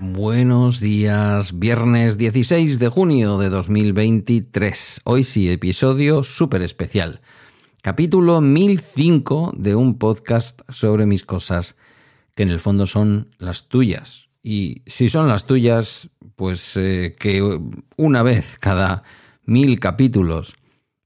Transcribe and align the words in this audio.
Buenos 0.00 0.80
días, 0.80 1.56
viernes 1.60 2.18
16 2.18 2.80
de 2.80 2.88
junio 2.88 3.38
de 3.38 3.48
2023. 3.48 5.02
Hoy 5.04 5.22
sí, 5.22 5.52
episodio 5.52 6.24
súper 6.24 6.62
especial. 6.62 7.20
Capítulo 7.80 8.40
1005 8.40 9.52
de 9.56 9.76
un 9.76 9.98
podcast 9.98 10.62
sobre 10.68 11.06
mis 11.06 11.24
cosas 11.24 11.76
que 12.36 12.44
en 12.44 12.50
el 12.50 12.60
fondo 12.60 12.86
son 12.86 13.30
las 13.38 13.66
tuyas. 13.66 14.28
Y 14.42 14.82
si 14.86 15.08
son 15.08 15.26
las 15.26 15.46
tuyas, 15.46 16.10
pues 16.36 16.76
eh, 16.76 17.16
que 17.18 17.42
una 17.96 18.22
vez 18.22 18.58
cada 18.60 19.02
mil 19.44 19.80
capítulos 19.80 20.54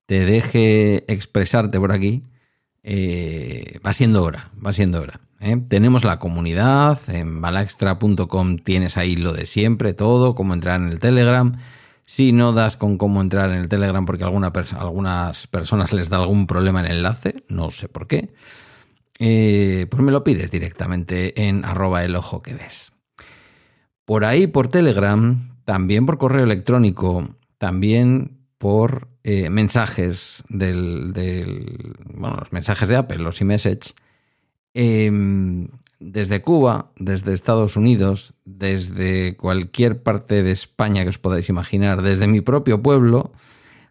te 0.05 0.27
deje 0.27 1.11
expresarte 1.11 1.79
por 1.79 1.93
aquí, 1.93 2.25
eh, 2.83 3.79
va 3.87 3.93
siendo 3.93 4.25
hora, 4.25 4.51
va 4.65 4.73
siendo 4.73 5.01
hora. 5.01 5.21
¿eh? 5.41 5.57
Tenemos 5.69 6.05
la 6.05 6.19
comunidad, 6.19 6.99
en 7.09 7.41
balaextra.com 7.41 8.59
tienes 8.59 8.97
ahí 8.97 9.15
lo 9.15 9.33
de 9.33 9.47
siempre, 9.47 9.95
todo, 9.95 10.35
cómo 10.35 10.53
entrar 10.53 10.81
en 10.81 10.89
el 10.89 10.99
Telegram. 10.99 11.57
Si 12.07 12.33
no 12.33 12.53
das 12.53 12.77
con 12.77 12.99
cómo 12.99 13.21
entrar 13.21 13.51
en 13.51 13.59
el 13.59 13.69
Telegram 13.69 14.05
porque 14.05 14.25
alguna 14.25 14.53
algunas 14.77 15.47
personas 15.47 15.93
les 15.93 16.09
da 16.11 16.17
algún 16.17 16.49
problema 16.49 16.81
en 16.81 16.87
el 16.87 16.97
enlace, 16.97 17.45
no 17.49 17.71
sé 17.71 17.89
por 17.89 18.09
qué, 18.09 18.31
eh, 19.23 19.87
pues 19.91 20.03
me 20.03 20.13
lo 20.13 20.25
pides 20.25 20.51
directamente 20.51 21.47
en 21.47 21.67
arroba 21.67 22.05
el 22.05 22.17
ojo 22.17 22.41
que 22.41 22.55
ves. 22.55 22.91
Por 24.07 24.25
ahí, 24.25 24.47
por 24.47 24.69
Telegram, 24.69 25.59
también 25.67 26.07
por 26.07 26.17
correo 26.17 26.43
electrónico, 26.43 27.29
también 27.59 28.39
por 28.57 29.09
eh, 29.23 29.51
mensajes 29.51 30.43
del, 30.49 31.13
bueno, 32.15 32.37
los 32.41 32.53
mensajes 32.53 32.89
de 32.89 32.97
Apple, 32.97 33.19
los 33.19 33.41
e-message, 33.43 33.93
em, 34.73 35.69
desde 35.99 36.41
Cuba, 36.41 36.91
desde 36.97 37.35
Estados 37.35 37.77
Unidos, 37.77 38.33
desde 38.47 39.37
cualquier 39.37 40.03
parte 40.03 40.43
de 40.43 40.53
España 40.53 41.03
que 41.03 41.11
os 41.11 41.19
podáis 41.19 41.51
imaginar, 41.51 42.01
desde 42.01 42.27
mi 42.27 42.41
propio 42.41 42.81
pueblo, 42.81 43.33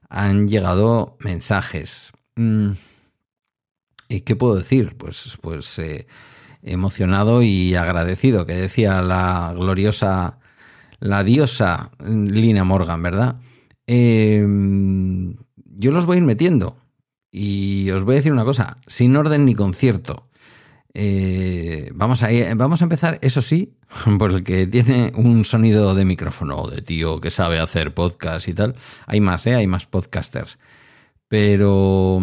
han 0.10 0.48
llegado 0.48 1.18
mensajes. 1.20 2.12
Mm, 2.36 2.72
¿Y 2.72 2.89
qué 4.10 4.36
puedo 4.36 4.56
decir? 4.56 4.96
Pues, 4.98 5.38
pues 5.42 5.80
eh, 5.80 6.08
emocionado 6.64 7.42
y 7.44 7.76
agradecido, 7.76 8.46
que 8.46 8.56
decía 8.56 9.02
la 9.02 9.54
gloriosa, 9.56 10.40
la 11.00 11.24
diosa 11.24 11.92
Lina 12.04 12.64
Morgan, 12.64 13.02
¿verdad? 13.02 13.40
Em, 13.88 15.36
yo 15.56 15.92
los 15.92 16.06
voy 16.06 16.18
a 16.18 16.20
ir 16.20 16.26
metiendo. 16.26 16.76
Y 17.32 17.92
os 17.92 18.04
voy 18.04 18.16
a 18.16 18.18
decir 18.18 18.34
una 18.34 18.46
cosa, 18.46 18.78
sin 18.88 19.16
orden 19.16 19.46
ni 19.46 19.54
concierto. 19.54 20.28
Eh, 20.96 21.92
vamos, 21.94 22.24
a, 22.24 22.30
vamos 22.56 22.82
a 22.82 22.86
empezar, 22.86 23.20
eso 23.22 23.44
sí, 23.44 23.78
por 24.18 24.32
el 24.32 24.44
que 24.44 24.66
tiene 24.66 25.12
un 25.16 25.46
sonido 25.46 25.94
de 25.94 26.06
micrófono 26.06 26.68
de 26.68 26.82
tío 26.82 27.22
que 27.22 27.30
sabe 27.30 27.60
hacer 27.60 27.94
podcast 27.94 28.48
y 28.48 28.56
tal. 28.56 28.76
Hay 29.06 29.22
más, 29.22 29.46
¿eh? 29.46 29.56
hay 29.56 29.68
más 29.68 29.86
podcasters. 29.86 30.58
Pero 31.28 32.20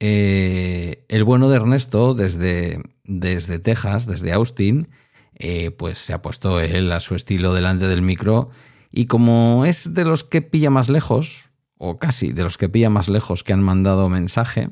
eh, 0.00 1.04
el 1.08 1.24
bueno 1.24 1.48
de 1.48 1.56
Ernesto, 1.56 2.14
desde, 2.14 2.82
desde 3.04 3.58
Texas, 3.58 4.06
desde 4.06 4.32
Austin, 4.32 4.88
eh, 5.36 5.70
pues 5.70 5.98
se 5.98 6.12
ha 6.12 6.22
puesto 6.22 6.60
él 6.60 6.92
a 6.92 7.00
su 7.00 7.14
estilo 7.14 7.54
delante 7.54 7.88
del 7.88 8.02
micro. 8.02 8.50
Y 8.90 9.06
como 9.06 9.64
es 9.64 9.94
de 9.94 10.04
los 10.04 10.24
que 10.24 10.42
pilla 10.42 10.70
más 10.70 10.88
lejos, 10.88 11.50
o 11.76 11.98
casi 11.98 12.32
de 12.32 12.44
los 12.44 12.56
que 12.56 12.68
pilla 12.68 12.90
más 12.90 13.08
lejos 13.08 13.42
que 13.42 13.52
han 13.52 13.62
mandado 13.62 14.08
mensaje, 14.08 14.70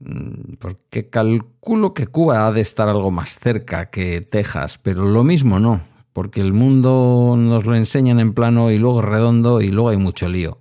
Mm, 0.00 0.54
porque 0.58 1.08
calculo 1.08 1.94
que 1.94 2.06
Cuba 2.06 2.46
ha 2.46 2.52
de 2.52 2.60
estar 2.60 2.88
algo 2.88 3.10
más 3.10 3.38
cerca 3.38 3.90
que 3.90 4.20
Texas, 4.20 4.78
pero 4.78 5.04
lo 5.04 5.24
mismo 5.24 5.60
no, 5.60 5.80
porque 6.12 6.40
el 6.40 6.52
mundo 6.52 7.34
nos 7.38 7.64
lo 7.64 7.74
enseñan 7.74 8.20
en 8.20 8.34
plano 8.34 8.70
y 8.70 8.78
luego 8.78 9.02
redondo 9.02 9.60
y 9.60 9.68
luego 9.70 9.90
hay 9.90 9.96
mucho 9.96 10.28
lío. 10.28 10.60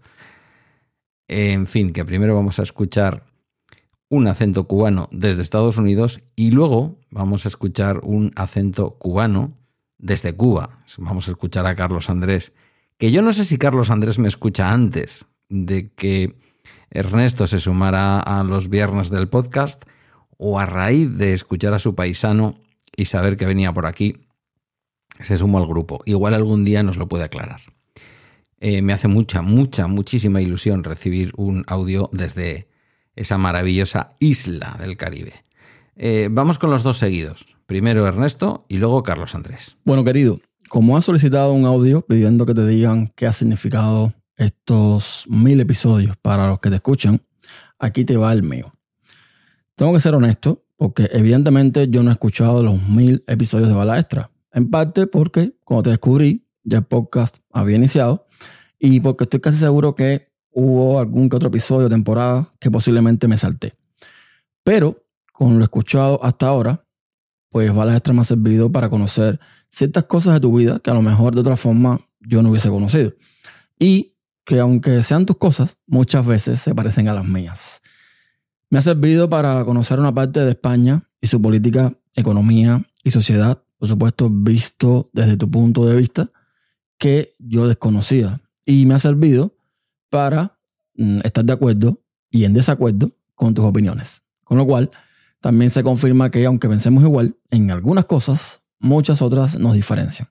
En 1.28 1.68
fin, 1.68 1.94
que 1.94 2.06
primero 2.06 2.36
vamos 2.36 2.60
a 2.60 2.64
escuchar 2.64 3.24
un 4.14 4.28
acento 4.28 4.68
cubano 4.68 5.10
desde 5.12 5.42
Estados 5.42 5.80
Unidos 5.80 6.22
y 6.36 6.52
luego 6.52 7.00
vamos 7.10 7.46
a 7.46 7.50
escuchar 7.50 8.00
un 8.04 8.32
acento 8.36 8.92
cubano 9.00 9.56
desde 9.98 10.36
Cuba. 10.36 10.84
Vamos 11.00 11.28
a 11.28 11.32
escuchar 11.32 11.66
a 11.66 11.74
Carlos 11.74 12.12
Andrés, 12.12 12.54
que 13.00 13.12
yo 13.12 13.24
no 13.24 13.34
sé 13.34 13.44
si 13.44 13.58
Carlos 13.58 13.90
Andrés 13.90 14.20
me 14.20 14.28
escucha 14.28 14.72
antes 14.72 15.26
de 15.50 15.92
que 15.94 16.38
Ernesto 16.92 17.48
se 17.48 17.58
sumará 17.58 18.20
a 18.20 18.44
los 18.44 18.70
viernes 18.70 19.10
del 19.10 19.30
podcast 19.30 19.82
o 20.38 20.60
a 20.60 20.68
raíz 20.68 21.18
de 21.18 21.34
escuchar 21.34 21.74
a 21.74 21.80
su 21.80 21.96
paisano 21.96 22.60
y 22.96 23.06
saber 23.06 23.36
que 23.36 23.48
venía 23.48 23.74
por 23.74 23.88
aquí, 23.88 24.28
se 25.22 25.40
sumó 25.40 25.58
al 25.58 25.66
grupo. 25.66 26.04
Igual 26.06 26.36
algún 26.36 26.66
día 26.66 26.84
nos 26.84 26.98
lo 26.98 27.08
puede 27.08 27.24
aclarar. 27.24 27.62
Eh, 28.60 28.84
me 28.84 28.94
hace 28.94 29.08
mucha, 29.08 29.42
mucha, 29.42 29.88
muchísima 29.88 30.40
ilusión 30.40 30.84
recibir 30.84 31.32
un 31.36 31.64
audio 31.66 32.12
desde 32.14 32.68
esa 33.16 33.38
maravillosa 33.38 34.10
isla 34.20 34.76
del 34.80 34.98
Caribe. 34.98 35.34
Eh, 35.96 36.30
vamos 36.32 36.58
con 36.58 36.72
los 36.72 36.84
dos 36.84 36.98
seguidos. 36.98 37.46
Primero 37.66 38.06
Ernesto 38.08 38.66
y 38.68 38.78
luego 38.78 39.04
Carlos 39.04 39.36
Andrés. 39.36 39.78
Bueno, 39.86 40.04
querido, 40.04 40.40
como 40.70 40.98
has 40.98 41.06
solicitado 41.06 41.54
un 41.54 41.66
audio 41.66 42.02
pidiendo 42.02 42.46
que 42.46 42.54
te 42.54 42.66
digan 42.66 43.12
qué 43.16 43.28
ha 43.28 43.34
significado 43.34 44.14
estos 44.36 45.26
mil 45.28 45.60
episodios 45.60 46.18
para 46.18 46.48
los 46.48 46.60
que 46.60 46.70
te 46.70 46.76
escuchan, 46.76 47.22
aquí 47.80 48.06
te 48.06 48.18
va 48.18 48.34
el 48.34 48.44
mío. 48.44 48.74
Tengo 49.76 49.94
que 49.94 50.00
ser 50.00 50.16
honesto 50.16 50.66
porque 50.76 51.10
evidentemente 51.12 51.88
yo 51.90 52.04
no 52.04 52.10
he 52.10 52.14
escuchado 52.14 52.64
los 52.64 52.82
mil 52.82 53.24
episodios 53.28 53.70
de 53.70 53.76
Bala 53.76 54.00
Extra. 54.00 54.32
En 54.52 54.70
parte 54.70 55.08
porque 55.08 55.54
cuando 55.64 55.84
te 55.84 55.90
descubrí 55.92 56.48
ya 56.64 56.80
el 56.80 56.86
podcast 56.86 57.38
había 57.52 57.78
iniciado 57.78 58.28
y 58.80 59.00
porque 59.00 59.26
estoy 59.26 59.40
casi 59.40 59.58
seguro 59.58 59.96
que 59.96 60.33
hubo 60.54 61.00
algún 61.00 61.30
que 61.30 61.36
otro 61.36 61.50
episodio, 61.50 61.90
temporada 61.90 62.54
que 62.60 62.72
posiblemente 62.72 63.28
me 63.28 63.38
salté. 63.38 63.76
Pero 64.64 65.04
con 65.32 65.58
lo 65.58 65.64
escuchado 65.64 66.24
hasta 66.24 66.48
ahora, 66.48 66.86
pues 67.50 67.74
Bala 67.74 67.94
Extra 67.94 68.14
me 68.14 68.22
ha 68.22 68.26
servido 68.26 68.72
para 68.72 68.90
conocer 68.90 69.40
ciertas 69.70 70.06
cosas 70.06 70.36
de 70.36 70.40
tu 70.40 70.56
vida 70.56 70.80
que 70.80 70.92
a 70.92 70.94
lo 70.94 71.02
mejor 71.02 71.36
de 71.36 71.42
otra 71.42 71.58
forma 71.58 72.00
yo 72.20 72.42
no 72.42 72.50
hubiese 72.50 72.70
conocido. 72.70 73.14
Y 73.78 74.16
que 74.46 74.60
aunque 74.60 75.04
sean 75.04 75.26
tus 75.26 75.38
cosas, 75.38 75.78
muchas 75.88 76.26
veces 76.26 76.60
se 76.60 76.76
parecen 76.76 77.08
a 77.08 77.14
las 77.14 77.26
mías. 77.26 77.82
Me 78.70 78.80
ha 78.80 78.82
servido 78.82 79.30
para 79.30 79.64
conocer 79.66 80.00
una 80.00 80.14
parte 80.14 80.40
de 80.40 80.52
España 80.52 81.08
y 81.22 81.28
su 81.28 81.42
política, 81.42 81.96
economía 82.16 82.86
y 83.04 83.12
sociedad, 83.12 83.64
por 83.78 83.88
supuesto, 83.88 84.30
visto 84.32 85.10
desde 85.14 85.38
tu 85.38 85.50
punto 85.50 85.86
de 85.86 85.96
vista, 85.96 86.32
que 86.98 87.36
yo 87.40 87.68
desconocía. 87.68 88.42
Y 88.66 88.86
me 88.86 88.96
ha 88.96 89.00
servido 89.00 89.56
para 90.14 90.60
mm, 90.96 91.22
estar 91.24 91.44
de 91.44 91.54
acuerdo 91.54 92.00
y 92.30 92.46
en 92.46 92.54
desacuerdo 92.54 93.12
con 93.34 93.56
tus 93.56 93.66
opiniones. 93.66 94.22
Con 94.44 94.60
lo 94.60 94.68
cual, 94.68 94.92
también 95.42 95.72
se 95.72 95.82
confirma 95.82 96.30
que 96.30 96.46
aunque 96.46 96.70
pensemos 96.70 97.04
igual, 97.04 97.36
en 97.50 97.72
algunas 97.72 98.06
cosas, 98.06 98.64
muchas 98.78 99.24
otras 99.24 99.58
nos 99.58 99.74
diferencian. 99.74 100.30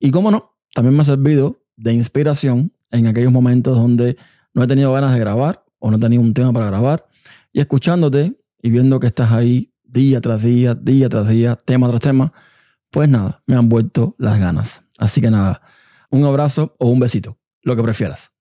Y 0.00 0.10
como 0.10 0.32
no, 0.32 0.56
también 0.74 0.96
me 0.96 1.02
ha 1.02 1.04
servido 1.04 1.60
de 1.76 1.92
inspiración 1.92 2.72
en 2.90 3.06
aquellos 3.06 3.30
momentos 3.30 3.76
donde 3.76 4.16
no 4.52 4.64
he 4.64 4.66
tenido 4.66 4.92
ganas 4.92 5.12
de 5.12 5.20
grabar 5.20 5.64
o 5.78 5.92
no 5.92 5.96
he 5.96 6.00
tenido 6.00 6.20
un 6.20 6.34
tema 6.34 6.52
para 6.52 6.66
grabar 6.66 7.06
y 7.52 7.60
escuchándote 7.60 8.36
y 8.60 8.70
viendo 8.70 8.98
que 8.98 9.06
estás 9.06 9.30
ahí 9.30 9.72
día 9.84 10.20
tras 10.20 10.42
día, 10.42 10.74
día 10.74 11.08
tras 11.08 11.28
día, 11.28 11.54
tema 11.54 11.86
tras 11.86 12.00
tema, 12.00 12.32
pues 12.90 13.08
nada, 13.08 13.44
me 13.46 13.54
han 13.54 13.68
vuelto 13.68 14.16
las 14.18 14.40
ganas. 14.40 14.82
Así 14.98 15.20
que 15.20 15.30
nada, 15.30 15.62
un 16.10 16.24
abrazo 16.24 16.74
o 16.80 16.88
un 16.88 16.98
besito, 16.98 17.38
lo 17.62 17.76
que 17.76 17.82
prefieras. 17.84 18.33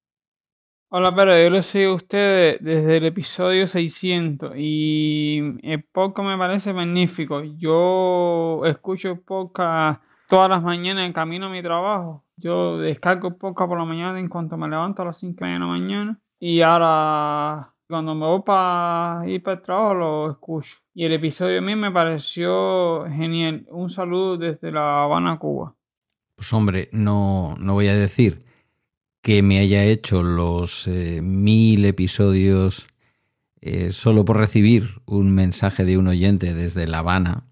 Hola, 0.96 1.16
pero 1.16 1.36
yo 1.36 1.50
lo 1.50 1.64
sigo 1.64 1.94
a 1.94 1.96
usted 1.96 2.60
desde 2.60 2.98
el 2.98 3.06
episodio 3.08 3.66
600 3.66 4.54
y 4.56 5.40
el 5.64 5.84
podcast 5.86 6.28
me 6.28 6.38
parece 6.38 6.72
magnífico. 6.72 7.42
Yo 7.44 8.62
escucho 8.68 9.20
podcast 9.26 10.04
todas 10.30 10.52
las 10.52 10.62
mañanas 10.62 11.08
en 11.08 11.14
camino 11.14 11.48
a 11.48 11.50
mi 11.50 11.64
trabajo. 11.64 12.24
Yo 12.38 12.78
descargo 12.78 13.40
podcast 13.40 13.70
por 13.70 13.80
la 13.80 13.86
mañana 13.86 14.20
en 14.20 14.30
cuanto 14.30 14.56
me 14.56 14.70
levanto 14.70 15.02
a 15.02 15.06
las 15.06 15.18
5 15.18 15.44
de 15.44 15.58
la 15.58 15.66
mañana. 15.66 16.20
Y 16.40 16.62
ahora, 16.62 17.74
cuando 17.90 18.14
me 18.14 18.28
voy 18.28 18.44
para 18.44 19.24
ir 19.28 19.42
para 19.42 19.58
el 19.58 19.64
trabajo, 19.64 19.94
lo 19.96 20.30
escucho. 20.30 20.78
Y 20.94 21.06
el 21.06 21.14
episodio 21.14 21.58
a 21.58 21.62
mí 21.62 21.76
me 21.76 21.90
pareció 21.90 23.06
genial. 23.06 23.66
Un 23.72 23.90
saludo 23.90 24.38
desde 24.38 24.72
La 24.72 25.06
Habana, 25.06 25.40
Cuba. 25.40 25.74
Pues 26.36 26.54
hombre, 26.54 26.90
no, 26.92 27.56
no 27.58 27.74
voy 27.74 27.88
a 27.88 27.96
decir 27.96 28.43
que 29.24 29.42
me 29.42 29.58
haya 29.58 29.84
hecho 29.84 30.22
los 30.22 30.88
eh, 30.88 31.22
mil 31.24 31.86
episodios 31.86 32.88
eh, 33.62 33.92
solo 33.92 34.26
por 34.26 34.38
recibir 34.38 35.02
un 35.06 35.34
mensaje 35.34 35.84
de 35.84 35.98
un 35.98 36.08
oyente 36.10 36.54
desde 36.54 36.86
La 36.86 37.00
Habana 37.00 37.48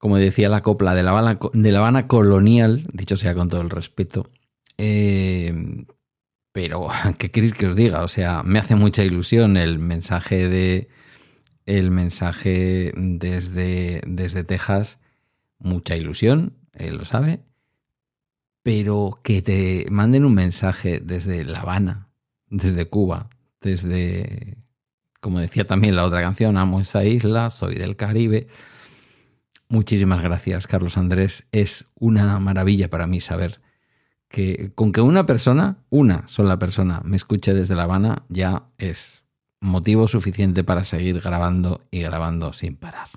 como 0.00 0.16
decía 0.16 0.48
la 0.48 0.62
copla 0.62 0.94
de 0.94 1.02
la 1.02 1.10
Habana, 1.10 2.08
colonial, 2.08 2.84
dicho 2.90 3.18
sea 3.18 3.34
con 3.34 3.50
todo 3.50 3.60
el 3.60 3.68
respeto. 3.68 4.30
Eh, 4.78 5.52
pero, 6.52 6.88
¿qué 7.18 7.30
queréis 7.30 7.52
que 7.52 7.66
os 7.66 7.76
diga? 7.76 8.02
O 8.02 8.08
sea, 8.08 8.42
me 8.42 8.58
hace 8.58 8.76
mucha 8.76 9.04
ilusión 9.04 9.58
el 9.58 9.78
mensaje 9.78 10.48
de. 10.48 10.88
El 11.66 11.90
mensaje 11.90 12.92
desde, 12.96 14.00
desde 14.06 14.42
Texas. 14.42 14.98
Mucha 15.58 15.96
ilusión, 15.96 16.56
él 16.72 16.96
lo 16.96 17.04
sabe. 17.04 17.40
Pero 18.62 19.20
que 19.22 19.42
te 19.42 19.86
manden 19.90 20.24
un 20.24 20.34
mensaje 20.34 21.00
desde 21.00 21.44
La 21.44 21.60
Habana, 21.60 22.08
desde 22.48 22.86
Cuba, 22.86 23.30
desde. 23.60 24.58
Como 25.20 25.38
decía 25.38 25.66
también 25.66 25.96
la 25.96 26.04
otra 26.04 26.22
canción, 26.22 26.56
amo 26.56 26.80
esa 26.80 27.04
isla, 27.04 27.50
soy 27.50 27.74
del 27.74 27.96
Caribe. 27.96 28.48
Muchísimas 29.68 30.22
gracias, 30.22 30.66
Carlos 30.66 30.96
Andrés. 30.96 31.46
Es 31.52 31.84
una 31.94 32.40
maravilla 32.40 32.90
para 32.90 33.06
mí 33.06 33.20
saber 33.20 33.60
que 34.28 34.72
con 34.74 34.92
que 34.92 35.00
una 35.00 35.26
persona, 35.26 35.78
una 35.90 36.26
sola 36.28 36.58
persona, 36.58 37.02
me 37.04 37.16
escuche 37.16 37.52
desde 37.52 37.74
La 37.74 37.82
Habana 37.82 38.24
ya 38.28 38.64
es 38.78 39.24
motivo 39.60 40.08
suficiente 40.08 40.64
para 40.64 40.84
seguir 40.84 41.20
grabando 41.20 41.82
y 41.90 42.00
grabando 42.00 42.52
sin 42.52 42.76
parar. 42.76 43.08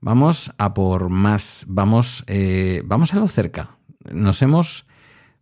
Vamos 0.00 0.52
a 0.58 0.74
por 0.74 1.08
más, 1.08 1.64
vamos, 1.68 2.24
eh, 2.26 2.82
vamos 2.84 3.14
a 3.14 3.18
lo 3.18 3.28
cerca. 3.28 3.75
Nos 4.12 4.42
hemos 4.42 4.86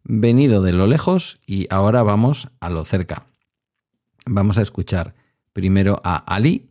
venido 0.04 0.62
de 0.62 0.72
lo 0.72 0.86
lejos 0.86 1.38
y 1.46 1.66
ahora 1.70 2.02
vamos 2.02 2.48
a 2.60 2.70
lo 2.70 2.84
cerca. 2.84 3.26
Vamos 4.26 4.58
a 4.58 4.62
escuchar 4.62 5.14
primero 5.52 6.00
a 6.04 6.16
Ali, 6.16 6.70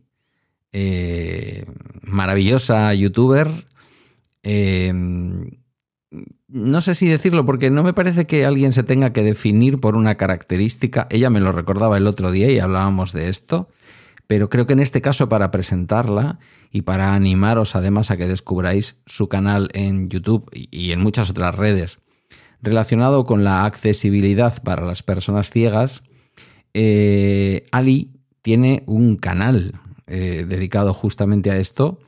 eh, 0.72 1.64
maravillosa 2.02 2.92
youtuber, 2.94 3.48
eh, 4.42 4.92
no 6.54 6.80
sé 6.80 6.94
si 6.94 7.08
decirlo 7.08 7.44
porque 7.44 7.68
no 7.70 7.82
me 7.82 7.92
parece 7.92 8.26
que 8.26 8.44
alguien 8.44 8.72
se 8.72 8.84
tenga 8.84 9.12
que 9.12 9.24
definir 9.24 9.80
por 9.80 9.96
una 9.96 10.14
característica. 10.14 11.08
Ella 11.10 11.28
me 11.28 11.40
lo 11.40 11.50
recordaba 11.50 11.96
el 11.96 12.06
otro 12.06 12.30
día 12.30 12.48
y 12.48 12.60
hablábamos 12.60 13.12
de 13.12 13.28
esto, 13.28 13.68
pero 14.26 14.48
creo 14.48 14.66
que 14.66 14.72
en 14.72 14.80
este 14.80 15.00
caso 15.00 15.28
para 15.28 15.50
presentarla 15.50 16.38
y 16.70 16.82
para 16.82 17.14
animaros 17.14 17.76
además 17.76 18.10
a 18.10 18.16
que 18.16 18.26
descubráis 18.26 18.96
su 19.06 19.28
canal 19.28 19.68
en 19.74 20.08
YouTube 20.08 20.48
y 20.52 20.92
en 20.92 21.02
muchas 21.02 21.30
otras 21.30 21.54
redes 21.54 21.98
relacionado 22.64 23.24
con 23.24 23.44
la 23.44 23.66
accesibilidad 23.66 24.62
para 24.62 24.86
las 24.86 25.02
personas 25.02 25.50
ciegas, 25.50 26.02
eh, 26.72 27.66
Ali 27.70 28.10
tiene 28.42 28.82
un 28.86 29.16
canal 29.16 29.80
eh, 30.06 30.44
dedicado 30.48 30.94
justamente 30.94 31.50
a 31.50 31.58
esto 31.58 31.98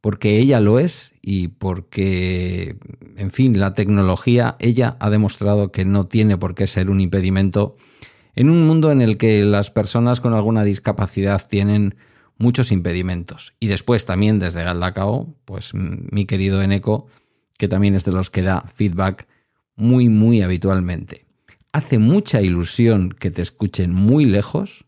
porque 0.00 0.38
ella 0.38 0.60
lo 0.60 0.78
es 0.78 1.14
y 1.22 1.48
porque, 1.48 2.76
en 3.16 3.30
fin, 3.30 3.58
la 3.58 3.72
tecnología, 3.72 4.56
ella 4.58 4.98
ha 5.00 5.08
demostrado 5.08 5.72
que 5.72 5.86
no 5.86 6.06
tiene 6.06 6.36
por 6.36 6.54
qué 6.54 6.66
ser 6.66 6.90
un 6.90 7.00
impedimento 7.00 7.76
en 8.36 8.50
un 8.50 8.66
mundo 8.66 8.90
en 8.90 9.00
el 9.00 9.16
que 9.16 9.44
las 9.44 9.70
personas 9.70 10.20
con 10.20 10.34
alguna 10.34 10.64
discapacidad 10.64 11.46
tienen 11.48 11.96
muchos 12.36 12.72
impedimentos. 12.72 13.54
Y 13.60 13.68
después 13.68 14.06
también 14.06 14.38
desde 14.38 14.64
Galdacao, 14.64 15.34
pues 15.44 15.72
mi 15.74 16.26
querido 16.26 16.62
Eneco, 16.62 17.06
que 17.58 17.68
también 17.68 17.94
es 17.94 18.04
de 18.04 18.12
los 18.12 18.30
que 18.30 18.42
da 18.42 18.62
feedback 18.62 19.28
muy, 19.76 20.08
muy 20.08 20.42
habitualmente. 20.42 21.26
Hace 21.72 21.98
mucha 21.98 22.40
ilusión 22.40 23.10
que 23.10 23.30
te 23.30 23.42
escuchen 23.42 23.92
muy 23.92 24.24
lejos, 24.24 24.84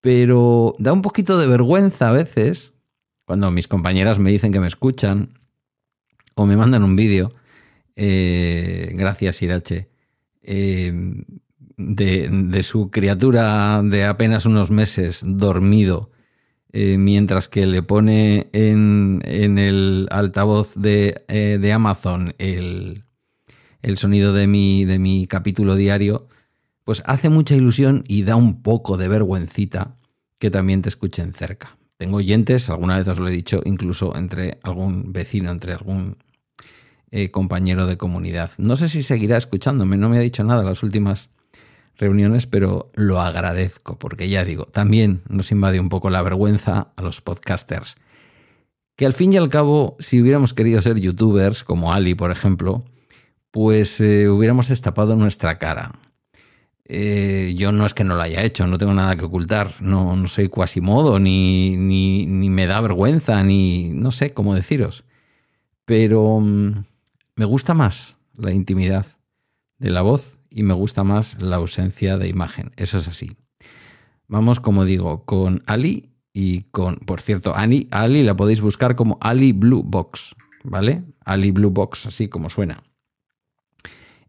pero 0.00 0.74
da 0.78 0.92
un 0.92 1.02
poquito 1.02 1.38
de 1.38 1.48
vergüenza 1.48 2.08
a 2.08 2.12
veces 2.12 2.72
cuando 3.24 3.50
mis 3.50 3.66
compañeras 3.66 4.18
me 4.18 4.30
dicen 4.30 4.52
que 4.52 4.60
me 4.60 4.68
escuchan 4.68 5.38
o 6.36 6.46
me 6.46 6.56
mandan 6.56 6.84
un 6.84 6.96
vídeo, 6.96 7.32
eh, 7.96 8.92
gracias 8.94 9.42
Irache, 9.42 9.88
eh, 10.42 10.92
de, 11.76 12.62
su 12.62 12.90
criatura 12.90 13.82
de 13.82 14.04
apenas 14.04 14.46
unos 14.46 14.70
meses 14.70 15.22
dormido, 15.24 16.10
eh, 16.72 16.98
mientras 16.98 17.48
que 17.48 17.66
le 17.66 17.82
pone 17.82 18.48
en, 18.52 19.22
el 19.24 20.08
altavoz 20.10 20.74
de, 20.74 21.72
Amazon 21.74 22.34
el, 22.38 23.04
el, 23.82 23.98
sonido 23.98 24.32
de 24.32 24.46
mi, 24.46 24.84
de 24.84 24.98
mi 24.98 25.26
capítulo 25.26 25.74
diario, 25.74 26.28
pues 26.84 27.02
hace 27.06 27.28
mucha 27.28 27.54
ilusión 27.54 28.04
y 28.06 28.22
da 28.22 28.36
un 28.36 28.62
poco 28.62 28.96
de 28.96 29.08
vergüencita 29.08 29.96
que 30.38 30.50
también 30.50 30.82
te 30.82 30.88
escuchen 30.88 31.32
cerca. 31.32 31.78
Tengo 31.96 32.18
oyentes, 32.18 32.68
alguna 32.68 32.98
vez 32.98 33.08
os 33.08 33.18
lo 33.18 33.28
he 33.28 33.32
dicho, 33.32 33.62
incluso 33.64 34.14
entre 34.16 34.58
algún 34.62 35.12
vecino, 35.12 35.50
entre 35.50 35.72
algún 35.72 36.18
eh, 37.10 37.30
compañero 37.30 37.86
de 37.86 37.96
comunidad. 37.96 38.50
No 38.58 38.76
sé 38.76 38.90
si 38.90 39.02
seguirá 39.02 39.38
escuchándome, 39.38 39.96
no 39.96 40.10
me 40.10 40.18
ha 40.18 40.20
dicho 40.20 40.44
nada 40.44 40.60
en 40.60 40.66
las 40.66 40.82
últimas 40.82 41.30
reuniones, 41.98 42.46
pero 42.46 42.90
lo 42.94 43.20
agradezco, 43.20 43.98
porque 43.98 44.28
ya 44.28 44.44
digo, 44.44 44.66
también 44.66 45.22
nos 45.28 45.50
invade 45.52 45.80
un 45.80 45.88
poco 45.88 46.10
la 46.10 46.22
vergüenza 46.22 46.92
a 46.96 47.02
los 47.02 47.20
podcasters. 47.20 47.96
Que 48.96 49.06
al 49.06 49.12
fin 49.12 49.32
y 49.32 49.36
al 49.36 49.48
cabo, 49.48 49.96
si 49.98 50.20
hubiéramos 50.20 50.54
querido 50.54 50.80
ser 50.80 50.98
youtubers, 50.98 51.64
como 51.64 51.92
Ali, 51.92 52.14
por 52.14 52.30
ejemplo, 52.30 52.84
pues 53.50 54.00
eh, 54.00 54.28
hubiéramos 54.28 54.68
destapado 54.68 55.16
nuestra 55.16 55.58
cara. 55.58 55.92
Eh, 56.88 57.54
yo 57.56 57.72
no 57.72 57.84
es 57.84 57.94
que 57.94 58.04
no 58.04 58.14
lo 58.14 58.22
haya 58.22 58.44
hecho, 58.44 58.66
no 58.66 58.78
tengo 58.78 58.94
nada 58.94 59.16
que 59.16 59.24
ocultar, 59.24 59.74
no, 59.80 60.14
no 60.14 60.28
soy 60.28 60.48
cuasimodo, 60.48 61.18
ni, 61.18 61.76
ni, 61.76 62.26
ni 62.26 62.48
me 62.48 62.66
da 62.66 62.80
vergüenza, 62.80 63.42
ni 63.42 63.90
no 63.92 64.12
sé 64.12 64.32
cómo 64.32 64.54
deciros. 64.54 65.04
Pero 65.84 66.40
mm, 66.40 66.84
me 67.36 67.44
gusta 67.44 67.74
más 67.74 68.16
la 68.36 68.52
intimidad 68.52 69.06
de 69.78 69.90
la 69.90 70.02
voz 70.02 70.35
y 70.50 70.62
me 70.62 70.74
gusta 70.74 71.04
más 71.04 71.40
la 71.40 71.56
ausencia 71.56 72.18
de 72.18 72.28
imagen. 72.28 72.72
Eso 72.76 72.98
es 72.98 73.08
así. 73.08 73.36
Vamos, 74.28 74.60
como 74.60 74.84
digo, 74.84 75.24
con 75.24 75.62
Ali 75.66 76.12
y 76.32 76.62
con, 76.70 76.96
por 76.96 77.20
cierto, 77.20 77.54
Ali, 77.54 77.88
Ali 77.90 78.22
la 78.22 78.36
podéis 78.36 78.60
buscar 78.60 78.96
como 78.96 79.18
Ali 79.20 79.52
Blue 79.52 79.82
Box, 79.84 80.34
¿vale? 80.64 81.04
Ali 81.24 81.50
Blue 81.50 81.70
Box, 81.70 82.06
así 82.06 82.28
como 82.28 82.50
suena. 82.50 82.82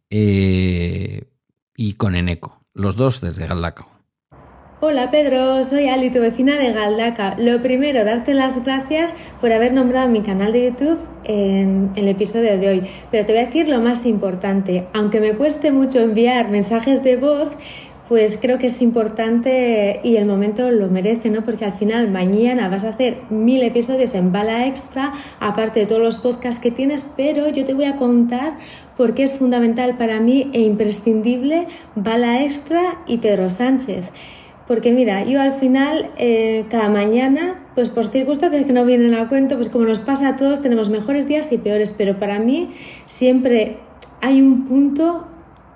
Eh, 0.09 1.29
y 1.75 1.93
con 1.93 2.15
Eneco, 2.15 2.63
los 2.73 2.95
dos 2.95 3.21
desde 3.21 3.47
Galdacao. 3.47 3.96
Hola 4.79 5.09
Pedro, 5.09 5.63
soy 5.63 5.87
Ali, 5.87 6.11
tu 6.11 6.19
vecina 6.19 6.59
de 6.59 6.71
Galdaca. 6.71 7.33
Lo 7.39 7.63
primero, 7.63 8.05
darte 8.05 8.35
las 8.35 8.63
gracias 8.63 9.15
por 9.41 9.51
haber 9.51 9.73
nombrado 9.73 10.07
mi 10.07 10.21
canal 10.21 10.51
de 10.51 10.65
YouTube 10.65 10.99
en, 11.23 11.89
el 11.95 12.07
episodio 12.07 12.59
de 12.59 12.69
hoy. 12.69 12.83
Pero 13.09 13.25
te 13.25 13.33
voy 13.33 13.41
a 13.41 13.45
decir 13.47 13.67
lo 13.67 13.81
más 13.81 14.05
importante. 14.05 14.85
Aunque 14.93 15.19
me 15.19 15.33
cueste 15.33 15.71
mucho 15.71 15.99
enviar 16.01 16.49
mensajes 16.49 17.03
de 17.03 17.17
voz, 17.17 17.49
pues 18.07 18.37
creo 18.39 18.59
que 18.59 18.67
es 18.67 18.79
importante 18.83 19.99
y 20.03 20.17
el 20.17 20.27
momento 20.27 20.69
lo 20.69 20.89
merece, 20.89 21.31
¿no? 21.31 21.43
Porque 21.43 21.65
al 21.65 21.73
final 21.73 22.11
mañana 22.11 22.69
vas 22.69 22.83
a 22.83 22.89
hacer 22.89 23.21
mil 23.31 23.63
episodios 23.63 24.13
en 24.13 24.31
bala 24.31 24.67
extra, 24.67 25.11
aparte 25.39 25.79
de 25.79 25.85
todos 25.87 26.03
los 26.03 26.17
podcasts 26.17 26.61
que 26.61 26.69
tienes, 26.69 27.03
pero 27.17 27.49
yo 27.49 27.65
te 27.65 27.73
voy 27.73 27.85
a 27.85 27.95
contar 27.95 28.57
por 28.95 29.15
qué 29.15 29.23
es 29.23 29.33
fundamental 29.39 29.97
para 29.97 30.19
mí 30.19 30.51
e 30.53 30.61
imprescindible 30.61 31.65
bala 31.95 32.43
extra 32.43 32.99
y 33.07 33.17
Pedro 33.17 33.49
Sánchez. 33.49 34.11
Porque 34.67 34.91
mira, 34.91 35.23
yo 35.23 35.39
al 35.41 35.53
final, 35.53 36.11
eh, 36.17 36.65
cada 36.69 36.89
mañana, 36.89 37.65
pues 37.73 37.89
por 37.89 38.07
circunstancias 38.07 38.65
que 38.65 38.73
no 38.73 38.83
vienen 38.85 39.13
a 39.13 39.29
cuento, 39.29 39.55
pues 39.55 39.69
como 39.69 39.85
nos 39.85 39.99
pasa 39.99 40.29
a 40.29 40.37
todos, 40.37 40.61
tenemos 40.61 40.89
mejores 40.89 41.27
días 41.27 41.51
y 41.51 41.57
peores, 41.57 41.93
pero 41.97 42.19
para 42.19 42.39
mí 42.39 42.71
siempre 43.05 43.77
hay 44.21 44.41
un 44.41 44.67
punto 44.67 45.27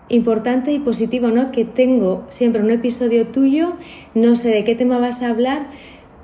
importante 0.10 0.74
y 0.74 0.80
positivo, 0.80 1.30
¿no? 1.30 1.52
Que 1.52 1.64
tengo 1.64 2.26
siempre 2.30 2.62
un 2.62 2.72
episodio 2.72 3.28
tuyo, 3.28 3.74
no 4.14 4.36
sé 4.36 4.50
de 4.50 4.64
qué 4.66 4.76
tema 4.76 4.98
vas 4.98 5.22
a 5.22 5.30
hablar, 5.30 5.68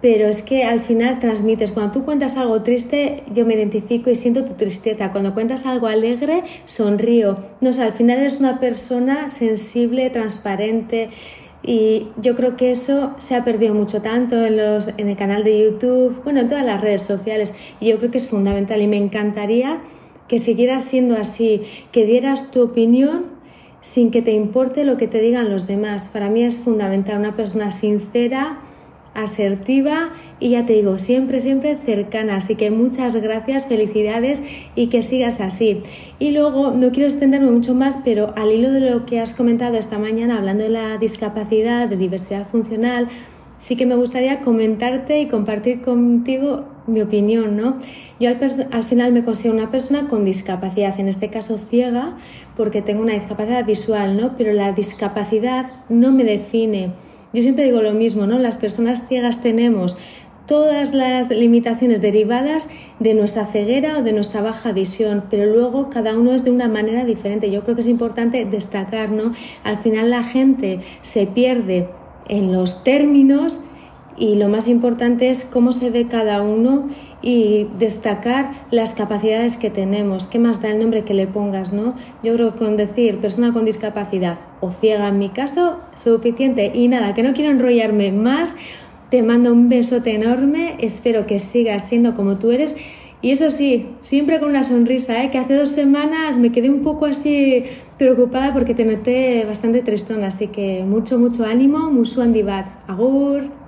pero 0.01 0.27
es 0.27 0.41
que 0.41 0.63
al 0.63 0.79
final 0.79 1.19
transmites. 1.19 1.71
Cuando 1.71 1.93
tú 1.93 2.05
cuentas 2.05 2.37
algo 2.37 2.61
triste, 2.61 3.23
yo 3.33 3.45
me 3.45 3.55
identifico 3.55 4.09
y 4.09 4.15
siento 4.15 4.45
tu 4.45 4.53
tristeza. 4.53 5.11
Cuando 5.11 5.33
cuentas 5.33 5.65
algo 5.65 5.87
alegre, 5.87 6.43
sonrío. 6.65 7.37
No 7.61 7.73
sé, 7.73 7.81
al 7.81 7.93
final 7.93 8.19
eres 8.19 8.39
una 8.39 8.59
persona 8.59 9.29
sensible, 9.29 10.09
transparente. 10.09 11.09
Y 11.67 12.07
yo 12.15 12.37
creo 12.37 12.55
que 12.55 12.71
eso 12.71 13.13
se 13.17 13.35
ha 13.35 13.43
perdido 13.43 13.73
mucho 13.73 14.01
tanto 14.01 14.43
en, 14.45 14.55
los, 14.55 14.87
en 14.97 15.09
el 15.09 15.17
canal 15.17 15.43
de 15.43 15.63
YouTube, 15.63 16.23
bueno, 16.23 16.39
en 16.39 16.47
todas 16.47 16.65
las 16.65 16.79
redes 16.79 17.01
sociales. 17.01 17.53
Y 17.81 17.89
yo 17.89 17.97
creo 17.99 18.09
que 18.09 18.17
es 18.17 18.27
fundamental 18.27 18.81
y 18.81 18.87
me 18.87 18.95
encantaría 18.95 19.81
que 20.29 20.39
siguieras 20.39 20.85
siendo 20.85 21.17
así, 21.17 21.63
que 21.91 22.05
dieras 22.05 22.51
tu 22.51 22.63
opinión 22.63 23.25
sin 23.81 24.11
que 24.11 24.21
te 24.21 24.31
importe 24.31 24.85
lo 24.85 24.95
que 24.95 25.07
te 25.07 25.19
digan 25.19 25.49
los 25.49 25.67
demás. 25.67 26.07
Para 26.07 26.29
mí 26.29 26.41
es 26.41 26.57
fundamental 26.57 27.17
una 27.17 27.35
persona 27.35 27.69
sincera, 27.69 28.59
asertiva 29.17 30.11
y 30.39 30.51
ya 30.51 30.65
te 30.65 30.73
digo, 30.73 30.99
siempre, 30.99 31.41
siempre 31.41 31.77
cercana. 31.85 32.37
Así 32.37 32.55
que 32.55 32.69
muchas 32.69 33.15
gracias, 33.15 33.65
felicidades 33.65 34.43
y 34.75 34.87
que 34.87 35.01
sigas 35.01 35.41
así. 35.41 35.81
Y 36.19 36.31
luego, 36.31 36.71
no 36.71 36.91
quiero 36.91 37.09
extenderme 37.09 37.49
mucho 37.49 37.73
más, 37.73 37.97
pero 38.05 38.33
al 38.37 38.51
hilo 38.51 38.71
de 38.71 38.79
lo 38.79 39.05
que 39.05 39.19
has 39.19 39.33
comentado 39.33 39.75
esta 39.75 39.97
mañana, 39.97 40.37
hablando 40.37 40.63
de 40.63 40.69
la 40.69 40.97
discapacidad, 40.97 41.89
de 41.89 41.97
diversidad 41.97 42.47
funcional, 42.47 43.09
sí 43.57 43.75
que 43.75 43.87
me 43.87 43.95
gustaría 43.95 44.41
comentarte 44.41 45.19
y 45.19 45.27
compartir 45.27 45.81
contigo 45.81 46.65
mi 46.85 47.01
opinión, 47.01 47.57
¿no? 47.57 47.77
Yo 48.19 48.29
al, 48.29 48.37
al, 48.71 48.83
final 48.83 49.11
me 49.11 49.23
considero 49.23 49.55
una 49.55 49.71
persona 49.71 50.07
con 50.07 50.25
discapacidad, 50.25 50.99
en 50.99 51.07
este 51.07 51.29
caso 51.29 51.57
ciega, 51.57 52.15
porque 52.55 52.83
tengo 52.83 53.01
una 53.01 53.13
discapacidad 53.13 53.65
visual, 53.65 54.15
¿no? 54.15 54.37
Pero 54.37 54.53
la 54.53 54.73
discapacidad 54.73 55.71
no 55.89 56.11
me 56.11 56.23
define. 56.23 56.91
Yo 57.33 57.41
siempre 57.41 57.65
digo 57.65 57.81
lo 57.81 57.93
mismo, 57.93 58.25
¿no? 58.25 58.39
Las 58.39 58.57
personas 58.57 59.07
ciegas 59.07 59.41
tenemos 59.41 59.97
todas 60.47 60.93
las 60.93 61.29
limitaciones 61.29 62.01
derivadas 62.01 62.69
de 62.99 63.13
nuestra 63.13 63.45
ceguera 63.45 63.97
o 63.99 64.03
de 64.03 64.13
nuestra 64.13 64.41
baja 64.41 64.71
visión, 64.71 65.25
pero 65.29 65.45
luego 65.45 65.89
cada 65.89 66.17
uno 66.17 66.33
es 66.33 66.43
de 66.45 66.51
una 66.51 66.69
manera 66.69 67.03
diferente. 67.03 67.51
Yo 67.51 67.63
creo 67.63 67.75
que 67.75 67.81
es 67.81 67.87
importante 67.87 68.45
destacar, 68.45 69.11
¿no? 69.11 69.33
Al 69.63 69.77
final 69.79 70.09
la 70.09 70.23
gente 70.23 70.79
se 71.01 71.27
pierde 71.27 71.89
en 72.29 72.53
los 72.53 72.83
términos 72.83 73.65
y 74.17 74.35
lo 74.35 74.49
más 74.49 74.67
importante 74.67 75.29
es 75.29 75.43
cómo 75.43 75.71
se 75.71 75.91
ve 75.91 76.07
cada 76.07 76.41
uno 76.41 76.87
y 77.21 77.67
destacar 77.77 78.51
las 78.71 78.93
capacidades 78.93 79.57
que 79.57 79.69
tenemos. 79.69 80.25
¿Qué 80.25 80.39
más 80.39 80.61
da 80.61 80.69
el 80.69 80.79
nombre 80.79 81.03
que 81.03 81.13
le 81.13 81.27
pongas, 81.27 81.73
no? 81.73 81.95
Yo 82.23 82.33
creo 82.33 82.53
que 82.53 82.59
con 82.59 82.77
decir 82.77 83.17
persona 83.17 83.53
con 83.53 83.65
discapacidad 83.65 84.37
o 84.61 84.71
ciega 84.71 85.07
en 85.07 85.19
mi 85.19 85.29
caso, 85.29 85.77
suficiente. 85.95 86.71
Y 86.73 86.87
nada, 86.87 87.13
que 87.13 87.23
no 87.23 87.33
quiero 87.33 87.51
enrollarme 87.51 88.11
más. 88.11 88.55
Te 89.09 89.23
mando 89.23 89.53
un 89.53 89.69
besote 89.69 90.15
enorme, 90.15 90.75
espero 90.79 91.27
que 91.27 91.39
sigas 91.39 91.87
siendo 91.87 92.13
como 92.13 92.37
tú 92.37 92.51
eres. 92.51 92.75
Y 93.21 93.31
eso 93.31 93.49
sí, 93.51 93.87
siempre 93.99 94.39
con 94.39 94.49
una 94.49 94.63
sonrisa, 94.63 95.23
¿eh? 95.23 95.31
que 95.31 95.37
hace 95.37 95.55
dos 95.55 95.69
semanas 95.69 96.37
me 96.37 96.51
quedé 96.51 96.69
un 96.69 96.83
poco 96.83 97.05
así 97.05 97.63
preocupada 97.97 98.53
porque 98.53 98.75
te 98.75 98.85
noté 98.85 99.43
bastante 99.45 99.81
tristón, 99.81 100.23
así 100.23 100.49
que 100.49 100.83
mucho, 100.83 101.17
mucho 101.17 101.45
ánimo, 101.45 101.89
musu 101.89 102.21
andibat. 102.21 102.67
Agur. 102.87 103.66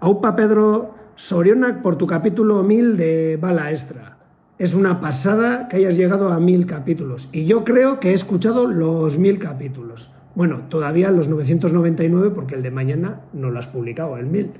Aupa 0.00 0.36
Pedro, 0.36 0.94
Sorionak 1.16 1.82
por 1.82 1.96
tu 1.96 2.06
capítulo 2.06 2.62
1000 2.62 2.96
de 2.96 3.36
Bala 3.36 3.72
Extra. 3.72 4.16
Es 4.56 4.74
una 4.74 5.00
pasada 5.00 5.66
que 5.66 5.78
hayas 5.78 5.96
llegado 5.96 6.32
a 6.32 6.38
mil 6.38 6.66
capítulos. 6.66 7.28
Y 7.32 7.46
yo 7.46 7.64
creo 7.64 7.98
que 7.98 8.10
he 8.10 8.14
escuchado 8.14 8.68
los 8.68 9.18
mil 9.18 9.40
capítulos. 9.40 10.12
Bueno, 10.36 10.60
todavía 10.68 11.10
los 11.10 11.26
999 11.26 12.30
porque 12.30 12.54
el 12.54 12.62
de 12.62 12.70
mañana 12.70 13.22
no 13.32 13.50
lo 13.50 13.58
has 13.58 13.66
publicado, 13.66 14.16
el 14.18 14.26
1000. 14.26 14.52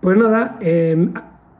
Pues 0.00 0.16
nada, 0.16 0.58
eh, 0.60 1.08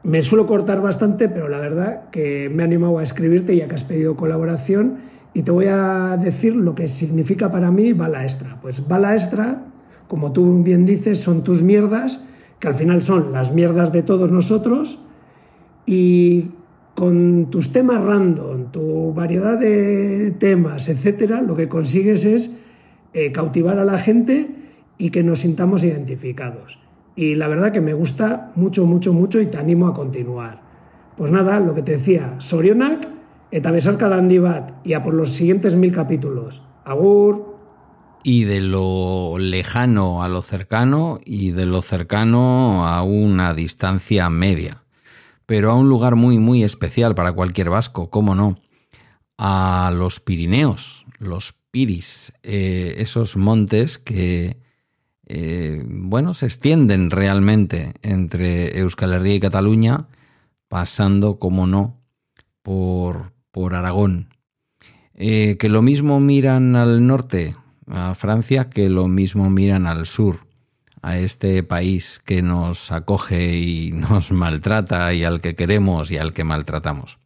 me 0.05 0.23
suelo 0.23 0.47
cortar 0.47 0.81
bastante, 0.81 1.29
pero 1.29 1.49
la 1.49 1.59
verdad 1.59 2.09
que 2.11 2.49
me 2.55 2.63
he 2.63 2.67
animado 2.67 3.01
a 3.01 3.03
escribirte 3.03 3.57
ya 3.57 3.67
que 3.67 3.75
has 3.75 3.83
pedido 3.83 4.17
colaboración 4.17 4.99
y 5.35 5.43
te 5.43 5.51
voy 5.51 5.67
a 5.67 6.17
decir 6.23 6.55
lo 6.55 6.77
que 6.77 6.87
significa 6.87 7.51
para 7.51 7.73
mí 7.73 7.95
bala 7.95 8.23
extra. 8.23 8.61
Pues 8.63 8.87
bala 8.87 9.15
extra, 9.15 9.65
como 10.07 10.31
tú 10.31 10.63
bien 10.63 10.87
dices, 10.87 11.19
son 11.19 11.43
tus 11.43 11.65
mierdas, 11.65 12.21
que 12.59 12.69
al 12.69 12.75
final 12.75 13.03
son 13.03 13.33
las 13.33 13.53
mierdas 13.53 13.93
de 13.93 14.03
todos 14.03 14.31
nosotros 14.31 14.99
y 15.85 16.51
con 16.95 17.51
tus 17.51 17.73
temas 17.73 18.03
random, 18.03 18.73
tu 18.73 19.13
variedad 19.13 19.59
de 19.59 20.31
temas, 20.33 20.89
etcétera, 20.89 21.43
lo 21.43 21.55
que 21.55 21.69
consigues 21.69 22.25
es 22.25 22.51
eh, 23.13 23.33
cautivar 23.33 23.79
a 23.79 23.85
la 23.85 23.99
gente 23.99 24.49
y 24.99 25.11
que 25.11 25.23
nos 25.23 25.41
sintamos 25.41 25.85
identificados. 25.85 26.79
Y 27.15 27.35
la 27.35 27.49
verdad 27.49 27.73
que 27.73 27.81
me 27.81 27.95
gusta 27.95 28.53
mucho, 28.57 28.87
mucho, 28.87 29.13
mucho 29.13 29.41
y 29.41 29.47
te 29.47 29.59
animo 29.59 29.87
a 29.87 29.95
continuar. 29.95 30.63
Pues 31.17 31.31
nada, 31.33 31.61
lo 31.61 31.75
que 31.75 31.83
te 31.83 31.93
decía, 31.93 32.35
Sorionak, 32.39 33.09
eta 33.51 33.73
cada 33.99 34.21
bat 34.21 34.73
y 34.85 34.95
a 34.95 35.03
por 35.03 35.15
los 35.15 35.31
siguientes 35.33 35.77
mil 35.77 35.93
capítulos. 35.93 36.63
Agur. 36.85 37.46
Y 38.23 38.45
de 38.45 38.61
lo 38.61 39.39
lejano 39.39 40.23
a 40.23 40.29
lo 40.29 40.43
cercano 40.43 41.21
y 41.25 41.51
de 41.53 41.67
lo 41.67 41.81
cercano 41.83 42.87
a 42.87 43.03
una 43.03 43.55
distancia 43.55 44.29
media. 44.31 44.83
Pero 45.47 45.71
a 45.71 45.75
un 45.75 45.89
lugar 45.89 46.17
muy, 46.17 46.39
muy 46.39 46.65
especial 46.65 47.15
para 47.15 47.33
cualquier 47.33 47.71
vasco, 47.71 48.11
cómo 48.11 48.35
no. 48.35 48.59
A 49.39 49.93
los 49.95 50.19
Pirineos, 50.19 51.07
los 51.19 51.55
Piris, 51.71 52.33
eh, 52.43 52.95
esos 52.99 53.37
montes 53.37 53.99
que 53.99 54.57
eh, 55.29 55.83
bueno, 55.85 56.35
se 56.35 56.47
extienden 56.47 57.11
realmente 57.11 57.95
entre 58.03 58.79
Euskal 58.79 59.13
Herria 59.13 59.35
y 59.35 59.41
Cataluña, 59.41 60.07
pasando, 60.69 61.39
como 61.39 61.67
no, 61.67 62.01
por, 62.63 63.33
por 63.51 63.75
Aragón. 63.75 64.29
Eh, 65.15 65.57
que 65.59 65.69
lo 65.69 65.83
mismo 65.83 66.21
miran 66.21 66.77
al 66.77 67.07
norte, 67.07 67.57
a 67.87 68.15
Francia, 68.15 68.69
que 68.69 68.89
lo 68.89 69.09
mismo 69.09 69.49
miran 69.51 69.87
al 69.87 70.07
sur, 70.07 70.47
a 71.03 71.19
este 71.19 71.63
país 71.63 72.21
que 72.25 72.43
nos 72.43 72.91
acoge 72.93 73.57
y 73.57 73.93
nos 73.95 74.33
maltrata 74.33 75.13
y 75.13 75.25
al 75.25 75.41
que 75.41 75.55
queremos 75.55 76.11
y 76.11 76.19
al 76.19 76.33
que 76.33 76.45
maltratamos. 76.45 77.19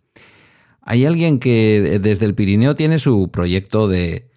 Hay 0.83 1.05
alguien 1.05 1.39
que 1.39 1.99
desde 2.01 2.27
el 2.27 2.35
Pirineo 2.35 2.75
tiene 2.75 2.99
su 2.99 3.31
proyecto 3.31 3.87
de, 3.87 4.31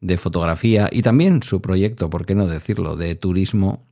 de 0.00 0.16
fotografía 0.16 0.88
y 0.90 1.02
también 1.02 1.42
su 1.42 1.62
proyecto, 1.62 2.10
por 2.10 2.26
qué 2.26 2.34
no 2.34 2.46
decirlo, 2.46 2.96
de 2.96 3.14
turismo, 3.14 3.86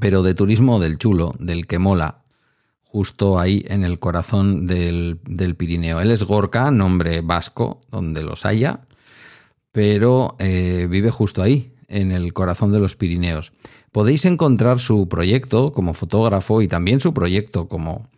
pero 0.00 0.22
de 0.22 0.34
turismo 0.34 0.80
del 0.80 0.98
chulo, 0.98 1.34
del 1.38 1.66
que 1.66 1.78
mola, 1.78 2.24
justo 2.94 3.38
ahí 3.40 3.64
en 3.68 3.84
el 3.84 3.98
corazón 3.98 4.66
del, 4.66 5.18
Pirineo. 5.56 6.00
Él 6.00 6.10
es 6.10 6.24
Gorka, 6.24 6.70
nombre 6.70 7.22
vasco, 7.22 7.80
donde 7.90 8.22
los 8.22 8.44
haya, 8.46 8.80
pero 9.74 10.36
eh, 10.38 10.86
vive 10.88 11.10
justo 11.10 11.42
ahí, 11.42 11.74
en 11.88 12.12
el 12.12 12.32
corazón 12.32 12.70
de 12.70 12.78
los 12.78 12.94
Pirineos. 12.94 13.50
Podéis 13.90 14.24
encontrar 14.24 14.78
su 14.78 15.08
proyecto 15.08 15.72
como 15.72 15.94
fotógrafo 15.94 16.62
y 16.62 16.68
también 16.68 17.00
su 17.00 17.12
proyecto 17.12 17.66
como, 17.66 18.08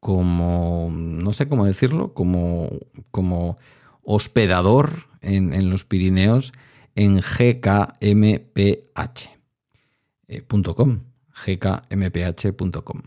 como 0.00 0.88
no 0.90 1.34
sé 1.34 1.46
cómo 1.46 1.66
decirlo, 1.66 2.14
como, 2.14 2.70
como 3.10 3.58
hospedador 4.02 5.08
en, 5.20 5.68
los 5.68 5.84
Pirineos 5.84 6.54
en 6.94 7.20
gkmph.com. 7.20 8.00
gkmph.com. 11.46 13.02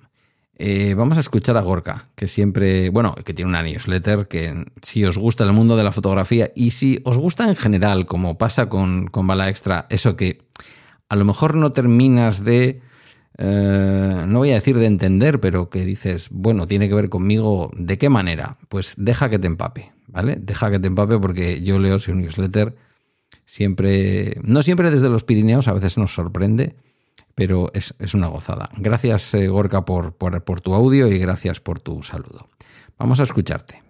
Eh, 0.60 0.96
vamos 0.96 1.18
a 1.18 1.22
escuchar 1.22 1.56
a 1.56 1.62
Gorka, 1.62 2.10
que 2.16 2.28
siempre, 2.28 2.90
bueno, 2.90 3.14
que 3.24 3.34
tiene 3.34 3.50
una 3.50 3.62
newsletter 3.62 4.28
que 4.28 4.66
si 4.82 5.06
os 5.06 5.18
gusta 5.18 5.44
el 5.44 5.54
mundo 5.54 5.78
de 5.78 5.84
la 5.84 5.92
fotografía 5.92 6.52
y 6.56 6.72
si 6.72 7.00
os 7.04 7.18
gusta 7.18 7.48
en 7.48 7.56
general, 7.56 8.06
como 8.06 8.38
pasa 8.38 8.68
con, 8.68 9.08
con 9.08 9.28
Bala 9.28 9.50
Extra, 9.50 9.86
eso 9.90 10.16
que 10.16 10.42
a 11.10 11.16
lo 11.16 11.26
mejor 11.26 11.56
no 11.56 11.74
terminas 11.74 12.44
de, 12.44 12.82
eh, 13.38 14.24
no 14.28 14.40
voy 14.40 14.52
a 14.52 14.56
decir 14.56 14.78
de 14.78 14.88
entender, 14.88 15.40
pero 15.40 15.70
que 15.70 15.86
dices, 15.86 16.30
bueno, 16.32 16.66
tiene 16.66 16.90
que 16.90 16.96
ver 16.96 17.10
conmigo, 17.10 17.70
¿de 17.78 18.00
qué 18.00 18.10
manera? 18.10 18.58
Pues 18.68 18.96
deja 18.98 19.30
que 19.30 19.38
te 19.40 19.48
empape. 19.48 19.92
¿vale? 20.08 20.38
Deja 20.40 20.72
que 20.72 20.80
te 20.80 20.88
empape 20.88 21.20
porque 21.20 21.62
yo 21.62 21.80
leo 21.80 22.00
su 22.00 22.16
newsletter 22.16 22.76
siempre, 23.46 24.40
no 24.44 24.64
siempre 24.64 24.90
desde 24.90 25.10
los 25.10 25.24
Pirineos, 25.24 25.68
a 25.68 25.74
veces 25.74 25.98
nos 25.98 26.14
sorprende, 26.14 26.76
pero 27.38 27.70
es, 27.76 27.94
una 28.16 28.26
gozada. 28.26 28.68
Gracias, 28.78 29.32
eh, 29.36 29.48
Gorka, 29.48 29.86
por, 29.86 30.18
por, 30.18 30.44
por 30.44 30.60
tu 30.60 30.74
audio 30.74 31.08
y 31.08 31.20
gracias 31.20 31.60
por 31.60 31.80
tu 31.80 32.02
saludo. 32.02 32.48
Vamos 32.98 33.20
a 33.20 33.24
escucharte. 33.24 33.84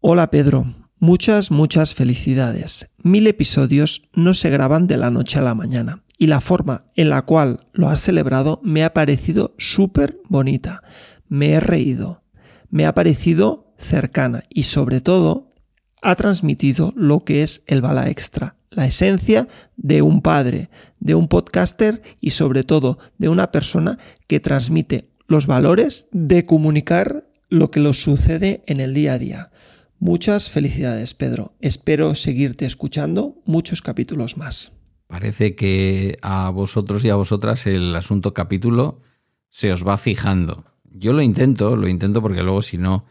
Hola, 0.00 0.30
Pedro. 0.30 0.74
Muchas, 0.98 1.50
muchas 1.50 1.92
felicidades. 1.94 2.90
Mil 2.96 3.26
episodios 3.26 4.08
no 4.14 4.32
se 4.32 4.48
graban 4.48 4.86
de 4.86 4.96
la 4.96 5.10
noche 5.10 5.38
a 5.38 5.42
la 5.42 5.54
mañana 5.54 6.04
y 6.16 6.28
la 6.28 6.40
forma 6.40 6.86
en 6.94 7.10
la 7.10 7.20
cual 7.26 7.68
lo 7.74 7.90
has 7.90 8.00
celebrado 8.00 8.60
me 8.64 8.82
ha 8.82 8.94
parecido 8.94 9.54
súper 9.58 10.18
bonita. 10.30 10.82
Me 11.28 11.50
he 11.50 11.60
reído, 11.60 12.22
me 12.70 12.86
ha 12.86 12.94
parecido 12.94 13.74
cercana 13.76 14.44
y 14.48 14.62
sobre 14.62 15.02
todo 15.02 15.52
ha 16.00 16.14
transmitido 16.14 16.94
lo 16.96 17.24
que 17.24 17.42
es 17.42 17.62
el 17.66 17.82
bala 17.82 18.08
extra, 18.08 18.55
la 18.70 18.86
esencia 18.86 19.48
de 19.76 20.02
un 20.02 20.22
padre, 20.22 20.70
de 21.00 21.14
un 21.14 21.28
podcaster 21.28 22.02
y 22.20 22.30
sobre 22.30 22.64
todo 22.64 22.98
de 23.18 23.28
una 23.28 23.52
persona 23.52 23.98
que 24.26 24.40
transmite 24.40 25.08
los 25.28 25.46
valores 25.46 26.06
de 26.12 26.44
comunicar 26.46 27.26
lo 27.48 27.70
que 27.70 27.80
nos 27.80 28.02
sucede 28.02 28.62
en 28.66 28.80
el 28.80 28.94
día 28.94 29.14
a 29.14 29.18
día. 29.18 29.50
Muchas 29.98 30.50
felicidades, 30.50 31.14
Pedro. 31.14 31.54
Espero 31.60 32.14
seguirte 32.14 32.66
escuchando 32.66 33.36
muchos 33.46 33.82
capítulos 33.82 34.36
más. 34.36 34.72
Parece 35.06 35.54
que 35.54 36.18
a 36.22 36.50
vosotros 36.50 37.04
y 37.04 37.10
a 37.10 37.14
vosotras 37.14 37.66
el 37.66 37.94
asunto 37.94 38.34
capítulo 38.34 39.00
se 39.48 39.72
os 39.72 39.86
va 39.86 39.96
fijando. 39.96 40.64
Yo 40.90 41.12
lo 41.12 41.22
intento, 41.22 41.76
lo 41.76 41.88
intento 41.88 42.20
porque 42.20 42.42
luego 42.42 42.62
si 42.62 42.78
no 42.78 43.06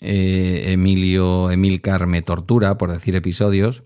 eh, 0.00 0.72
Emilio 0.72 1.50
Emilcar 1.50 2.06
me 2.06 2.22
tortura 2.22 2.76
por 2.76 2.92
decir 2.92 3.16
episodios, 3.16 3.82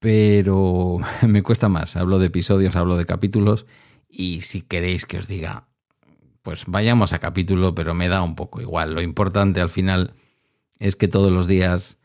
pero 0.00 0.98
me 1.28 1.44
cuesta 1.44 1.68
más. 1.68 1.94
Hablo 1.94 2.18
de 2.18 2.26
episodios, 2.26 2.74
hablo 2.74 2.96
de 2.96 3.06
capítulos 3.06 3.66
y 4.08 4.40
si 4.40 4.62
queréis 4.62 5.06
que 5.06 5.18
os 5.18 5.28
diga, 5.28 5.68
pues 6.42 6.64
vayamos 6.66 7.12
a 7.12 7.20
capítulo, 7.20 7.74
pero 7.76 7.94
me 7.94 8.08
da 8.08 8.22
un 8.22 8.34
poco 8.34 8.60
igual. 8.60 8.94
Lo 8.94 9.02
importante 9.02 9.60
al 9.60 9.68
final 9.68 10.14
es 10.80 10.96
que 10.96 11.06
todos 11.06 11.30
los 11.30 11.46
días 11.46 11.98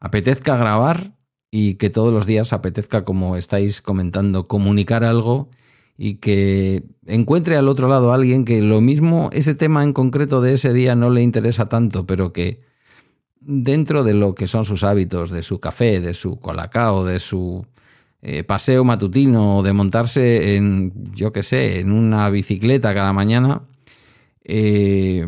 apetezca 0.00 0.56
grabar 0.56 1.16
y 1.50 1.74
que 1.74 1.88
todos 1.88 2.12
los 2.12 2.26
días 2.26 2.52
apetezca, 2.52 3.04
como 3.04 3.36
estáis 3.36 3.80
comentando, 3.80 4.48
comunicar 4.48 5.04
algo 5.04 5.48
y 5.96 6.16
que 6.16 6.84
encuentre 7.06 7.56
al 7.56 7.68
otro 7.68 7.88
lado 7.88 8.10
a 8.10 8.16
alguien 8.16 8.44
que 8.44 8.60
lo 8.62 8.80
mismo, 8.80 9.30
ese 9.32 9.54
tema 9.54 9.84
en 9.84 9.92
concreto 9.92 10.40
de 10.40 10.54
ese 10.54 10.72
día 10.72 10.96
no 10.96 11.10
le 11.10 11.22
interesa 11.22 11.68
tanto, 11.68 12.06
pero 12.06 12.32
que 12.32 12.60
dentro 13.44 14.04
de 14.04 14.14
lo 14.14 14.34
que 14.34 14.46
son 14.46 14.64
sus 14.64 14.84
hábitos, 14.84 15.30
de 15.30 15.42
su 15.42 15.60
café, 15.60 16.00
de 16.00 16.14
su 16.14 16.38
colacao, 16.38 17.04
de 17.04 17.20
su 17.20 17.66
eh, 18.22 18.44
paseo 18.44 18.84
matutino, 18.84 19.62
de 19.62 19.72
montarse 19.72 20.56
en, 20.56 21.12
yo 21.12 21.32
qué 21.32 21.42
sé, 21.42 21.80
en 21.80 21.90
una 21.92 22.30
bicicleta 22.30 22.94
cada 22.94 23.12
mañana, 23.12 23.62
eh, 24.44 25.26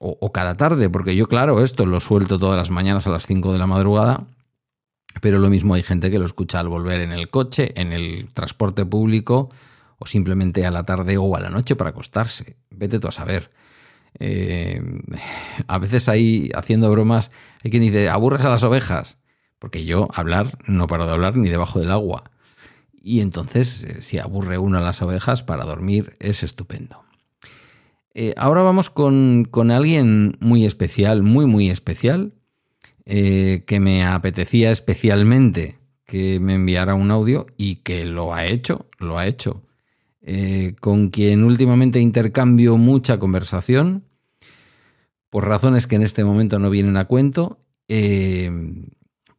o, 0.00 0.30
cada 0.32 0.56
tarde, 0.56 0.88
porque 0.88 1.16
yo, 1.16 1.26
claro, 1.26 1.64
esto 1.64 1.84
lo 1.84 1.98
suelto 1.98 2.38
todas 2.38 2.56
las 2.56 2.70
mañanas 2.70 3.08
a 3.08 3.10
las 3.10 3.26
5 3.26 3.52
de 3.52 3.58
la 3.58 3.66
madrugada, 3.66 4.28
pero 5.20 5.40
lo 5.40 5.50
mismo 5.50 5.74
hay 5.74 5.82
gente 5.82 6.10
que 6.10 6.20
lo 6.20 6.24
escucha 6.24 6.60
al 6.60 6.68
volver 6.68 7.00
en 7.00 7.10
el 7.10 7.28
coche, 7.28 7.72
en 7.74 7.92
el 7.92 8.28
transporte 8.32 8.86
público, 8.86 9.50
o 9.98 10.06
simplemente 10.06 10.64
a 10.64 10.70
la 10.70 10.84
tarde 10.84 11.16
o 11.18 11.34
a 11.34 11.40
la 11.40 11.50
noche 11.50 11.74
para 11.74 11.90
acostarse. 11.90 12.56
Vete 12.70 13.00
tú 13.00 13.08
a 13.08 13.12
saber. 13.12 13.50
Eh, 14.20 14.82
a 15.66 15.78
veces 15.78 16.08
ahí, 16.08 16.50
haciendo 16.54 16.90
bromas, 16.90 17.30
hay 17.62 17.70
quien 17.70 17.82
dice, 17.82 18.08
aburres 18.08 18.44
a 18.44 18.50
las 18.50 18.64
ovejas, 18.64 19.18
porque 19.58 19.84
yo 19.84 20.08
hablar, 20.12 20.58
no 20.66 20.86
paro 20.86 21.06
de 21.06 21.12
hablar 21.12 21.36
ni 21.36 21.48
debajo 21.48 21.78
del 21.78 21.90
agua. 21.90 22.30
Y 23.00 23.20
entonces, 23.20 23.84
eh, 23.84 24.02
si 24.02 24.18
aburre 24.18 24.58
uno 24.58 24.78
a 24.78 24.82
las 24.82 25.02
ovejas, 25.02 25.42
para 25.42 25.64
dormir 25.64 26.16
es 26.18 26.42
estupendo. 26.42 27.04
Eh, 28.14 28.34
ahora 28.36 28.62
vamos 28.62 28.90
con, 28.90 29.48
alguien 29.70 30.36
muy 30.40 30.66
especial, 30.66 31.22
muy, 31.22 31.46
muy 31.46 31.70
especial, 31.70 32.34
que 33.06 33.78
me 33.80 34.04
apetecía 34.04 34.70
especialmente 34.70 35.78
que 36.04 36.40
me 36.40 36.56
enviara 36.56 36.94
un 36.94 37.10
audio 37.10 37.46
y 37.56 37.76
que 37.76 38.04
lo 38.04 38.34
ha 38.34 38.44
hecho, 38.44 38.84
lo 38.98 39.18
ha 39.18 39.26
hecho. 39.26 39.62
con 40.80 41.08
quien 41.08 41.42
últimamente 41.42 42.00
intercambio 42.00 42.76
mucha 42.76 43.18
conversación 43.18 44.07
por 45.30 45.46
razones 45.46 45.86
que 45.86 45.96
en 45.96 46.02
este 46.02 46.24
momento 46.24 46.58
no 46.58 46.70
vienen 46.70 46.96
a 46.96 47.06
cuento, 47.06 47.58
eh, 47.88 48.50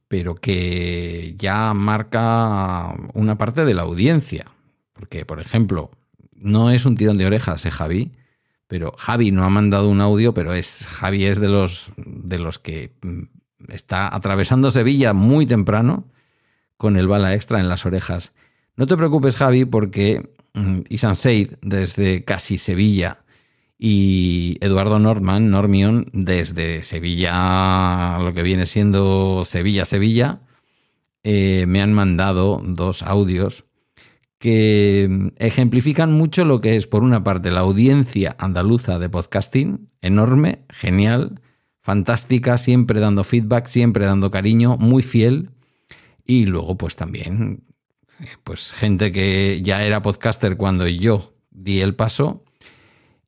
pero 0.08 0.36
que 0.36 1.36
ya 1.38 1.74
marca 1.74 2.94
una 3.14 3.38
parte 3.38 3.66
de 3.66 3.74
la 3.74 3.84
audiencia. 3.84 4.46
Porque, 4.94 5.26
por 5.26 5.40
ejemplo, 5.40 5.92
no 6.34 6.72
es 6.72 6.86
un 6.86 6.96
tirón 6.96 7.18
de 7.18 7.26
orejas, 7.26 7.66
¿eh, 7.66 7.72
Javi? 7.72 8.12
Pero 8.68 8.94
Javi 8.98 9.32
no 9.32 9.44
ha 9.44 9.50
mandado 9.50 9.90
un 9.90 10.02
audio, 10.02 10.34
pero 10.34 10.54
es 10.54 10.86
Javi 10.86 11.26
es 11.26 11.40
de 11.40 11.48
los, 11.48 11.92
de 11.98 12.38
los 12.38 12.60
que 12.60 12.94
mm, 13.02 13.24
está 13.70 14.14
atravesando 14.14 14.72
Sevilla 14.72 15.14
muy 15.14 15.46
temprano 15.46 16.06
con 16.78 16.98
el 16.98 17.08
bala 17.08 17.34
extra 17.34 17.60
en 17.60 17.70
las 17.70 17.86
orejas. 17.86 18.32
No 18.76 18.88
te 18.88 18.96
preocupes, 18.96 19.36
Javi, 19.36 19.66
porque 19.66 20.34
mm, 20.54 20.82
Isan 20.90 21.16
Seid, 21.16 21.54
desde 21.62 22.24
casi 22.24 22.58
Sevilla, 22.58 23.24
y 23.82 24.58
Eduardo 24.60 25.00
Norman, 25.00 25.50
Normion, 25.50 26.06
desde 26.12 26.84
Sevilla, 26.84 28.20
lo 28.20 28.34
que 28.34 28.44
viene 28.44 28.66
siendo 28.66 29.44
Sevilla-Sevilla, 29.46 30.42
eh, 31.24 31.64
me 31.66 31.82
han 31.82 31.94
mandado 31.94 32.62
dos 32.62 33.04
audios 33.04 33.64
que 34.38 35.32
ejemplifican 35.38 36.12
mucho 36.12 36.44
lo 36.44 36.60
que 36.60 36.76
es, 36.76 36.88
por 36.88 37.04
una 37.04 37.24
parte, 37.24 37.52
la 37.52 37.62
audiencia 37.62 38.36
andaluza 38.38 39.00
de 39.00 39.10
podcasting, 39.10 39.90
enorme, 40.02 40.66
genial, 40.70 41.42
fantástica, 41.80 42.58
siempre 42.58 43.00
dando 43.00 43.24
feedback, 43.24 43.68
siempre 43.68 44.06
dando 44.06 44.30
cariño, 44.30 44.76
muy 44.78 45.04
fiel, 45.04 45.52
y 46.26 46.46
luego 46.46 46.78
pues 46.78 46.98
también, 46.98 47.64
pues 48.44 48.74
gente 48.74 49.14
que 49.14 49.62
ya 49.64 49.84
era 49.84 50.02
podcaster 50.02 50.58
cuando 50.58 50.86
yo 50.86 51.34
di 51.50 51.80
el 51.80 51.96
paso 51.96 52.44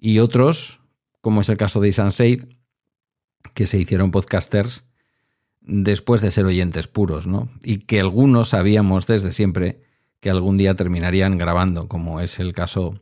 y 0.01 0.19
otros, 0.19 0.81
como 1.21 1.39
es 1.39 1.49
el 1.49 1.55
caso 1.55 1.79
de 1.79 1.89
Isanseid, 1.89 2.45
que 3.53 3.67
se 3.67 3.77
hicieron 3.77 4.11
podcasters 4.11 4.83
después 5.61 6.21
de 6.21 6.31
ser 6.31 6.45
oyentes 6.45 6.87
puros, 6.87 7.27
¿no? 7.27 7.49
Y 7.63 7.85
que 7.85 7.99
algunos 7.99 8.49
sabíamos 8.49 9.05
desde 9.05 9.31
siempre 9.31 9.83
que 10.19 10.31
algún 10.31 10.57
día 10.57 10.75
terminarían 10.75 11.37
grabando, 11.37 11.87
como 11.87 12.19
es 12.19 12.39
el 12.39 12.53
caso, 12.53 12.99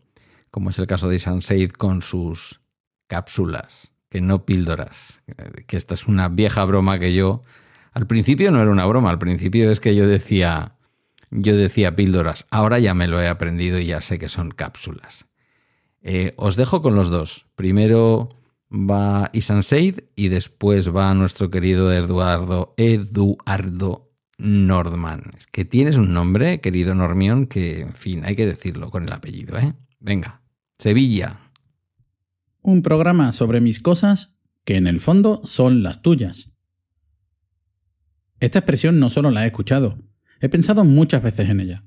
como 0.51 0.69
es 0.69 0.79
el 0.79 0.87
caso 0.87 1.07
de 1.07 1.15
Isanseid 1.15 1.71
con 1.71 2.01
sus 2.01 2.59
cápsulas, 3.07 3.91
que 4.09 4.19
no 4.19 4.45
píldoras. 4.45 5.21
Que 5.67 5.77
esta 5.77 5.93
es 5.93 6.05
una 6.05 6.27
vieja 6.27 6.65
broma 6.65 6.99
que 6.99 7.13
yo. 7.13 7.43
Al 7.93 8.07
principio 8.07 8.51
no 8.51 8.61
era 8.61 8.71
una 8.71 8.85
broma, 8.85 9.09
al 9.09 9.19
principio 9.19 9.71
es 9.71 9.79
que 9.79 9.95
yo 9.95 10.05
decía. 10.05 10.75
Yo 11.31 11.55
decía 11.55 11.95
píldoras. 11.95 12.45
Ahora 12.49 12.79
ya 12.79 12.93
me 12.93 13.07
lo 13.07 13.21
he 13.21 13.27
aprendido 13.27 13.77
y 13.79 13.85
ya 13.85 14.01
sé 14.01 14.17
que 14.17 14.29
son 14.29 14.49
cápsulas. 14.49 15.28
Eh, 16.01 16.33
os 16.37 16.55
dejo 16.55 16.81
con 16.81 16.95
los 16.95 17.09
dos. 17.09 17.45
Primero 17.55 18.29
va 18.71 19.29
Isan 19.33 19.63
Seid 19.63 20.01
y 20.15 20.29
después 20.29 20.95
va 20.95 21.13
nuestro 21.13 21.49
querido 21.49 21.91
Eduardo, 21.91 22.73
Eduardo 22.77 24.11
Nordman. 24.37 25.31
Es 25.37 25.47
que 25.47 25.65
tienes 25.65 25.97
un 25.97 26.13
nombre, 26.13 26.61
querido 26.61 26.95
Normión, 26.95 27.47
que, 27.47 27.81
en 27.81 27.93
fin, 27.93 28.23
hay 28.25 28.35
que 28.35 28.45
decirlo 28.45 28.89
con 28.89 29.03
el 29.03 29.13
apellido, 29.13 29.57
¿eh? 29.57 29.73
Venga, 29.99 30.41
Sevilla. 30.77 31.39
Un 32.61 32.81
programa 32.81 33.31
sobre 33.31 33.59
mis 33.59 33.79
cosas 33.79 34.35
que 34.63 34.75
en 34.75 34.87
el 34.87 34.99
fondo 35.01 35.41
son 35.43 35.83
las 35.83 36.01
tuyas. 36.01 36.51
Esta 38.39 38.59
expresión 38.59 38.99
no 38.99 39.09
solo 39.09 39.31
la 39.31 39.43
he 39.43 39.47
escuchado, 39.47 39.97
he 40.39 40.47
pensado 40.47 40.85
muchas 40.85 41.21
veces 41.21 41.49
en 41.49 41.59
ella. 41.59 41.83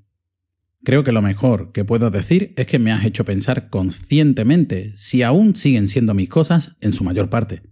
Creo 0.85 1.05
que 1.05 1.13
lo 1.13 1.23
mejor 1.23 1.71
que 1.73 1.85
puedo 1.85 2.11
decir 2.11 2.55
es 2.57 2.67
que 2.67 2.81
me 2.81 2.91
has 2.91 3.05
hecho 3.05 3.25
pensar 3.25 3.71
conscientemente 3.71 4.93
si 4.97 5.23
aún 5.23 5.55
siguen 5.55 5.89
siendo 5.89 6.13
mis 6.13 6.29
cosas 6.29 6.73
en 6.81 6.93
su 6.93 7.05
mayor 7.05 7.31
parte. 7.31 7.63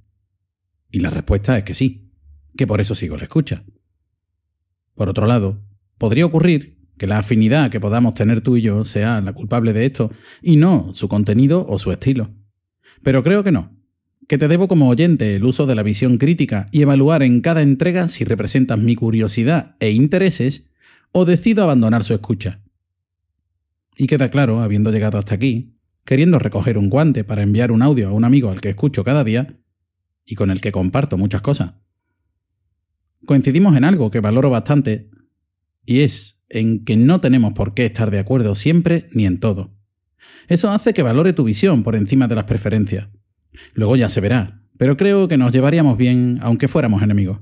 Y 0.93 1.01
la 1.01 1.11
respuesta 1.11 1.59
es 1.59 1.65
que 1.65 1.75
sí, 1.75 2.13
que 2.57 2.67
por 2.67 2.81
eso 2.81 2.95
sigo 2.95 3.17
la 3.17 3.25
escucha. 3.25 3.65
Por 4.95 5.09
otro 5.09 5.27
lado, 5.27 5.61
podría 5.99 6.27
ocurrir 6.27 6.79
que 6.99 7.07
la 7.07 7.19
afinidad 7.19 7.71
que 7.71 7.81
podamos 7.81 8.15
tener 8.15 8.43
tú 8.43 8.57
y 8.59 8.63
yo 8.63 8.85
sea 8.85 9.21
la 9.21 9.33
culpable 9.33 9.73
de 9.73 9.87
esto, 9.87 10.13
y 10.43 10.57
no 10.57 10.93
su 10.93 11.09
contenido 11.09 11.67
o 11.67 11.79
su 11.79 11.91
estilo. 11.93 12.31
Pero 13.03 13.23
creo 13.23 13.43
que 13.43 13.51
no, 13.51 13.75
que 14.29 14.39
te 14.39 14.47
debo 14.47 14.69
como 14.69 14.89
oyente 14.89 15.35
el 15.35 15.45
uso 15.45 15.67
de 15.67 15.75
la 15.75 15.83
visión 15.83 16.19
crítica 16.19 16.69
y 16.71 16.83
evaluar 16.83 17.23
en 17.23 17.41
cada 17.41 17.63
entrega 17.63 18.07
si 18.07 18.25
representas 18.25 18.79
mi 18.79 18.95
curiosidad 18.95 19.77
e 19.81 19.91
intereses 19.91 20.67
o 21.11 21.25
decido 21.25 21.65
abandonar 21.65 22.05
su 22.05 22.13
escucha. 22.13 22.61
Y 24.01 24.07
queda 24.07 24.31
claro, 24.31 24.63
habiendo 24.63 24.91
llegado 24.91 25.19
hasta 25.19 25.35
aquí, 25.35 25.77
queriendo 26.07 26.39
recoger 26.39 26.79
un 26.79 26.89
guante 26.89 27.23
para 27.23 27.43
enviar 27.43 27.71
un 27.71 27.83
audio 27.83 28.09
a 28.09 28.13
un 28.13 28.25
amigo 28.25 28.51
al 28.51 28.63
que 28.63 28.71
escucho 28.71 29.05
cada 29.05 29.25
día 29.25 29.59
y 30.25 30.37
con 30.37 30.51
el 30.51 30.63
que 30.63 30.73
comparto 30.73 31.19
muchas 31.19 31.43
cosas. 31.43 31.75
Coincidimos 33.27 33.77
en 33.77 33.85
algo 33.85 34.11
que 34.11 34.21
valoro 34.21 34.49
bastante 34.49 35.11
y 35.85 36.01
es 36.01 36.43
en 36.49 36.83
que 36.87 36.97
no 36.97 37.21
tenemos 37.21 37.53
por 37.53 37.75
qué 37.75 37.85
estar 37.85 38.11
de 38.11 38.21
acuerdo 38.21 38.55
siempre 38.55 39.11
ni 39.13 39.27
en 39.27 39.39
todo. 39.39 39.77
Eso 40.49 40.71
hace 40.71 40.95
que 40.95 41.03
valore 41.03 41.35
tu 41.35 41.45
visión 41.45 41.83
por 41.83 41.95
encima 41.95 42.27
de 42.27 42.37
las 42.37 42.45
preferencias. 42.45 43.11
Luego 43.75 43.97
ya 43.97 44.09
se 44.09 44.23
verá, 44.23 44.63
pero 44.79 44.97
creo 44.97 45.29
que 45.29 45.37
nos 45.37 45.53
llevaríamos 45.53 45.99
bien 45.99 46.39
aunque 46.41 46.69
fuéramos 46.69 47.03
enemigos. 47.03 47.41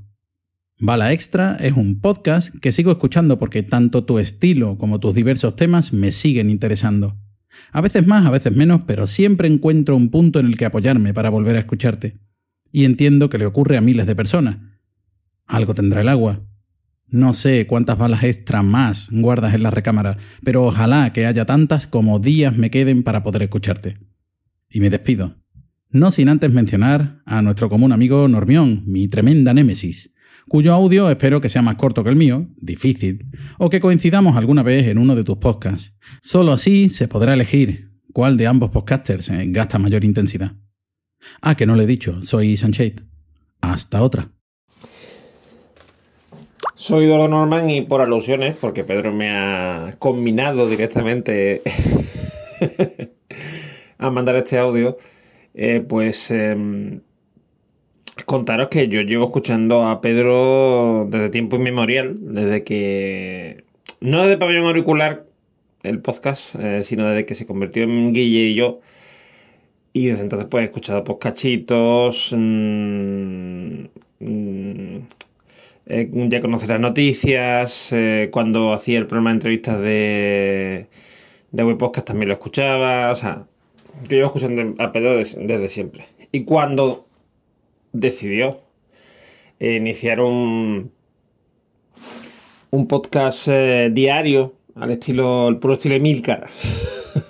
Bala 0.81 1.13
Extra 1.13 1.57
es 1.59 1.73
un 1.73 2.01
podcast 2.01 2.57
que 2.61 2.71
sigo 2.71 2.93
escuchando 2.93 3.41
porque 3.41 3.65
tanto 3.65 4.05
tu 4.05 4.21
estilo 4.21 4.79
como 4.79 5.01
tus 5.01 5.13
diversos 5.13 5.57
temas 5.57 5.93
me 5.93 6.13
siguen 6.13 6.51
interesando. 6.51 7.17
A 7.73 7.81
veces 7.81 8.07
más, 8.07 8.25
a 8.25 8.31
veces 8.31 8.55
menos, 8.55 8.83
pero 8.87 9.09
siempre 9.09 9.49
encuentro 9.49 9.97
un 9.97 10.09
punto 10.09 10.39
en 10.39 10.47
el 10.47 10.57
que 10.57 10.67
apoyarme 10.67 11.13
para 11.13 11.31
volver 11.31 11.57
a 11.57 11.59
escucharte. 11.59 12.19
Y 12.71 12.85
entiendo 12.85 13.29
que 13.29 13.39
le 13.39 13.47
ocurre 13.47 13.77
a 13.77 13.81
miles 13.81 14.07
de 14.07 14.15
personas. 14.15 14.59
Algo 15.47 15.75
tendrá 15.75 16.03
el 16.03 16.09
agua. 16.09 16.47
No 17.09 17.33
sé 17.33 17.67
cuántas 17.67 17.99
balas 17.99 18.23
extra 18.23 18.63
más 18.63 19.09
guardas 19.11 19.55
en 19.55 19.65
la 19.65 19.73
recámara, 19.73 20.17
pero 20.45 20.65
ojalá 20.65 21.13
que 21.13 21.27
haya 21.27 21.45
tantas 21.45 21.89
como 21.89 22.21
días 22.21 22.57
me 22.57 22.71
queden 22.71 23.03
para 23.03 23.25
poder 23.25 23.43
escucharte. 23.43 23.97
Y 24.71 24.79
me 24.79 24.91
despido. 24.91 25.35
No 25.91 26.13
sin 26.13 26.29
antes 26.29 26.53
mencionar 26.53 27.21
a 27.25 27.43
nuestro 27.43 27.69
común 27.69 27.91
amigo 27.91 28.29
Normión, 28.29 28.85
mi 28.87 29.09
tremenda 29.09 29.53
némesis 29.53 30.13
cuyo 30.49 30.75
audio 30.75 31.11
espero 31.11 31.41
que 31.41 31.49
sea 31.49 31.63
más 31.63 31.77
corto 31.77 32.03
que 32.03 32.11
el 32.11 32.17
mío, 32.17 32.49
difícil, 32.57 33.27
o 33.59 33.71
que 33.71 33.81
coincidamos 33.81 34.37
alguna 34.37 34.63
vez 34.63 34.87
en 34.87 34.99
uno 34.99 35.15
de 35.15 35.25
tus 35.25 35.39
podcasts. 35.39 35.95
Solo 36.23 36.53
así 36.53 36.89
se 36.89 37.09
podrá 37.09 37.35
elegir 37.35 37.91
cuál 38.13 38.37
de 38.37 38.47
ambos 38.47 38.71
podcasters 38.71 39.29
eh, 39.31 39.45
gasta 39.49 39.79
mayor 39.79 40.05
intensidad. 40.05 40.53
Ah, 41.41 41.57
que 41.57 41.67
no 41.67 41.77
le 41.77 41.85
he 41.85 41.87
dicho, 41.87 42.23
soy 42.23 42.57
Sunshade. 42.57 42.97
Hasta 43.61 44.03
otra. 44.03 44.31
Soy 46.75 47.07
Dolo 47.07 47.27
Norman 47.27 47.71
y 47.71 47.83
por 47.83 48.01
alusiones, 48.01 48.57
porque 48.61 48.85
Pedro 48.85 49.13
me 49.13 49.31
ha 49.31 49.97
combinado 49.99 50.69
directamente 50.69 51.63
a 53.99 54.11
mandar 54.11 54.37
este 54.37 54.59
audio, 54.59 54.97
eh, 55.55 55.85
pues 55.87 56.31
em, 56.31 57.01
Contaros 58.27 58.69
que 58.69 58.89
yo 58.89 59.01
llevo 59.03 59.27
escuchando 59.27 59.85
a 59.85 60.01
Pedro 60.01 61.07
desde 61.11 61.31
tiempo 61.31 61.57
inmemorial, 61.57 62.17
desde 62.21 62.65
que. 62.65 63.65
No 64.01 64.23
desde 64.23 64.39
pabellón 64.39 64.67
auricular, 64.67 65.25
el 65.83 66.01
podcast, 66.01 66.55
eh, 66.57 66.83
sino 66.83 67.09
desde 67.09 67.27
que 67.27 67.35
se 67.35 67.47
convirtió 67.47 67.85
en 67.85 68.13
Guille 68.13 68.41
y 68.41 68.55
yo. 68.55 68.81
Y 69.93 70.07
desde 70.07 70.23
entonces 70.23 70.49
pues 70.51 70.63
he 70.63 70.65
escuchado 70.67 71.05
podcachitos, 71.05 72.35
mmm, 72.37 73.85
mmm, 74.21 74.99
eh, 75.87 76.11
ya 76.29 76.41
conocer 76.41 76.69
las 76.69 76.81
noticias, 76.81 77.93
eh, 77.93 78.29
cuando 78.31 78.73
hacía 78.73 78.99
el 78.99 79.07
programa 79.07 79.31
de 79.31 79.35
entrevistas 79.35 79.81
de, 79.81 80.87
de 81.51 81.65
web 81.65 81.79
podcast 81.79 82.07
también 82.07 82.29
lo 82.29 82.35
escuchaba, 82.35 83.11
o 83.11 83.15
sea, 83.15 83.47
yo 84.05 84.17
llevo 84.17 84.27
escuchando 84.27 84.75
a 84.83 84.93
Pedro 84.93 85.17
desde, 85.17 85.47
desde 85.47 85.69
siempre. 85.69 86.05
Y 86.31 86.45
cuando 86.45 87.08
decidió 87.99 88.61
iniciar 89.61 90.21
un, 90.21 90.93
un 92.71 92.87
podcast 92.87 93.49
eh, 93.49 93.91
diario 93.93 94.55
al 94.75 94.91
estilo, 94.91 95.49
el 95.49 95.59
puro 95.59 95.75
estilo 95.75 95.95
Emilcar, 95.95 96.49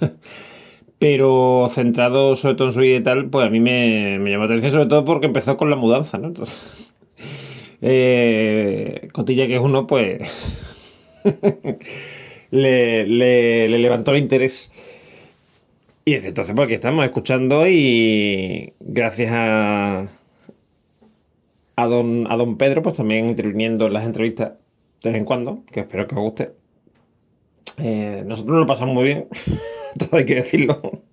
pero 0.98 1.66
centrado 1.70 2.34
sobre 2.34 2.56
todo 2.56 2.68
en 2.68 2.74
su 2.74 2.80
vida 2.80 2.96
y 2.96 3.02
tal, 3.02 3.30
pues 3.30 3.46
a 3.46 3.50
mí 3.50 3.60
me, 3.60 4.18
llamó 4.18 4.44
la 4.44 4.46
atención, 4.46 4.72
sobre 4.72 4.86
todo 4.86 5.04
porque 5.04 5.26
empezó 5.26 5.56
con 5.56 5.70
la 5.70 5.76
mudanza, 5.76 6.18
¿no? 6.18 6.32
Eh, 7.80 9.08
Cotilla, 9.12 9.46
que 9.46 9.54
es 9.54 9.60
uno, 9.60 9.86
pues 9.86 10.20
le, 12.50 13.06
le, 13.06 13.68
le, 13.68 13.78
levantó 13.78 14.10
el 14.10 14.18
interés. 14.18 14.72
Y 16.04 16.14
desde 16.14 16.28
entonces, 16.30 16.56
pues 16.56 16.64
aquí 16.64 16.74
estamos 16.74 17.04
escuchando 17.04 17.68
y 17.68 18.72
gracias 18.80 19.30
a, 19.32 20.08
a 21.78 21.86
don, 21.86 22.26
a 22.28 22.36
don 22.36 22.58
Pedro, 22.58 22.82
pues 22.82 22.96
también 22.96 23.28
interviniendo 23.28 23.86
en 23.86 23.92
las 23.92 24.04
entrevistas 24.04 24.54
de 25.00 25.10
vez 25.10 25.16
en 25.16 25.24
cuando, 25.24 25.62
que 25.70 25.80
espero 25.80 26.08
que 26.08 26.16
os 26.16 26.20
guste. 26.20 26.50
Eh, 27.78 28.24
nosotros 28.26 28.58
lo 28.58 28.66
pasamos 28.66 28.96
muy 28.96 29.04
bien, 29.04 29.28
todo 29.98 30.18
hay 30.18 30.26
que 30.26 30.34
decirlo. 30.34 31.04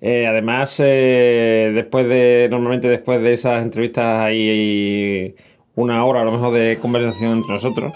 Eh, 0.00 0.26
además, 0.26 0.74
eh, 0.80 1.70
después 1.72 2.08
de, 2.08 2.48
normalmente 2.50 2.88
después 2.88 3.22
de 3.22 3.32
esas 3.32 3.62
entrevistas 3.62 4.18
hay 4.18 5.36
una 5.76 6.04
hora 6.04 6.22
a 6.22 6.24
lo 6.24 6.32
mejor 6.32 6.54
de 6.54 6.78
conversación 6.78 7.34
entre 7.34 7.54
nosotros. 7.54 7.92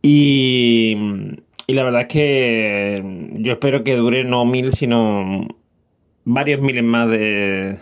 Y, 0.00 0.96
y 1.66 1.72
la 1.72 1.82
verdad 1.82 2.02
es 2.02 2.06
que 2.06 3.32
yo 3.32 3.54
espero 3.54 3.82
que 3.82 3.96
dure 3.96 4.22
no 4.22 4.44
mil, 4.44 4.72
sino 4.72 5.48
varios 6.24 6.60
miles 6.60 6.84
más 6.84 7.10
de, 7.10 7.78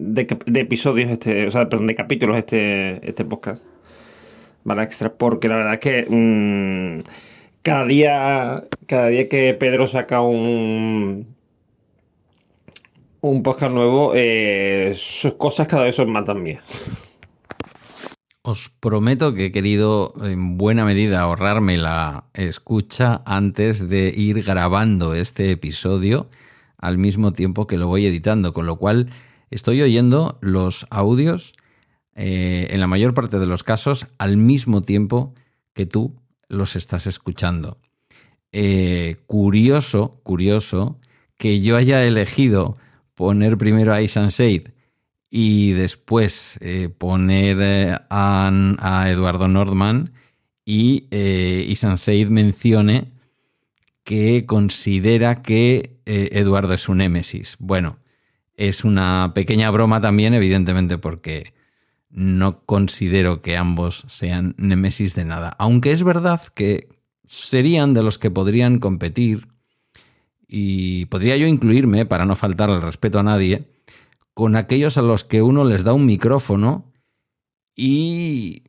de, 0.00 0.60
episodios, 0.60 1.10
este, 1.10 1.46
o 1.46 1.50
sea, 1.50 1.68
perdón, 1.68 1.86
de 1.86 1.94
capítulos 1.94 2.38
este, 2.38 3.06
este 3.08 3.24
podcast. 3.24 3.62
Vale, 4.64 4.82
extra, 4.82 5.12
porque 5.12 5.48
la 5.48 5.56
verdad 5.56 5.74
es 5.74 5.80
que 5.80 6.06
mmm, 6.08 7.00
cada 7.62 7.84
día, 7.86 8.64
cada 8.86 9.08
día 9.08 9.28
que 9.28 9.54
Pedro 9.54 9.86
saca 9.86 10.20
un 10.20 11.36
un 13.22 13.42
podcast 13.42 13.72
nuevo, 13.72 14.12
eh, 14.14 14.92
sus 14.94 15.34
cosas 15.34 15.68
cada 15.68 15.84
vez 15.84 15.96
son 15.96 16.10
más 16.10 16.24
también. 16.24 16.60
Os 18.42 18.70
prometo 18.70 19.34
que 19.34 19.46
he 19.46 19.52
querido 19.52 20.14
en 20.22 20.56
buena 20.56 20.86
medida 20.86 21.20
ahorrarme 21.20 21.76
la 21.76 22.24
escucha 22.32 23.22
antes 23.26 23.90
de 23.90 24.12
ir 24.16 24.42
grabando 24.42 25.14
este 25.14 25.50
episodio 25.50 26.30
al 26.78 26.96
mismo 26.96 27.34
tiempo 27.34 27.66
que 27.66 27.76
lo 27.76 27.86
voy 27.86 28.06
editando, 28.06 28.54
con 28.54 28.64
lo 28.64 28.76
cual 28.76 29.10
estoy 29.50 29.82
oyendo 29.82 30.38
los 30.40 30.86
audios 30.90 31.52
eh, 32.14 32.68
en 32.70 32.80
la 32.80 32.86
mayor 32.86 33.14
parte 33.14 33.38
de 33.38 33.46
los 33.46 33.62
casos 33.64 34.06
al 34.18 34.36
mismo 34.36 34.82
tiempo 34.82 35.34
que 35.74 35.86
tú 35.86 36.16
los 36.48 36.76
estás 36.76 37.06
escuchando. 37.06 37.76
Eh, 38.52 39.16
curioso, 39.26 40.20
curioso 40.22 40.98
que 41.36 41.60
yo 41.60 41.76
haya 41.76 42.04
elegido 42.04 42.76
poner 43.14 43.56
primero 43.56 43.94
a 43.94 44.02
Isan 44.02 44.28
Shade 44.28 44.74
y 45.30 45.72
después 45.72 46.58
eh, 46.60 46.88
poner 46.88 48.02
a, 48.10 49.06
Eduardo 49.08 49.48
Nordman 49.48 50.12
y 50.64 51.06
Isan 51.10 51.96
Shade 51.96 52.26
mencione 52.26 53.12
que 54.04 54.44
considera 54.46 55.42
que 55.42 56.00
Eduardo 56.04 56.74
es 56.74 56.88
un 56.88 56.98
némesis. 56.98 57.56
Bueno, 57.60 57.98
es 58.60 58.84
una 58.84 59.32
pequeña 59.34 59.70
broma 59.70 60.02
también, 60.02 60.34
evidentemente, 60.34 60.98
porque 60.98 61.54
no 62.10 62.60
considero 62.66 63.40
que 63.40 63.56
ambos 63.56 64.04
sean 64.08 64.54
némesis 64.58 65.14
de 65.14 65.24
nada. 65.24 65.56
Aunque 65.58 65.92
es 65.92 66.04
verdad 66.04 66.42
que 66.54 66.90
serían 67.24 67.94
de 67.94 68.02
los 68.02 68.18
que 68.18 68.30
podrían 68.30 68.78
competir 68.78 69.48
y 70.46 71.06
podría 71.06 71.38
yo 71.38 71.46
incluirme, 71.46 72.04
para 72.04 72.26
no 72.26 72.36
faltar 72.36 72.68
al 72.68 72.82
respeto 72.82 73.18
a 73.18 73.22
nadie, 73.22 73.70
con 74.34 74.56
aquellos 74.56 74.98
a 74.98 75.02
los 75.02 75.24
que 75.24 75.40
uno 75.40 75.64
les 75.64 75.82
da 75.82 75.94
un 75.94 76.04
micrófono 76.04 76.92
y 77.74 78.64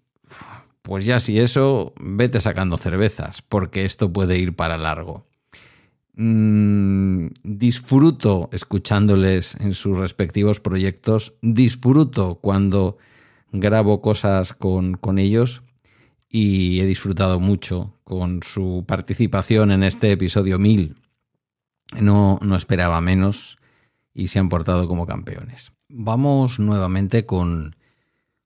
pues 0.83 1.03
ya 1.03 1.19
si 1.19 1.37
eso, 1.37 1.93
vete 1.99 2.39
sacando 2.39 2.77
cervezas, 2.77 3.41
porque 3.41 3.83
esto 3.83 4.13
puede 4.13 4.37
ir 4.37 4.55
para 4.55 4.77
largo. 4.77 5.27
Mm, 6.13 7.27
disfruto 7.43 8.49
escuchándoles 8.51 9.55
en 9.55 9.73
sus 9.73 9.97
respectivos 9.97 10.59
proyectos, 10.59 11.33
disfruto 11.41 12.35
cuando 12.41 12.97
grabo 13.51 14.01
cosas 14.01 14.53
con, 14.53 14.95
con 14.95 15.19
ellos 15.19 15.63
y 16.29 16.79
he 16.79 16.85
disfrutado 16.85 17.39
mucho 17.39 17.97
con 18.03 18.43
su 18.43 18.83
participación 18.87 19.71
en 19.71 19.83
este 19.83 20.11
episodio 20.11 20.59
1000. 20.59 20.97
No, 21.99 22.39
no 22.41 22.55
esperaba 22.55 23.01
menos 23.01 23.57
y 24.13 24.27
se 24.27 24.39
han 24.39 24.49
portado 24.49 24.87
como 24.87 25.05
campeones. 25.05 25.71
Vamos 25.89 26.59
nuevamente 26.59 27.25
con, 27.25 27.75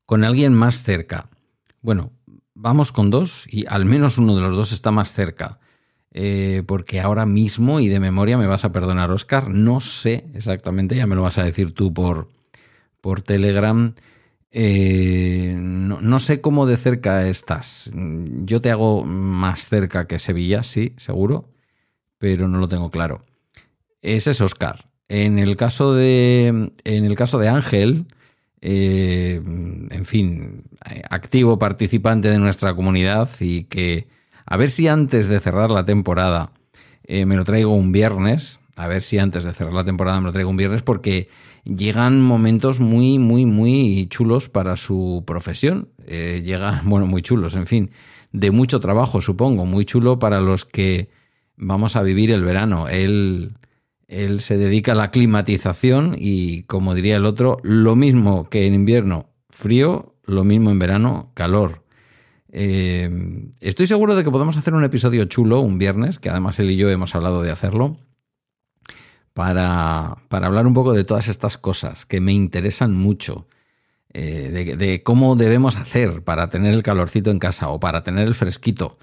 con 0.05 0.23
alguien 0.23 0.53
más 0.53 0.81
cerca. 0.83 1.29
Bueno, 1.81 2.11
vamos 2.53 2.91
con 2.91 3.11
dos 3.11 3.45
y 3.47 3.65
al 3.67 3.85
menos 3.85 4.17
uno 4.17 4.35
de 4.35 4.41
los 4.41 4.55
dos 4.55 4.71
está 4.71 4.91
más 4.91 5.13
cerca. 5.13 5.59
Eh, 6.17 6.63
porque 6.65 7.01
ahora 7.01 7.25
mismo, 7.25 7.81
y 7.81 7.89
de 7.89 7.99
memoria 7.99 8.37
me 8.37 8.47
vas 8.47 8.63
a 8.63 8.71
perdonar, 8.71 9.11
Oscar, 9.11 9.49
no 9.49 9.81
sé 9.81 10.25
exactamente, 10.33 10.95
ya 10.95 11.07
me 11.07 11.15
lo 11.15 11.21
vas 11.21 11.37
a 11.39 11.43
decir 11.43 11.73
tú 11.73 11.93
por, 11.93 12.29
por 13.01 13.21
Telegram. 13.21 13.93
Eh, 14.51 15.55
no, 15.59 16.19
sé 16.21 16.39
cómo 16.39 16.67
de 16.67 16.77
cerca 16.77 17.27
estás. 17.27 17.91
Yo 17.93 18.61
te 18.61 18.71
hago 18.71 19.03
más 19.03 19.67
cerca 19.67 20.07
que 20.07 20.17
Sevilla, 20.17 20.63
sí, 20.63 20.93
seguro, 20.95 21.49
pero 22.17 22.47
no 22.47 22.59
lo 22.59 22.69
tengo 22.69 22.89
claro. 22.89 23.25
Ese 24.01 24.31
es 24.31 24.39
Oscar. 24.39 24.85
En 25.09 25.37
el 25.37 25.57
caso 25.57 25.93
de, 25.93 26.71
en 26.85 27.05
el 27.05 27.15
caso 27.15 27.39
de 27.39 27.49
Ángel, 27.49 28.07
eh, 28.61 29.41
en 29.43 30.05
fin, 30.05 30.63
activo 31.09 31.59
participante 31.59 32.29
de 32.29 32.39
nuestra 32.39 32.73
comunidad 32.73 33.29
y 33.41 33.65
que 33.65 34.07
a 34.45 34.57
ver 34.57 34.69
si 34.69 34.87
antes 34.87 35.27
de 35.27 35.39
cerrar 35.39 35.71
la 35.71 35.85
temporada 35.85 36.51
eh, 37.03 37.25
me 37.25 37.35
lo 37.35 37.45
traigo 37.45 37.73
un 37.73 37.91
viernes, 37.91 38.59
a 38.75 38.87
ver 38.87 39.03
si 39.03 39.17
antes 39.17 39.43
de 39.43 39.53
cerrar 39.53 39.73
la 39.73 39.85
temporada 39.85 40.19
me 40.19 40.27
lo 40.27 40.31
traigo 40.31 40.49
un 40.49 40.57
viernes 40.57 40.81
porque 40.81 41.29
llegan 41.63 42.21
momentos 42.21 42.79
muy, 42.79 43.19
muy, 43.19 43.45
muy 43.45 44.07
chulos 44.09 44.49
para 44.49 44.77
su 44.77 45.23
profesión. 45.25 45.89
Eh, 46.07 46.41
llegan, 46.45 46.81
bueno, 46.89 47.07
muy 47.07 47.21
chulos, 47.21 47.55
en 47.55 47.67
fin, 47.67 47.91
de 48.31 48.51
mucho 48.51 48.79
trabajo, 48.79 49.21
supongo, 49.21 49.65
muy 49.65 49.85
chulo 49.85 50.19
para 50.19 50.41
los 50.41 50.65
que 50.65 51.09
vamos 51.55 51.95
a 51.95 52.01
vivir 52.01 52.31
el 52.31 52.43
verano. 52.43 52.89
Él 52.89 53.53
él 54.07 54.41
se 54.41 54.57
dedica 54.57 54.91
a 54.91 54.95
la 54.95 55.11
climatización 55.11 56.15
y, 56.17 56.63
como 56.63 56.93
diría 56.93 57.17
el 57.17 57.25
otro, 57.25 57.57
lo 57.63 57.95
mismo 57.95 58.49
que 58.49 58.67
en 58.67 58.73
invierno 58.73 59.29
frío, 59.49 60.15
lo 60.25 60.43
mismo 60.43 60.69
en 60.69 60.79
verano 60.79 61.31
calor. 61.33 61.83
Eh, 62.57 63.09
estoy 63.59 63.85
seguro 63.85 64.15
de 64.15 64.23
que 64.23 64.31
podemos 64.31 64.55
hacer 64.55 64.73
un 64.73 64.85
episodio 64.85 65.25
chulo 65.25 65.59
un 65.59 65.77
viernes, 65.77 66.19
que 66.19 66.29
además 66.29 66.57
él 66.57 66.71
y 66.71 66.77
yo 66.77 66.89
hemos 66.89 67.13
hablado 67.13 67.41
de 67.41 67.51
hacerlo, 67.51 67.97
para, 69.33 70.15
para 70.29 70.47
hablar 70.47 70.65
un 70.65 70.73
poco 70.73 70.93
de 70.93 71.03
todas 71.03 71.27
estas 71.27 71.57
cosas 71.57 72.05
que 72.05 72.21
me 72.21 72.31
interesan 72.31 72.95
mucho. 72.95 73.45
Eh, 74.13 74.75
de, 74.77 75.03
cómo 75.03 75.35
debemos 75.35 75.75
hacer 75.75 76.23
para 76.23 76.47
tener 76.47 76.73
el 76.73 76.81
calorcito 76.81 77.29
en 77.29 77.39
casa 77.39 77.67
o 77.67 77.81
para 77.81 78.03
tener 78.03 78.25
el 78.25 78.35
fresquito. 78.35 78.97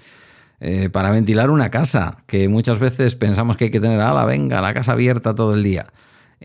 Eh, 0.59 0.89
para 0.89 1.11
ventilar 1.11 1.51
una 1.51 1.69
casa, 1.69 2.23
que 2.25 2.49
muchas 2.49 2.79
veces 2.79 3.13
pensamos 3.15 3.55
que 3.55 3.65
hay 3.65 3.71
que 3.71 3.79
tener, 3.79 4.01
a 4.01 4.13
la 4.13 4.25
venga, 4.25 4.61
la 4.61 4.73
casa 4.73 4.93
abierta 4.93 5.35
todo 5.35 5.53
el 5.53 5.61
día. 5.61 5.93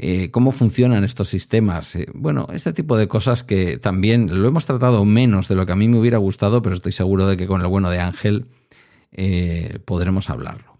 Eh, 0.01 0.31
¿Cómo 0.31 0.53
funcionan 0.53 1.03
estos 1.03 1.29
sistemas? 1.29 1.97
Eh, 1.97 2.07
bueno, 2.15 2.47
este 2.53 2.73
tipo 2.73 2.97
de 2.97 3.09
cosas 3.09 3.43
que 3.43 3.79
también 3.79 4.41
lo 4.41 4.47
hemos 4.47 4.65
tratado 4.65 5.05
menos 5.05 5.49
de 5.49 5.57
lo 5.57 5.67
que 5.67 5.73
a 5.73 5.77
mí 5.77 5.89
me 5.89 5.99
hubiera 5.99 6.19
gustado, 6.19 6.63
pero 6.63 6.77
estoy 6.77 6.93
seguro 6.93 7.27
de 7.27 7.37
que 7.37 7.49
con 7.49 7.63
el 7.63 7.67
bueno 7.67 7.91
de 7.91 7.99
Ángel 7.99 8.47
eh, 9.11 9.81
podremos 9.85 10.31
hablarlo. 10.31 10.77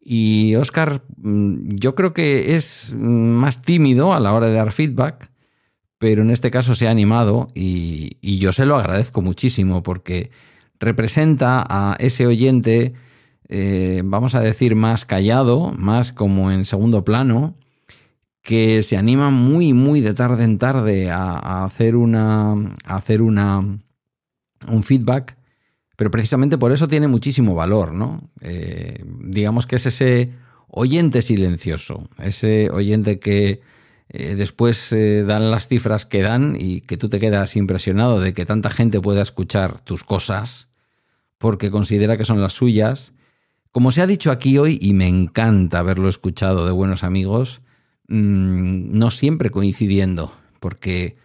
Y 0.00 0.56
Oscar, 0.56 1.04
mm, 1.16 1.76
yo 1.76 1.94
creo 1.94 2.12
que 2.12 2.56
es 2.56 2.92
más 2.98 3.62
tímido 3.62 4.12
a 4.12 4.18
la 4.18 4.32
hora 4.32 4.48
de 4.48 4.54
dar 4.54 4.72
feedback, 4.72 5.30
pero 5.98 6.22
en 6.22 6.32
este 6.32 6.50
caso 6.50 6.74
se 6.74 6.88
ha 6.88 6.90
animado 6.90 7.46
y, 7.54 8.16
yo 8.38 8.52
se 8.52 8.66
lo 8.66 8.74
agradezco 8.74 9.22
muchísimo 9.22 9.84
porque 9.84 10.32
representa 10.80 11.64
a 11.68 11.94
ese 12.00 12.26
oyente 12.26 12.94
vamos 14.04 14.34
a 14.34 14.40
decir, 14.40 14.74
más 14.74 15.04
callado, 15.04 15.72
más 15.78 16.12
como 16.12 16.50
en 16.50 16.64
segundo 16.64 17.04
plano, 17.04 17.54
que 18.44 18.84
se 18.84 18.96
anima 18.96 19.30
muy, 19.30 19.72
muy 19.72 20.00
de 20.00 20.14
tarde 20.14 20.44
en 20.44 20.58
tarde 20.58 21.10
a, 21.10 21.64
hacer 21.64 21.96
una. 21.96 22.52
A 22.84 22.94
hacer 22.94 23.22
una. 23.22 23.58
un 23.58 24.82
feedback. 24.84 25.36
Pero 25.96 26.12
precisamente 26.12 26.58
por 26.58 26.70
eso 26.70 26.86
tiene 26.86 27.08
muchísimo 27.08 27.56
valor, 27.56 27.92
¿no? 27.92 28.30
Eh, 28.40 29.02
digamos 29.20 29.66
que 29.66 29.76
es 29.76 29.86
ese 29.86 30.32
oyente 30.68 31.22
silencioso, 31.22 32.08
ese 32.22 32.68
oyente 32.70 33.18
que 33.18 33.60
eh, 34.08 34.34
después 34.34 34.94
dan 35.26 35.50
las 35.50 35.68
cifras 35.68 36.04
que 36.04 36.22
dan 36.22 36.56
y 36.58 36.80
que 36.82 36.96
tú 36.96 37.08
te 37.08 37.20
quedas 37.20 37.56
impresionado 37.56 38.20
de 38.20 38.34
que 38.34 38.44
tanta 38.44 38.70
gente 38.70 39.00
pueda 39.00 39.22
escuchar 39.22 39.80
tus 39.80 40.04
cosas 40.04 40.68
porque 41.38 41.70
considera 41.70 42.16
que 42.16 42.24
son 42.24 42.40
las 42.40 42.52
suyas 42.52 43.14
como 43.74 43.90
se 43.90 44.02
ha 44.02 44.06
dicho 44.06 44.30
aquí 44.30 44.56
hoy, 44.56 44.78
y 44.80 44.92
me 44.92 45.08
encanta 45.08 45.80
haberlo 45.80 46.08
escuchado 46.08 46.64
de 46.64 46.70
buenos 46.70 47.02
amigos, 47.02 47.60
mm, 48.08 48.96
no 48.98 49.10
siempre 49.10 49.50
coincidiendo, 49.50 50.32
porque 50.60 51.16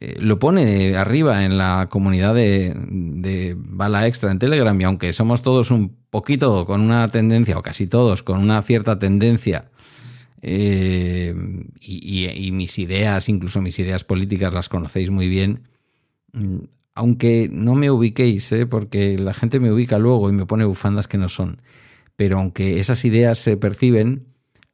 eh, 0.00 0.16
lo 0.20 0.38
pone 0.38 0.96
arriba 0.96 1.44
en 1.44 1.58
la 1.58 1.88
comunidad 1.90 2.34
de, 2.34 3.56
Bala 3.58 4.06
Extra 4.06 4.30
en 4.30 4.38
Telegram, 4.38 4.80
y 4.80 4.84
aunque 4.84 5.12
somos 5.12 5.42
todos 5.42 5.70
un 5.70 5.96
poquito 6.10 6.66
con 6.66 6.80
una 6.80 7.10
tendencia, 7.10 7.58
o 7.58 7.62
casi 7.62 7.86
todos, 7.86 8.22
con 8.22 8.40
una 8.40 8.62
cierta 8.62 8.98
tendencia, 8.98 9.70
eh, 10.40 11.34
y, 11.80 12.52
mis 12.52 12.78
ideas, 12.78 13.28
incluso 13.28 13.60
mis 13.60 13.78
ideas 13.78 14.04
políticas, 14.04 14.54
las 14.54 14.68
conocéis 14.68 15.10
muy 15.10 15.28
bien, 15.28 15.62
mm, 16.32 16.58
aunque 16.94 17.48
no 17.52 17.74
me 17.74 17.90
ubiquéis, 17.90 18.50
¿eh? 18.52 18.66
porque 18.66 19.18
la 19.18 19.34
gente 19.34 19.60
me 19.60 19.72
ubica 19.72 19.98
luego 19.98 20.30
y 20.30 20.32
me 20.32 20.46
pone 20.46 20.64
bufandas 20.64 21.08
que 21.08 21.18
no 21.18 21.28
son 21.28 21.60
pero 22.18 22.40
aunque 22.40 22.80
esas 22.80 23.04
ideas 23.04 23.38
se 23.38 23.56
perciben, 23.56 24.26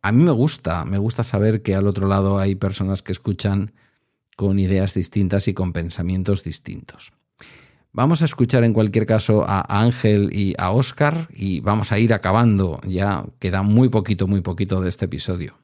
a 0.04 0.12
mí 0.12 0.22
me 0.22 0.32
gusta, 0.32 0.84
me 0.84 0.98
gusta 0.98 1.22
saber 1.22 1.62
que 1.62 1.74
al 1.74 1.86
otro 1.86 2.06
lado 2.06 2.38
hay 2.38 2.56
personas 2.56 3.02
que 3.02 3.10
escuchan 3.10 3.72
con 4.36 4.58
ideas 4.58 4.92
distintas 4.92 5.48
y 5.48 5.54
con 5.54 5.72
pensamientos 5.72 6.44
distintos. 6.44 7.14
Vamos 7.90 8.20
a 8.20 8.26
escuchar 8.26 8.64
en 8.64 8.74
cualquier 8.74 9.06
caso 9.06 9.46
a 9.48 9.64
Ángel 9.80 10.28
y 10.30 10.52
a 10.58 10.72
Oscar 10.72 11.28
y 11.32 11.60
vamos 11.60 11.90
a 11.90 11.98
ir 11.98 12.12
acabando, 12.12 12.80
ya 12.86 13.24
queda 13.38 13.62
muy 13.62 13.88
poquito, 13.88 14.26
muy 14.26 14.42
poquito 14.42 14.82
de 14.82 14.90
este 14.90 15.06
episodio. 15.06 15.56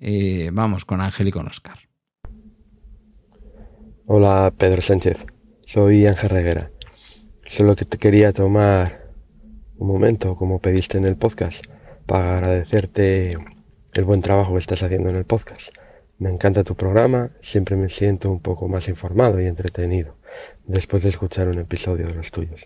Eh, 0.00 0.48
vamos 0.54 0.86
con 0.86 1.02
Ángel 1.02 1.28
y 1.28 1.32
con 1.32 1.46
Oscar. 1.46 1.78
Hola 4.06 4.54
Pedro 4.56 4.80
Sánchez, 4.80 5.18
soy 5.66 6.06
Ángel 6.06 6.30
Reguera. 6.30 6.70
Solo 7.50 7.76
que 7.76 7.84
te 7.84 7.98
quería 7.98 8.32
tomar 8.32 9.12
un 9.76 9.88
momento, 9.88 10.34
como 10.34 10.60
pediste 10.60 10.96
en 10.96 11.04
el 11.04 11.16
podcast, 11.16 11.62
para 12.06 12.36
agradecerte 12.36 13.32
el 13.96 14.04
buen 14.04 14.20
trabajo 14.20 14.52
que 14.52 14.58
estás 14.58 14.82
haciendo 14.82 15.08
en 15.08 15.16
el 15.16 15.24
podcast. 15.24 15.70
Me 16.18 16.30
encanta 16.30 16.64
tu 16.64 16.74
programa, 16.74 17.30
siempre 17.40 17.76
me 17.76 17.88
siento 17.88 18.30
un 18.30 18.40
poco 18.40 18.68
más 18.68 18.88
informado 18.88 19.40
y 19.40 19.46
entretenido 19.46 20.16
después 20.64 21.02
de 21.02 21.10
escuchar 21.10 21.48
un 21.48 21.58
episodio 21.58 22.06
de 22.06 22.14
los 22.14 22.30
tuyos. 22.30 22.64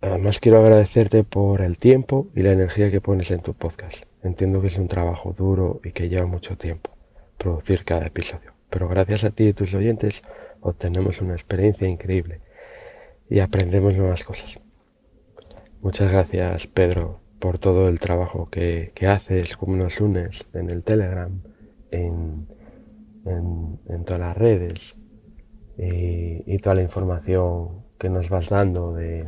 Además 0.00 0.38
quiero 0.38 0.60
agradecerte 0.60 1.24
por 1.24 1.60
el 1.60 1.78
tiempo 1.78 2.28
y 2.34 2.42
la 2.42 2.52
energía 2.52 2.90
que 2.90 3.02
pones 3.02 3.30
en 3.30 3.40
tu 3.40 3.54
podcast. 3.54 4.04
Entiendo 4.22 4.62
que 4.62 4.68
es 4.68 4.78
un 4.78 4.88
trabajo 4.88 5.32
duro 5.32 5.80
y 5.84 5.92
que 5.92 6.08
lleva 6.08 6.26
mucho 6.26 6.56
tiempo 6.56 6.90
producir 7.36 7.84
cada 7.84 8.06
episodio, 8.06 8.52
pero 8.68 8.88
gracias 8.88 9.24
a 9.24 9.30
ti 9.30 9.48
y 9.48 9.52
tus 9.54 9.72
oyentes 9.74 10.22
obtenemos 10.60 11.20
una 11.22 11.34
experiencia 11.34 11.88
increíble 11.88 12.40
y 13.28 13.40
aprendemos 13.40 13.94
nuevas 13.94 14.24
cosas. 14.24 14.58
Muchas 15.80 16.12
gracias, 16.12 16.66
Pedro, 16.66 17.19
por 17.40 17.58
todo 17.58 17.88
el 17.88 17.98
trabajo 17.98 18.48
que, 18.50 18.92
haces, 19.08 19.56
cómo 19.56 19.74
nos 19.74 20.00
unes 20.00 20.46
en 20.52 20.70
el 20.70 20.84
Telegram, 20.84 21.40
en, 21.90 22.46
en, 23.24 24.04
todas 24.04 24.20
las 24.20 24.36
redes 24.36 24.94
y, 25.76 26.58
toda 26.58 26.76
la 26.76 26.82
información 26.82 27.82
que 27.98 28.10
nos 28.10 28.28
vas 28.28 28.50
dando 28.50 28.92
de, 28.92 29.26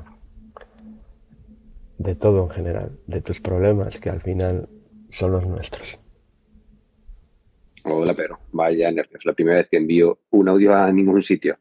de 1.98 2.14
todo 2.14 2.44
en 2.44 2.50
general, 2.50 2.98
de 3.06 3.22
tus 3.22 3.40
problemas 3.40 3.98
que 3.98 4.10
al 4.10 4.20
final 4.20 4.68
son 5.10 5.32
los 5.32 5.46
nuestros. 5.46 5.98
Hola, 7.84 8.14
Pedro. 8.14 8.38
Vaya 8.52 8.92
nervios. 8.92 9.24
La 9.24 9.32
primera 9.32 9.56
vez 9.56 9.68
que 9.68 9.78
envío 9.78 10.18
un 10.30 10.48
audio 10.48 10.74
a 10.74 10.92
ningún 10.92 11.22
sitio. 11.22 11.58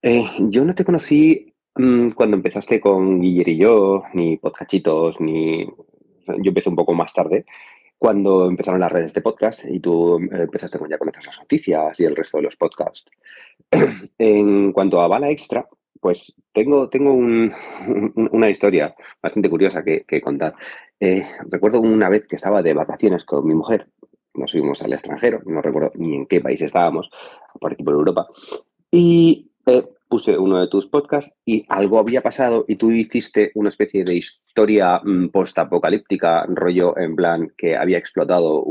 Eh, 0.00 0.24
yo 0.38 0.64
no 0.64 0.74
te 0.74 0.84
conocí 0.84 1.51
cuando 1.74 2.36
empezaste 2.36 2.80
con 2.80 3.20
Guiller 3.20 3.48
y 3.48 3.56
yo, 3.56 4.04
ni 4.14 4.36
podcachitos, 4.36 5.20
ni... 5.20 5.66
Yo 6.26 6.50
empecé 6.50 6.68
un 6.68 6.76
poco 6.76 6.94
más 6.94 7.12
tarde, 7.12 7.46
cuando 7.98 8.46
empezaron 8.46 8.80
las 8.80 8.92
redes 8.92 9.12
de 9.12 9.20
podcast 9.20 9.64
y 9.64 9.80
tú 9.80 10.16
empezaste 10.16 10.78
con 10.78 10.88
ya 10.88 10.98
conocer 10.98 11.26
las 11.26 11.38
noticias 11.38 11.98
y 12.00 12.04
el 12.04 12.16
resto 12.16 12.38
de 12.38 12.44
los 12.44 12.56
podcasts. 12.56 13.10
en 14.18 14.72
cuanto 14.72 15.00
a 15.00 15.08
Bala 15.08 15.30
Extra, 15.30 15.68
pues 16.00 16.34
tengo, 16.52 16.88
tengo 16.88 17.14
una 17.14 18.50
historia 18.50 18.94
bastante 19.22 19.48
curiosa 19.48 19.84
que, 19.84 20.20
contar. 20.20 20.54
Eh, 20.98 21.24
recuerdo 21.48 21.80
una 21.80 22.08
vez 22.08 22.26
que 22.26 22.34
estaba 22.34 22.60
de 22.60 22.74
vacaciones 22.74 23.24
con 23.24 23.46
mi 23.46 23.54
mujer, 23.54 23.88
nos 24.34 24.50
fuimos 24.50 24.82
al 24.82 24.92
extranjero, 24.92 25.40
no 25.46 25.62
recuerdo 25.62 25.92
ni 25.94 26.16
en 26.16 26.26
qué 26.26 26.40
país 26.40 26.60
estábamos, 26.60 27.08
por 27.60 27.72
aquí 27.72 27.84
por 27.84 27.94
Europa, 27.94 28.26
y 28.90 29.52
eh, 29.66 29.84
puse 30.12 30.36
uno 30.36 30.60
de 30.60 30.68
tus 30.68 30.88
podcasts 30.88 31.34
y 31.42 31.64
algo 31.70 31.98
había 31.98 32.20
pasado 32.20 32.66
y 32.68 32.76
tú 32.76 32.90
hiciste 32.90 33.50
una 33.54 33.70
especie 33.70 34.04
de 34.04 34.16
historia 34.16 35.00
mm, 35.02 35.28
post-apocalíptica, 35.28 36.44
rollo 36.48 36.98
en 36.98 37.16
plan 37.16 37.50
que 37.56 37.74
había 37.74 37.96
explotado 37.96 38.62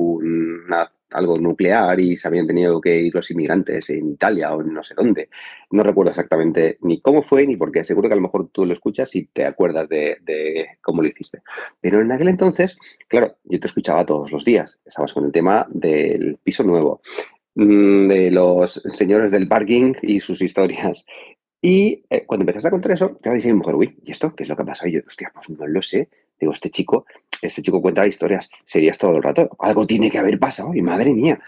algo 1.13 1.39
nuclear 1.39 1.99
y 1.99 2.15
se 2.15 2.27
habían 2.27 2.45
tenido 2.45 2.79
que 2.79 2.95
ir 2.95 3.15
los 3.15 3.31
inmigrantes 3.31 3.89
en 3.89 4.11
Italia 4.11 4.53
o 4.53 4.61
no 4.61 4.83
sé 4.83 4.93
dónde. 4.93 5.29
No 5.71 5.81
recuerdo 5.81 6.11
exactamente 6.11 6.77
ni 6.81 7.01
cómo 7.01 7.23
fue 7.23 7.47
ni 7.47 7.55
por 7.55 7.71
qué. 7.71 7.83
Seguro 7.83 8.07
que 8.07 8.13
a 8.13 8.17
lo 8.17 8.21
mejor 8.21 8.49
tú 8.49 8.67
lo 8.67 8.73
escuchas 8.73 9.15
y 9.15 9.25
te 9.25 9.43
acuerdas 9.43 9.89
de, 9.89 10.17
de 10.21 10.77
cómo 10.79 11.01
lo 11.01 11.07
hiciste. 11.07 11.41
Pero 11.81 12.01
en 12.01 12.11
aquel 12.11 12.27
entonces, 12.27 12.77
claro, 13.07 13.37
yo 13.45 13.59
te 13.59 13.65
escuchaba 13.65 14.05
todos 14.05 14.31
los 14.31 14.45
días. 14.45 14.77
Estabas 14.85 15.11
con 15.11 15.25
el 15.25 15.31
tema 15.31 15.65
del 15.71 16.37
piso 16.43 16.63
nuevo. 16.63 17.01
Mm, 17.55 18.07
de 18.07 18.31
los 18.31 18.81
señores 18.87 19.31
del 19.31 19.47
parking 19.47 19.93
y 20.01 20.19
sus 20.21 20.41
historias. 20.41 21.05
Y 21.61 22.05
eh, 22.09 22.25
cuando 22.25 22.43
empezaste 22.43 22.69
a 22.69 22.71
contar 22.71 22.91
eso, 22.93 23.17
a 23.23 23.29
decir 23.29 23.53
mi 23.53 23.59
mujer, 23.59 23.75
uy, 23.75 23.99
¿y 24.03 24.11
esto 24.11 24.33
qué 24.35 24.43
es 24.43 24.49
lo 24.49 24.55
que 24.55 24.63
ha 24.63 24.65
pasado? 24.65 24.89
Y 24.89 24.93
yo, 24.93 25.01
hostia, 25.05 25.31
pues 25.33 25.49
no 25.49 25.67
lo 25.67 25.81
sé. 25.81 26.09
Digo, 26.39 26.53
este 26.53 26.71
chico, 26.71 27.05
este 27.41 27.61
chico 27.61 27.81
cuenta 27.81 28.07
historias 28.07 28.49
serias 28.65 28.97
todo 28.97 29.17
el 29.17 29.23
rato. 29.23 29.49
Algo 29.59 29.85
tiene 29.85 30.09
que 30.09 30.17
haber 30.17 30.39
pasado 30.39 30.73
y 30.73 30.81
madre 30.81 31.13
mía. 31.13 31.39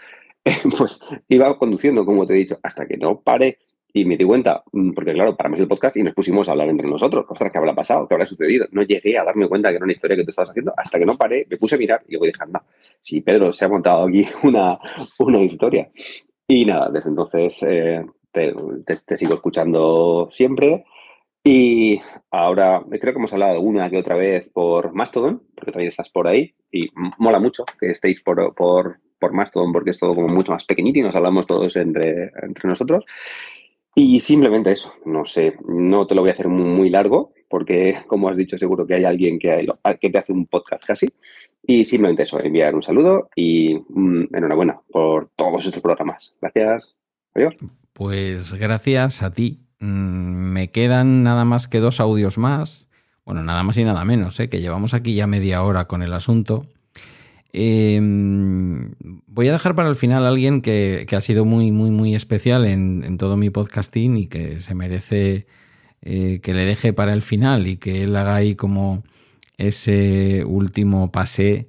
pues 0.78 1.00
iba 1.28 1.58
conduciendo, 1.58 2.04
como 2.04 2.26
te 2.26 2.34
he 2.34 2.36
dicho, 2.36 2.60
hasta 2.62 2.86
que 2.86 2.96
no 2.98 3.20
paré 3.20 3.58
y 3.96 4.04
me 4.04 4.16
di 4.16 4.24
cuenta, 4.24 4.64
mm, 4.72 4.90
porque 4.90 5.12
claro, 5.12 5.36
paramos 5.36 5.60
el 5.60 5.68
podcast 5.68 5.96
y 5.96 6.02
nos 6.02 6.14
pusimos 6.14 6.48
a 6.48 6.52
hablar 6.52 6.68
entre 6.68 6.88
nosotros. 6.88 7.24
Ostras, 7.28 7.52
¿qué 7.52 7.58
habrá 7.58 7.76
pasado? 7.76 8.08
¿Qué 8.08 8.14
habrá 8.14 8.26
sucedido? 8.26 8.66
No 8.72 8.82
llegué 8.82 9.16
a 9.16 9.22
darme 9.22 9.48
cuenta 9.48 9.70
que 9.70 9.76
era 9.76 9.84
una 9.84 9.92
historia 9.92 10.16
que 10.16 10.24
tú 10.24 10.30
estabas 10.30 10.50
haciendo 10.50 10.74
hasta 10.76 10.98
que 10.98 11.06
no 11.06 11.16
paré, 11.16 11.46
me 11.48 11.56
puse 11.56 11.76
a 11.76 11.78
mirar 11.78 12.02
y 12.08 12.16
voy 12.16 12.28
dije, 12.28 12.42
anda, 12.42 12.64
si 13.00 13.20
Pedro 13.20 13.52
se 13.52 13.64
ha 13.64 13.68
montado 13.68 14.04
aquí 14.06 14.26
una, 14.42 14.80
una 15.20 15.38
historia. 15.40 15.88
Y 16.48 16.64
nada, 16.64 16.90
desde 16.90 17.10
entonces 17.10 17.56
eh, 17.62 18.04
te, 18.32 19.16
sigo 19.16 19.34
escuchando 19.34 20.28
siempre. 20.32 20.84
Y 21.44 22.00
ahora 22.32 22.82
creo 22.90 23.12
que 23.12 23.18
hemos 23.18 23.32
hablado 23.32 23.52
alguna 23.52 23.90
que 23.90 23.98
otra 23.98 24.16
vez 24.16 24.50
por 24.52 24.92
Mastodon, 24.92 25.40
porque 25.54 25.70
también 25.70 25.90
estás 25.90 26.10
por 26.10 26.26
ahí. 26.26 26.52
Y 26.72 26.88
mola 27.18 27.38
mucho 27.38 27.64
que 27.78 27.92
estéis 27.92 28.20
por, 28.22 28.54
por, 28.56 28.98
por 29.20 29.32
Mastodon, 29.32 29.72
porque 29.72 29.90
es 29.90 29.98
todo 30.00 30.16
como 30.16 30.26
mucho 30.26 30.50
más 30.50 30.64
pequeñito 30.64 30.98
y 30.98 31.02
nos 31.02 31.14
hablamos 31.14 31.46
todos 31.46 31.76
entre, 31.76 32.32
entre 32.42 32.68
nosotros. 32.68 33.04
Y 33.94 34.18
simplemente 34.20 34.72
eso, 34.72 34.92
no 35.04 35.24
sé, 35.24 35.56
no 35.68 36.06
te 36.06 36.14
lo 36.14 36.22
voy 36.22 36.30
a 36.30 36.32
hacer 36.32 36.48
muy, 36.48 36.90
largo, 36.90 37.32
porque 37.48 37.98
como 38.08 38.28
has 38.28 38.36
dicho, 38.36 38.58
seguro 38.58 38.86
que 38.86 38.94
hay 38.94 39.04
alguien 39.04 39.38
que, 39.38 39.66
que 40.00 40.10
te 40.10 40.18
hace 40.18 40.32
un 40.32 40.46
podcast 40.46 40.84
casi. 40.84 41.08
Y 41.66 41.84
simplemente 41.84 42.24
eso, 42.24 42.38
enviar 42.40 42.74
un 42.74 42.82
saludo 42.82 43.30
y 43.34 43.74
mm, 43.88 44.34
enhorabuena 44.34 44.80
por 44.90 45.30
todos 45.36 45.64
estos 45.64 45.80
programas. 45.80 46.34
Gracias. 46.40 46.96
Adiós. 47.34 47.54
Pues 47.94 48.54
gracias 48.54 49.22
a 49.22 49.30
ti. 49.30 49.60
Mm, 49.80 50.52
me 50.52 50.70
quedan 50.70 51.22
nada 51.22 51.44
más 51.44 51.68
que 51.68 51.80
dos 51.80 52.00
audios 52.00 52.36
más. 52.36 52.88
Bueno, 53.24 53.42
nada 53.42 53.62
más 53.62 53.78
y 53.78 53.84
nada 53.84 54.04
menos, 54.04 54.38
¿eh? 54.40 54.50
que 54.50 54.60
llevamos 54.60 54.92
aquí 54.92 55.14
ya 55.14 55.26
media 55.26 55.62
hora 55.62 55.86
con 55.86 56.02
el 56.02 56.12
asunto. 56.12 56.66
Em, 57.56 58.90
voy 59.28 59.46
a 59.46 59.52
dejar 59.52 59.76
para 59.76 59.88
el 59.88 59.94
final 59.94 60.24
a 60.26 60.28
alguien 60.28 60.60
que, 60.60 61.06
ha 61.08 61.20
sido 61.20 61.44
muy, 61.44 61.70
muy, 61.70 61.92
muy 61.92 62.16
especial 62.16 62.66
en, 62.66 63.16
todo 63.16 63.36
mi 63.36 63.48
podcasting 63.48 64.16
y 64.16 64.26
que 64.26 64.58
se 64.58 64.74
merece 64.74 65.46
eh, 66.02 66.40
que 66.42 66.52
le 66.52 66.64
deje 66.64 66.92
para 66.92 67.12
el 67.12 67.22
final 67.22 67.68
y 67.68 67.76
que 67.76 68.02
él 68.02 68.16
haga 68.16 68.34
ahí 68.34 68.56
como 68.56 69.04
ese 69.56 70.42
último 70.44 71.12
pase. 71.12 71.68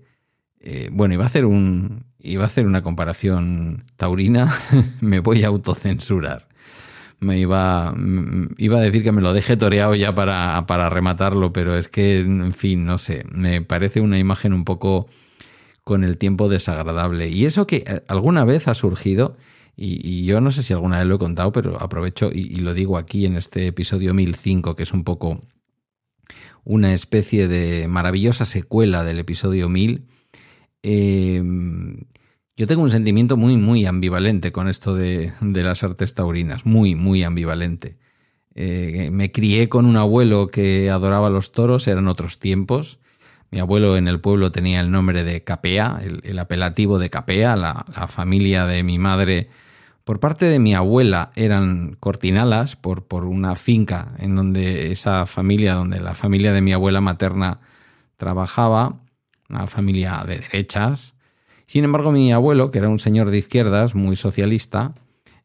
Eh, 0.60 0.89
bueno, 0.91 1.13
iba 1.13 1.24
a 1.24 1.28
hacer 1.28 1.45
un. 1.45 2.06
Iba 2.17 2.45
a 2.45 2.48
hacer 2.48 2.65
una 2.65 2.82
comparación 2.82 3.84
taurina. 3.95 4.52
Me 5.02 5.19
voy 5.19 5.43
a 5.43 5.48
autocensurar. 5.48 6.48
me 7.19 7.38
iba, 7.38 7.91
mm, 7.95 8.56
iba 8.58 8.80
a 8.80 8.82
decir 8.82 9.04
que 9.04 9.12
me 9.12 9.21
lo 9.21 9.34
deje 9.34 9.56
toreado 9.58 9.95
ya 9.95 10.15
para, 10.15 10.65
para 10.67 10.89
rematarlo, 10.89 11.54
pero 11.54 11.78
es 11.78 11.88
que, 11.89 12.19
en 12.19 12.54
fin, 12.54 12.86
no 12.86 12.98
sé, 12.98 13.24
me 13.32 13.62
parece 13.62 14.02
una 14.02 14.19
imagen 14.19 14.54
un 14.54 14.65
poco 14.65 15.08
con 15.86 16.04
el 16.04 16.17
tiempo 16.17 16.50
desagradable. 16.50 17.30
Y 17.30 17.45
eso 17.45 17.67
que 17.67 17.84
eh, 17.88 18.04
alguna 18.10 18.43
vez 18.43 18.67
ha 18.67 18.74
surgido, 18.74 19.38
y, 19.78 20.26
yo 20.26 20.41
no 20.41 20.52
sé 20.52 20.63
si 20.63 20.74
alguna 20.74 21.00
vez 21.00 21.08
lo 21.08 21.15
he 21.15 21.19
contado, 21.19 21.52
pero 21.52 21.82
aprovecho 21.82 22.32
y, 22.34 22.56
lo 22.58 22.74
digo 22.74 22.98
aquí 22.98 23.26
en 23.26 23.38
este 23.38 23.67
episodio 23.67 24.13
1005, 24.13 24.76
que 24.76 24.84
es 24.84 24.91
un 24.91 25.04
poco 25.04 25.41
una 26.63 26.93
especie 26.93 27.48
de 27.48 27.88
maravillosa 27.88 28.45
secuela 28.45 29.04
del 29.04 29.19
episodio 29.19 29.69
1000. 29.69 30.08
Eh, 30.82 31.43
yo 32.58 32.67
tengo 32.67 32.82
un 32.82 32.89
sentimiento 32.89 33.38
muy, 33.38 33.58
muy 33.58 33.86
ambivalente 33.86 34.52
con 34.52 34.67
esto 34.67 34.95
de, 34.95 35.34
las 35.41 35.84
artes 35.84 36.15
taurinas, 36.15 36.65
muy, 36.65 36.95
muy 36.95 37.24
ambivalente. 37.24 37.98
Eh, 38.56 39.10
me 39.12 39.32
crié 39.32 39.69
con 39.69 39.86
un 39.86 39.98
abuelo 39.98 40.48
que 40.48 40.89
adoraba 40.89 41.30
los 41.30 41.52
toros, 41.52 41.88
eran 41.88 42.08
otros 42.08 42.39
tiempos. 42.39 43.00
Mi 43.56 43.62
abuelo 43.62 43.96
en 43.96 44.10
el 44.10 44.20
pueblo 44.20 44.52
tenía 44.52 44.82
el 44.82 44.91
nombre 44.91 45.24
de 45.24 45.46
Capea, 45.46 46.02
el, 46.04 46.39
apelativo 46.39 47.00
de 47.00 47.10
Capea. 47.10 47.56
La, 47.56 47.86
familia 48.10 48.65
de 48.65 48.84
mi 48.84 49.00
madre, 49.00 49.48
por 50.04 50.20
parte 50.20 50.44
de 50.44 50.60
mi 50.60 50.76
abuela, 50.76 51.32
eran 51.38 51.96
cortinalas 52.02 52.76
por, 52.76 53.06
por 53.06 53.24
una 53.24 53.56
finca 53.56 54.12
en 54.20 54.36
donde 54.36 54.91
esa 54.91 55.26
familia, 55.26 55.76
donde 55.76 56.02
la 56.02 56.15
familia 56.15 56.52
de 56.52 56.60
mi 56.60 56.74
abuela 56.74 57.00
materna 57.00 57.62
trabajaba, 58.18 59.00
una 59.48 59.68
familia 59.68 60.26
de 60.28 60.39
derechas. 60.39 61.13
Sin 61.65 61.86
embargo, 61.86 62.12
mi 62.12 62.34
abuelo, 62.34 62.72
que 62.72 62.80
era 62.80 62.89
un 62.89 63.00
señor 63.00 63.30
de 63.30 63.38
izquierdas, 63.38 63.96
muy 63.96 64.18
socialista, 64.18 64.96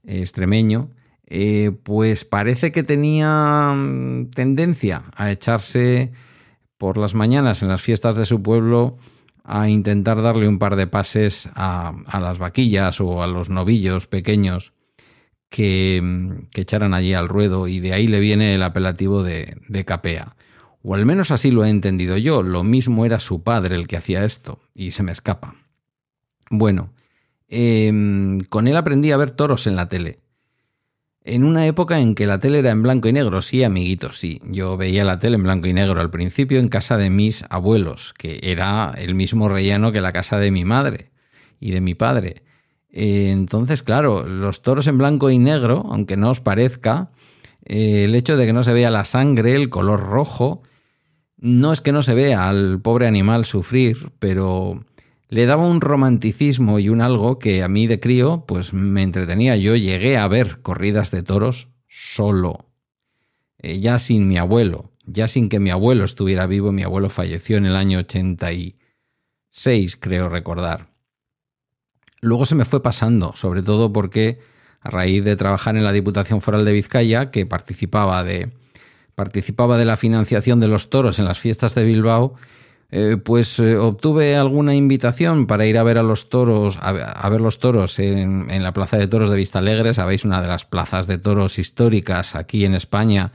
eh, 0.03 0.23
extremeño, 0.23 0.90
eh, 1.29 1.70
pues 1.85 2.25
parece 2.25 2.73
que 2.73 2.83
tenía 2.83 3.73
mm, 3.73 4.31
tendencia 4.31 5.03
a 5.14 5.31
echarse 5.31 6.11
por 6.81 6.97
las 6.97 7.14
mañanas 7.14 7.61
en 7.61 7.69
las 7.69 7.83
fiestas 7.83 8.16
de 8.16 8.25
su 8.25 8.43
pueblo 8.43 8.97
a 9.45 9.69
intentar 9.69 10.23
darle 10.23 10.49
un 10.49 10.59
par 10.59 10.77
de 10.77 10.87
pases 10.87 11.51
a, 11.55 11.93
las 12.19 12.38
vaquillas 12.38 13.03
o 13.03 13.23
a 13.23 13.27
los 13.27 13.51
novillos 13.51 14.07
pequeños 14.07 14.73
que, 15.51 16.40
que, 16.51 16.62
echaran 16.62 16.95
allí 16.95 17.12
al 17.12 17.29
ruedo 17.29 17.69
y 17.69 17.81
de 17.81 17.93
ahí 17.93 18.07
le 18.07 18.19
viene 18.19 18.55
el 18.55 18.62
apelativo 18.62 19.23
de, 19.23 19.59
de 19.69 19.85
capea. 19.85 20.37
O 20.83 20.95
al 20.95 21.05
menos 21.05 21.31
así 21.31 21.51
lo 21.51 21.66
he 21.66 21.69
entendido 21.69 22.16
yo, 22.16 22.43
lo 22.43 22.64
mismo 22.64 23.05
era 23.05 23.21
su 23.21 23.43
padre 23.43 23.77
el 23.77 23.87
que 23.87 23.99
hacía 23.99 24.25
esto 24.25 24.59
y 24.75 24.93
se 24.93 25.03
me 25.03 25.12
escapa. 25.12 25.57
Bueno, 26.49 26.95
em, 27.49 28.40
con 28.40 28.69
él 28.69 28.77
aprendí 28.79 29.11
a 29.11 29.19
ver 29.19 29.33
toros 29.33 29.66
en 29.66 29.77
la 29.77 29.90
tele. 29.90 30.21
En 31.22 31.44
una 31.44 31.66
época 31.66 32.00
en 32.00 32.14
que 32.14 32.26
la 32.26 32.38
tele 32.38 32.61
era 32.61 32.70
en 32.70 32.83
blanco 32.83 33.09
y 33.09 33.12
negro, 33.12 33.42
sí, 33.42 33.62
amiguitos, 33.62 34.18
sí. 34.18 34.40
Yo 34.44 34.78
veía 34.78 35.04
la 35.04 35.18
tele 35.18 35.37
en 35.37 35.42
blanco 35.42 35.66
y 35.66 35.74
negro 35.74 36.00
al 36.00 36.11
principio 36.11 36.59
en 36.59 36.68
casa 36.68 36.96
de 36.96 37.11
mis 37.11 37.44
abuelos, 37.50 38.14
que 38.16 38.40
era 38.42 38.94
el 38.96 39.14
mismo 39.14 39.48
relleno 39.48 39.92
que 39.92 40.00
la 40.00 40.12
casa 40.12 40.38
de 40.38 40.50
mi 40.50 40.64
madre 40.64 41.11
y 41.61 41.72
de 41.72 41.83
mi 41.83 41.94
padre. 41.94 42.42
Eh, 42.90 43.30
entonces, 43.30 43.83
claro, 43.83 44.26
los 44.26 44.62
toros 44.62 44.87
en 44.87 44.96
blanco 44.96 45.30
y 45.30 45.38
negro, 45.38 45.87
aunque 45.90 46.16
no 46.16 46.30
os 46.30 46.40
parezca, 46.40 47.11
eh, 47.66 48.04
el 48.04 48.14
hecho 48.14 48.38
de 48.38 48.46
que 48.46 48.54
no 48.54 48.64
se 48.64 48.72
vea 48.72 48.90
la 48.90 49.04
sangre, 49.04 49.54
el 49.54 49.68
color 49.68 50.00
rojo, 50.00 50.62
no 51.37 51.72
es 51.72 51.83
que 51.83 51.92
no 51.92 52.02
se 52.02 52.14
vea 52.14 52.48
al 52.48 52.80
pobre 52.80 53.06
animal 53.06 53.44
sufrir, 53.44 54.11
pero 54.18 54.85
le 55.31 55.47
daba 55.47 55.66
un 55.66 55.81
romanticismo 55.81 56.79
y 56.81 56.88
un 56.88 57.01
algo 57.01 57.38
que 57.38 57.62
a 57.62 57.69
mí 57.69 57.87
de 57.87 58.01
crío 58.01 58.45
pues 58.47 58.75
me 58.75 59.03
entretenía. 59.03 59.57
Yo 59.57 59.77
llegué 59.77 60.16
a 60.16 60.27
ver 60.27 60.61
corridas 60.61 61.12
de 61.12 61.23
toros 61.23 61.69
solo, 61.88 62.66
eh, 63.59 63.79
ya 63.79 64.01
sin 64.01 64.27
mi 64.27 64.38
abuelo, 64.38 64.90
ya 65.07 65.29
sin 65.29 65.49
que 65.49 65.61
mi 65.61 65.71
abuelo 65.71 66.05
estuviera 66.05 66.47
vivo. 66.47 66.73
Mi 66.73 66.83
abuelo 66.83 67.09
falleció 67.09 67.57
en 67.59 67.66
el 67.66 67.77
año 67.77 68.01
86, 68.01 69.97
creo 69.97 70.29
recordar. 70.29 70.90
Luego 72.21 72.45
se 72.45 72.57
me 72.57 72.64
fue 72.64 72.83
pasando, 72.83 73.33
sobre 73.37 73.62
todo 73.62 73.93
porque 73.93 74.40
a 74.81 74.90
raíz 74.90 75.25
de 75.25 75.37
trabajar 75.37 75.77
en 75.77 75.85
la 75.85 75.93
Diputación 75.93 76.40
Foral 76.40 76.64
de 76.64 76.73
Vizcaya, 76.73 77.31
que 77.31 77.47
participaba 77.47 78.25
de, 78.25 78.51
participaba 79.14 79.79
de 79.79 79.85
la 79.85 79.97
financiación 79.97 80.59
de 80.59 80.66
los 80.66 80.90
toros 80.90 81.21
en 81.21 81.25
las 81.25 81.38
fiestas 81.38 81.77
de 81.77 81.85
Bilbao, 81.85 82.35
eh, 82.92 83.16
pues 83.22 83.61
eh, 83.61 83.76
obtuve 83.76 84.35
alguna 84.37 84.74
invitación 84.74 85.46
para 85.46 85.64
ir 85.64 85.79
a 85.79 85.85
ver 85.85 85.98
a 85.98 86.03
los 86.03 86.29
toros, 86.29 86.76
a, 86.83 87.29
ver 87.29 87.40
los 87.40 87.61
toros 87.61 88.00
en, 88.00 88.62
la 88.62 88.72
Plaza 88.72 88.96
de 88.96 89.07
Toros 89.07 89.31
de 89.31 89.37
Vista 89.37 89.61
Alegre, 89.61 89.94
sabéis, 89.94 90.24
una 90.24 90.42
de 90.42 90.48
las 90.48 90.64
plazas 90.64 91.07
de 91.07 91.18
toros 91.18 91.61
históricas 91.61 92.35
aquí 92.35 92.64
en 92.64 92.74
España, 92.74 93.33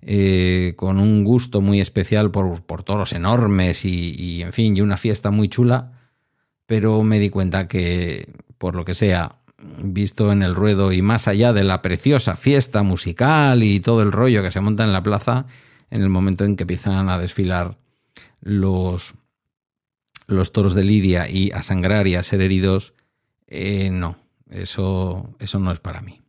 eh, 0.00 0.72
con 0.76 0.98
un 0.98 1.24
gusto 1.24 1.60
muy 1.60 1.80
especial 1.80 2.30
por, 2.30 2.62
toros 2.84 3.12
enormes 3.12 3.84
y, 3.84 4.14
y, 4.18 4.42
en 4.42 4.52
fin, 4.52 4.74
y 4.74 4.80
una 4.80 4.96
fiesta 4.96 5.30
muy 5.30 5.48
chula, 5.48 5.92
pero 6.64 7.02
me 7.02 7.18
di 7.18 7.28
cuenta 7.28 7.68
que, 7.68 8.32
por 8.56 8.76
lo 8.76 8.86
que 8.86 8.94
sea, 8.94 9.40
visto 9.82 10.32
en 10.32 10.42
el 10.42 10.54
ruedo 10.54 10.92
y 10.92 11.02
más 11.02 11.28
allá 11.28 11.52
de 11.52 11.64
la 11.64 11.82
preciosa 11.82 12.34
fiesta 12.34 12.82
musical 12.82 13.62
y 13.62 13.80
todo 13.80 14.00
el 14.02 14.12
rollo 14.12 14.42
que 14.42 14.52
se 14.52 14.60
monta 14.60 14.84
en 14.84 14.92
la 14.92 15.02
plaza, 15.02 15.46
en 15.90 16.00
el 16.00 16.08
momento 16.08 16.44
en 16.44 16.56
que 16.56 16.62
empiezan 16.62 17.10
a 17.10 17.18
desfilar 17.18 17.76
los, 18.40 19.14
los 20.26 20.52
toros 20.52 20.74
de 20.74 20.84
Lidia 20.84 21.28
y 21.28 21.50
a 21.52 21.62
sangrar 21.62 22.06
y 22.06 22.14
a 22.14 22.22
ser 22.22 22.40
heridos, 22.40 22.94
eh, 23.46 23.90
no, 23.90 24.16
eso, 24.50 25.30
eso 25.38 25.58
no 25.58 25.72
es 25.72 25.80
para 25.80 26.00
mí. 26.00 26.20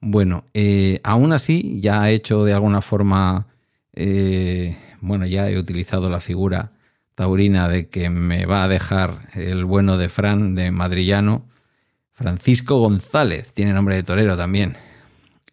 Bueno, 0.00 0.44
eh, 0.52 1.00
aún 1.02 1.32
así 1.32 1.80
ya 1.80 2.10
he 2.10 2.14
hecho 2.14 2.44
de 2.44 2.52
alguna 2.52 2.82
forma, 2.82 3.46
eh, 3.94 4.76
bueno, 5.00 5.26
ya 5.26 5.48
he 5.48 5.58
utilizado 5.58 6.10
la 6.10 6.20
figura 6.20 6.72
taurina 7.14 7.68
de 7.68 7.88
que 7.88 8.10
me 8.10 8.44
va 8.44 8.64
a 8.64 8.68
dejar 8.68 9.28
el 9.34 9.64
bueno 9.64 9.96
de 9.96 10.08
Fran, 10.08 10.54
de 10.54 10.70
Madrillano, 10.70 11.46
Francisco 12.12 12.78
González, 12.78 13.54
tiene 13.54 13.72
nombre 13.72 13.96
de 13.96 14.02
torero 14.02 14.36
también, 14.36 14.76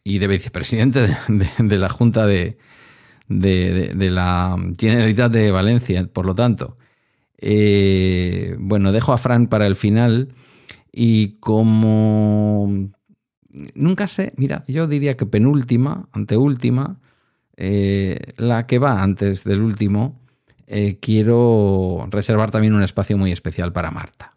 y 0.04 0.20
de 0.20 0.28
vicepresidente 0.28 1.16
de 1.58 1.78
la 1.78 1.90
Junta 1.90 2.26
de, 2.26 2.58
de, 3.40 4.10
la 4.10 4.58
Generalitat 4.80 5.32
de 5.32 5.52
Valencia, 5.52 6.08
por 6.12 6.26
lo 6.26 6.36
tanto. 6.36 6.78
Eh, 7.38 8.56
bueno, 8.60 8.92
dejo 8.92 9.14
a 9.14 9.18
Fran 9.18 9.48
para 9.48 9.68
el 9.68 9.76
final 9.76 10.30
y 10.92 11.40
como 11.40 12.90
nunca 13.76 14.08
sé, 14.08 14.34
mira, 14.38 14.64
yo 14.68 14.88
diría 14.88 15.18
que 15.18 15.26
penúltima, 15.26 16.08
anteúltima, 16.12 17.00
eh, 17.58 18.18
la 18.38 18.68
que 18.68 18.80
va 18.80 19.02
antes 19.02 19.44
del 19.44 19.62
último, 19.62 20.20
eh, 20.68 21.00
quiero 21.02 22.08
reservar 22.10 22.52
también 22.52 22.74
un 22.74 22.84
espacio 22.84 23.18
muy 23.18 23.32
especial 23.32 23.74
para 23.74 23.92
Marta. 23.92 24.31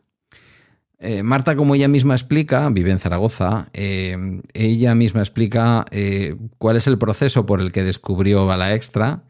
Eh, 1.06 1.22
Marta, 1.22 1.54
como 1.54 1.74
ella 1.74 1.86
misma 1.86 2.14
explica, 2.14 2.66
vive 2.70 2.90
en 2.90 2.98
Zaragoza, 2.98 3.68
eh, 3.74 4.40
ella 4.54 4.94
misma 4.94 5.20
explica 5.20 5.84
eh, 5.90 6.34
cuál 6.56 6.76
es 6.76 6.86
el 6.86 6.96
proceso 6.96 7.44
por 7.44 7.60
el 7.60 7.72
que 7.72 7.84
descubrió 7.84 8.46
Bala 8.46 8.74
Extra. 8.74 9.22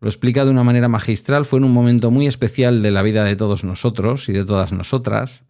Lo 0.00 0.08
explica 0.08 0.46
de 0.46 0.50
una 0.50 0.64
manera 0.64 0.88
magistral, 0.88 1.44
fue 1.44 1.58
en 1.58 1.66
un 1.66 1.72
momento 1.72 2.10
muy 2.10 2.26
especial 2.26 2.80
de 2.80 2.90
la 2.90 3.02
vida 3.02 3.22
de 3.22 3.36
todos 3.36 3.64
nosotros 3.64 4.30
y 4.30 4.32
de 4.32 4.46
todas 4.46 4.72
nosotras, 4.72 5.42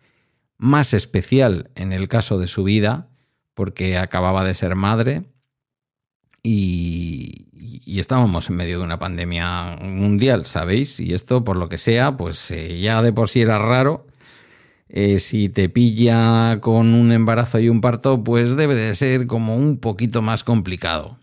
más 0.59 0.93
especial 0.93 1.71
en 1.77 1.93
el 1.93 2.09
caso 2.09 2.41
de 2.41 2.49
su 2.49 2.65
vida, 2.65 3.07
porque 3.55 3.97
acababa 3.97 4.43
de 4.43 4.55
ser 4.55 4.75
madre 4.75 5.23
y, 6.43 7.47
y 7.53 8.01
estábamos 8.01 8.51
en 8.51 8.57
medio 8.57 8.79
de 8.79 8.85
una 8.85 8.99
pandemia 8.99 9.79
mundial, 9.83 10.47
¿sabéis? 10.47 10.99
Y 10.99 11.15
esto, 11.15 11.45
por 11.45 11.57
lo 11.57 11.69
que 11.69 11.79
sea, 11.79 12.17
pues 12.17 12.53
ya 12.81 13.03
de 13.03 13.13
por 13.13 13.29
sí 13.29 13.43
era 13.43 13.61
raro 13.61 14.10
eh, 14.93 15.21
si 15.21 15.49
te 15.49 15.69
pilla 15.69 16.61
con 16.61 16.95
un 16.95 17.13
embarazo 17.13 17.61
y 17.61 17.69
un 17.69 17.81
parto, 17.81 18.25
pues 18.25 18.57
debe 18.57 18.75
de 18.75 18.95
ser 18.97 19.29
como 19.29 19.55
un 19.55 19.79
poquito 19.79 20.21
más 20.21 20.43
complicado. 20.43 21.19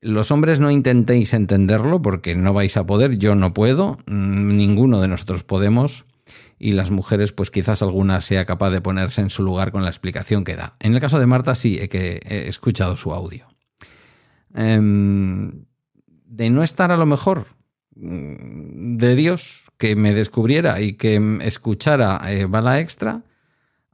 Los 0.00 0.30
hombres 0.30 0.60
no 0.60 0.70
intentéis 0.70 1.34
entenderlo 1.34 2.00
porque 2.00 2.34
no 2.34 2.54
vais 2.54 2.78
a 2.78 2.86
poder, 2.86 3.18
yo 3.18 3.34
no 3.34 3.52
puedo, 3.52 3.98
mm, 4.06 4.56
ninguno 4.56 5.02
de 5.02 5.08
nosotros 5.08 5.44
podemos, 5.44 6.06
y 6.58 6.72
las 6.72 6.90
mujeres, 6.90 7.32
pues 7.32 7.50
quizás 7.50 7.82
alguna 7.82 8.22
sea 8.22 8.46
capaz 8.46 8.70
de 8.70 8.80
ponerse 8.80 9.20
en 9.20 9.28
su 9.28 9.42
lugar 9.42 9.72
con 9.72 9.82
la 9.82 9.90
explicación 9.90 10.44
que 10.44 10.56
da. 10.56 10.76
En 10.80 10.94
el 10.94 11.00
caso 11.00 11.18
de 11.18 11.26
Marta 11.26 11.54
sí, 11.54 11.78
he, 11.78 11.90
que 11.90 12.20
he 12.24 12.48
escuchado 12.48 12.96
su 12.96 13.12
audio. 13.12 13.46
Em, 14.54 15.66
de 16.24 16.48
no 16.48 16.62
estar 16.62 16.92
a 16.92 16.96
lo 16.96 17.04
mejor 17.04 17.46
mm, 17.94 18.96
de 18.96 19.16
Dios, 19.16 19.69
que 19.80 19.96
me 19.96 20.12
descubriera 20.12 20.82
y 20.82 20.92
que 20.92 21.38
escuchara 21.40 22.20
eh, 22.26 22.44
Bala 22.44 22.80
Extra 22.80 23.24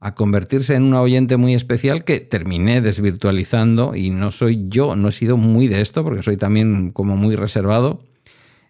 a 0.01 0.17
convertirse 0.17 0.75
en 0.75 0.83
una 0.83 1.01
oyente 1.01 1.37
muy 1.37 1.55
especial 1.55 2.03
que 2.03 2.19
terminé 2.19 2.81
desvirtualizando 2.81 3.95
y 3.95 4.11
no 4.11 4.33
soy 4.33 4.67
yo, 4.69 4.97
no 4.97 5.09
he 5.09 5.13
sido 5.13 5.37
muy 5.37 5.69
de 5.69 5.81
esto 5.81 6.03
porque 6.03 6.25
soy 6.25 6.37
también 6.37 6.91
como 6.91 7.17
muy 7.17 7.37
reservado 7.37 8.03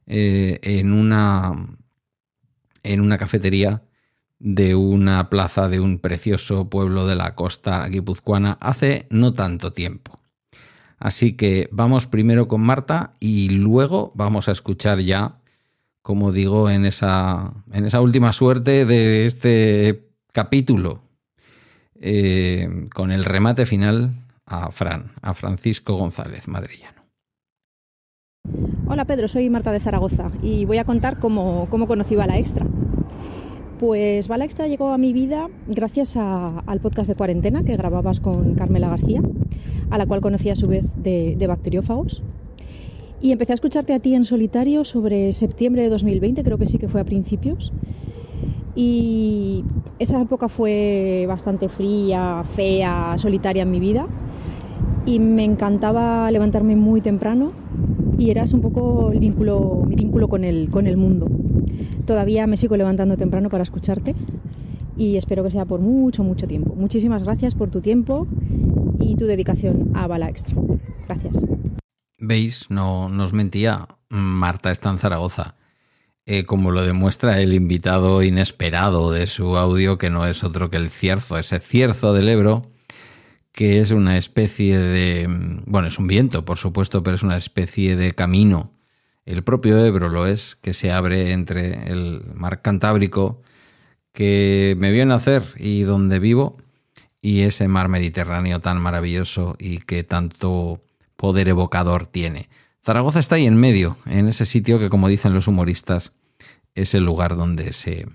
eh, 0.06 0.58
en, 0.62 0.92
una, 0.92 1.78
en 2.82 3.00
una 3.00 3.16
cafetería 3.16 3.82
de 4.38 4.74
una 4.74 5.30
plaza 5.30 5.70
de 5.70 5.80
un 5.80 6.00
precioso 6.00 6.68
pueblo 6.68 7.06
de 7.06 7.16
la 7.16 7.34
costa 7.34 7.88
guipuzcoana 7.88 8.58
hace 8.60 9.06
no 9.08 9.32
tanto 9.32 9.72
tiempo. 9.72 10.20
Así 10.98 11.32
que 11.32 11.70
vamos 11.72 12.06
primero 12.06 12.46
con 12.46 12.60
Marta 12.60 13.14
y 13.20 13.48
luego 13.48 14.12
vamos 14.14 14.50
a 14.50 14.52
escuchar 14.52 15.00
ya, 15.00 15.40
como 16.06 16.30
digo, 16.30 16.70
en 16.70 16.84
esa, 16.84 17.52
en 17.72 17.84
esa 17.84 18.00
última 18.00 18.32
suerte 18.32 18.86
de 18.86 19.26
este 19.26 20.06
capítulo, 20.30 21.00
eh, 22.00 22.86
con 22.94 23.10
el 23.10 23.24
remate 23.24 23.66
final 23.66 24.14
a 24.44 24.70
Fran, 24.70 25.10
a 25.20 25.34
Francisco 25.34 25.96
González 25.96 26.46
Madrillano. 26.46 27.02
Hola 28.86 29.04
Pedro, 29.04 29.26
soy 29.26 29.50
Marta 29.50 29.72
de 29.72 29.80
Zaragoza 29.80 30.30
y 30.44 30.64
voy 30.64 30.78
a 30.78 30.84
contar 30.84 31.18
cómo, 31.18 31.66
cómo 31.70 31.88
conocí 31.88 32.14
Bala 32.14 32.38
Extra. 32.38 32.64
Pues 33.80 34.28
Bala 34.28 34.44
Extra 34.44 34.68
llegó 34.68 34.92
a 34.92 34.98
mi 34.98 35.12
vida 35.12 35.48
gracias 35.66 36.16
al 36.16 36.80
podcast 36.80 37.08
de 37.08 37.16
cuarentena 37.16 37.64
que 37.64 37.76
grababas 37.76 38.20
con 38.20 38.54
Carmela 38.54 38.90
García, 38.90 39.22
a 39.90 39.98
la 39.98 40.06
cual 40.06 40.20
conocí 40.20 40.50
a 40.50 40.54
su 40.54 40.68
vez 40.68 40.84
de, 40.94 41.44
bacteriófagos. 41.48 42.22
Y 43.20 43.32
empecé 43.32 43.52
a 43.52 43.54
escucharte 43.54 43.94
a 43.94 43.98
ti 43.98 44.14
en 44.14 44.24
solitario 44.24 44.84
sobre 44.84 45.32
septiembre 45.32 45.82
de 45.82 45.88
2020, 45.88 46.42
creo 46.42 46.58
que 46.58 46.66
sí 46.66 46.78
que 46.78 46.88
fue 46.88 47.00
a 47.00 47.04
principios. 47.04 47.72
Y 48.74 49.64
esa 49.98 50.20
época 50.20 50.48
fue 50.48 51.24
bastante 51.26 51.68
fría, 51.68 52.42
fea, 52.44 53.14
solitaria 53.16 53.62
en 53.62 53.70
mi 53.70 53.80
vida. 53.80 54.06
Y 55.06 55.18
me 55.18 55.44
encantaba 55.44 56.30
levantarme 56.30 56.76
muy 56.76 57.00
temprano 57.00 57.52
y 58.18 58.30
eras 58.30 58.52
un 58.52 58.60
poco 58.60 59.12
el 59.12 59.20
vínculo, 59.20 59.84
mi 59.86 59.94
vínculo 59.94 60.28
con 60.28 60.44
el, 60.44 60.68
con 60.70 60.86
el 60.86 60.96
mundo. 60.96 61.26
Todavía 62.04 62.46
me 62.46 62.56
sigo 62.56 62.76
levantando 62.76 63.16
temprano 63.16 63.48
para 63.48 63.62
escucharte 63.62 64.14
y 64.96 65.16
espero 65.16 65.42
que 65.42 65.50
sea 65.50 65.64
por 65.64 65.80
mucho, 65.80 66.24
mucho 66.24 66.46
tiempo. 66.46 66.74
Muchísimas 66.74 67.22
gracias 67.22 67.54
por 67.54 67.70
tu 67.70 67.80
tiempo 67.80 68.26
y 68.98 69.16
tu 69.16 69.26
dedicación 69.26 69.90
a 69.94 70.06
Bala 70.06 70.28
Extra. 70.28 70.56
Gracias. 71.06 71.44
¿Veis? 72.18 72.66
No 72.70 73.08
nos 73.08 73.32
mentía. 73.32 73.88
Marta 74.08 74.70
está 74.70 74.90
en 74.90 74.98
Zaragoza. 74.98 75.56
Eh, 76.26 76.44
como 76.44 76.70
lo 76.70 76.82
demuestra 76.82 77.40
el 77.40 77.54
invitado 77.54 78.22
inesperado 78.22 79.12
de 79.12 79.26
su 79.26 79.56
audio, 79.56 79.98
que 79.98 80.10
no 80.10 80.26
es 80.26 80.42
otro 80.42 80.70
que 80.70 80.76
el 80.76 80.90
cierzo, 80.90 81.38
ese 81.38 81.60
cierzo 81.60 82.12
del 82.12 82.28
Ebro, 82.28 82.68
que 83.52 83.80
es 83.80 83.90
una 83.92 84.18
especie 84.18 84.78
de... 84.78 85.26
Bueno, 85.66 85.88
es 85.88 85.98
un 85.98 86.08
viento, 86.08 86.44
por 86.44 86.58
supuesto, 86.58 87.02
pero 87.02 87.16
es 87.16 87.22
una 87.22 87.36
especie 87.36 87.96
de 87.96 88.14
camino 88.14 88.76
el 89.26 89.42
propio 89.42 89.84
Ebro 89.84 90.08
lo 90.08 90.26
es, 90.26 90.54
que 90.54 90.72
se 90.72 90.92
abre 90.92 91.32
entre 91.32 91.90
el 91.90 92.22
mar 92.34 92.62
Cantábrico 92.62 93.42
que 94.12 94.76
me 94.78 94.92
vio 94.92 95.04
nacer 95.04 95.42
y 95.58 95.82
donde 95.82 96.20
vivo, 96.20 96.56
y 97.20 97.40
ese 97.40 97.68
mar 97.68 97.88
Mediterráneo 97.88 98.60
tan 98.60 98.80
maravilloso 98.80 99.56
y 99.58 99.78
que 99.78 100.04
tanto 100.04 100.80
poder 101.16 101.48
evocador 101.48 102.06
tiene. 102.06 102.48
Zaragoza 102.84 103.18
está 103.18 103.34
ahí 103.34 103.46
en 103.46 103.56
medio, 103.56 103.96
en 104.06 104.28
ese 104.28 104.46
sitio 104.46 104.78
que, 104.78 104.90
como 104.90 105.08
dicen 105.08 105.34
los 105.34 105.48
humoristas, 105.48 106.12
es 106.74 106.94
el 106.94 107.04
lugar 107.04 107.36
donde 107.36 107.72
se, 107.72 108.06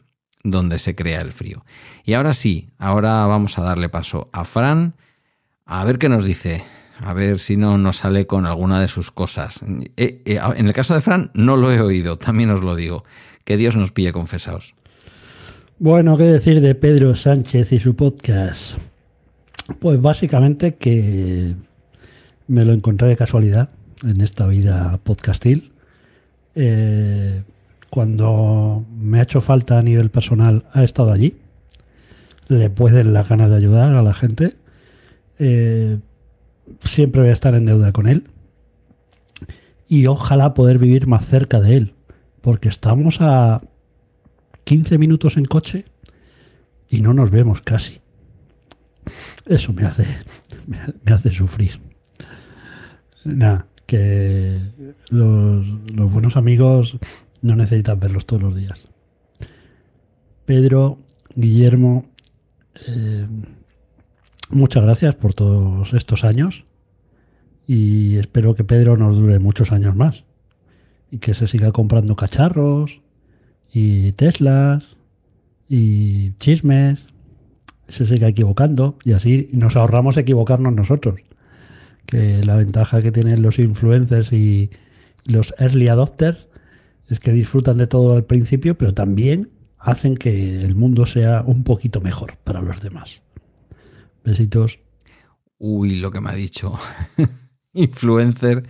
donde 0.44 0.80
se 0.80 0.96
crea 0.96 1.22
el 1.22 1.32
frío. 1.32 1.66
Y 2.06 2.14
ahora 2.14 2.34
sí, 2.34 2.70
ahora 2.78 3.26
vamos 3.26 3.58
a 3.58 3.64
darle 3.64 3.90
paso 3.90 4.30
a 4.32 4.46
Fran, 4.46 4.96
a 5.66 5.84
ver 5.84 5.98
qué 5.98 6.10
nos 6.10 6.24
dice 6.24 6.64
a 7.04 7.14
ver 7.14 7.40
si 7.40 7.58
no 7.58 7.78
nos 7.78 7.98
sale 7.98 8.28
con 8.28 8.46
alguna 8.46 8.80
de 8.80 8.88
sus 8.88 9.12
cosas. 9.12 9.62
Eh, 9.98 10.22
eh, 10.26 10.40
en 10.56 10.68
el 10.68 10.74
caso 10.74 10.94
de 10.94 11.02
Fran, 11.02 11.32
no 11.34 11.58
lo 11.58 11.72
he 11.72 11.82
oído, 11.82 12.18
también 12.18 12.52
os 12.52 12.62
lo 12.62 12.76
digo. 12.76 13.04
Que 13.44 13.58
Dios 13.58 13.76
nos 13.76 13.92
pille 13.92 14.14
confesados. 14.14 14.76
Bueno, 15.80 16.16
¿qué 16.16 16.26
decir 16.26 16.62
de 16.62 16.76
Pedro 16.76 17.16
Sánchez 17.16 17.72
y 17.72 17.80
su 17.80 17.96
podcast? 17.96 18.78
Pues 19.80 20.00
básicamente 20.00 20.76
que 20.76 21.56
me 22.52 22.66
lo 22.66 22.74
encontré 22.74 23.08
de 23.08 23.18
casualidad 23.18 23.70
en 24.04 24.22
esta 24.22 24.46
vida 24.48 25.00
podcastil. 25.04 25.72
Eh, 26.56 27.44
cuando 27.90 28.86
me 28.94 29.20
ha 29.20 29.24
hecho 29.24 29.42
falta 29.42 29.78
a 29.78 29.82
nivel 29.82 30.10
personal, 30.10 30.66
ha 30.74 30.84
estado 30.84 31.12
allí. 31.12 31.38
Le 32.48 32.70
pueden 32.70 33.14
las 33.14 33.30
ganas 33.30 33.50
de 33.50 33.56
ayudar 33.56 33.96
a 33.96 34.04
la 34.04 34.14
gente 34.14 34.56
siempre 36.84 37.22
voy 37.22 37.30
a 37.30 37.34
estar 37.34 37.56
en 37.56 37.66
deuda 37.66 37.92
con 37.92 38.08
él. 38.08 38.28
Y 39.88 40.08
ojalá 40.08 40.54
poder 40.54 40.78
vivir 40.78 41.08
más 41.08 41.26
cerca 41.26 41.60
de 41.60 41.78
él. 41.78 41.94
Porque 42.42 42.70
estamos 42.70 43.18
a 43.20 43.62
15 44.64 44.98
minutos 44.98 45.38
en 45.38 45.46
coche 45.46 45.86
y 46.90 47.02
no 47.02 47.14
nos 47.14 47.30
vemos 47.30 47.62
casi. 47.62 48.00
Eso 49.46 49.74
me 49.74 49.84
hace, 49.84 50.06
me 50.68 51.14
hace 51.14 51.32
sufrir. 51.32 51.91
Nada, 53.24 53.68
que 53.86 54.60
los, 55.10 55.66
buenos 56.12 56.38
amigos 56.38 56.98
no 57.42 57.56
necesitan 57.56 58.00
verlos 58.00 58.26
todos 58.26 58.42
los 58.42 58.56
días. 58.56 58.82
Pedro, 60.46 60.98
Guillermo, 61.36 62.06
eh, 62.88 63.28
muchas 64.50 64.84
gracias 64.84 65.16
por 65.16 65.34
todos 65.34 65.94
estos 65.94 66.24
años 66.24 66.66
y 67.68 68.18
espero 68.18 68.56
que 68.56 68.64
Pedro 68.64 68.98
nos 68.98 69.18
dure 69.18 69.40
muchos 69.40 69.72
años 69.72 69.96
más 69.96 70.24
y 71.12 71.20
que 71.20 71.34
se 71.34 71.48
siga 71.48 71.72
comprando 71.72 72.16
cacharros 72.16 73.02
y 73.72 74.14
Teslas 74.14 74.98
y 75.70 76.32
chismes, 76.40 77.06
se 77.88 78.06
siga 78.06 78.28
equivocando 78.28 78.98
y 79.06 79.14
así 79.14 79.50
nos 79.54 79.76
ahorramos 79.76 80.18
equivocarnos 80.18 80.74
nosotros. 80.74 81.20
Que 82.12 82.44
la 82.44 82.58
ventaja 82.58 83.02
que 83.02 83.12
tienen 83.12 83.42
los 83.42 83.58
influencers 83.58 84.34
y 84.34 84.70
los 85.26 85.56
early 85.58 85.88
adopters 85.88 86.48
es 87.08 87.20
que 87.20 87.32
disfrutan 87.32 87.78
de 87.78 87.88
todo 87.88 88.16
al 88.16 88.26
principio, 88.26 88.78
pero 88.78 88.94
también 88.94 89.50
hacen 89.80 90.18
que 90.18 90.60
el 90.60 90.76
mundo 90.76 91.06
sea 91.06 91.42
un 91.46 91.64
poquito 91.64 92.02
mejor 92.02 92.38
para 92.44 92.62
los 92.62 92.82
demás. 92.82 93.22
Besitos. 94.26 94.80
Uy, 95.58 95.96
lo 95.96 96.12
que 96.12 96.22
me 96.22 96.30
ha 96.30 96.36
dicho. 96.36 96.78
Influencer 97.74 98.64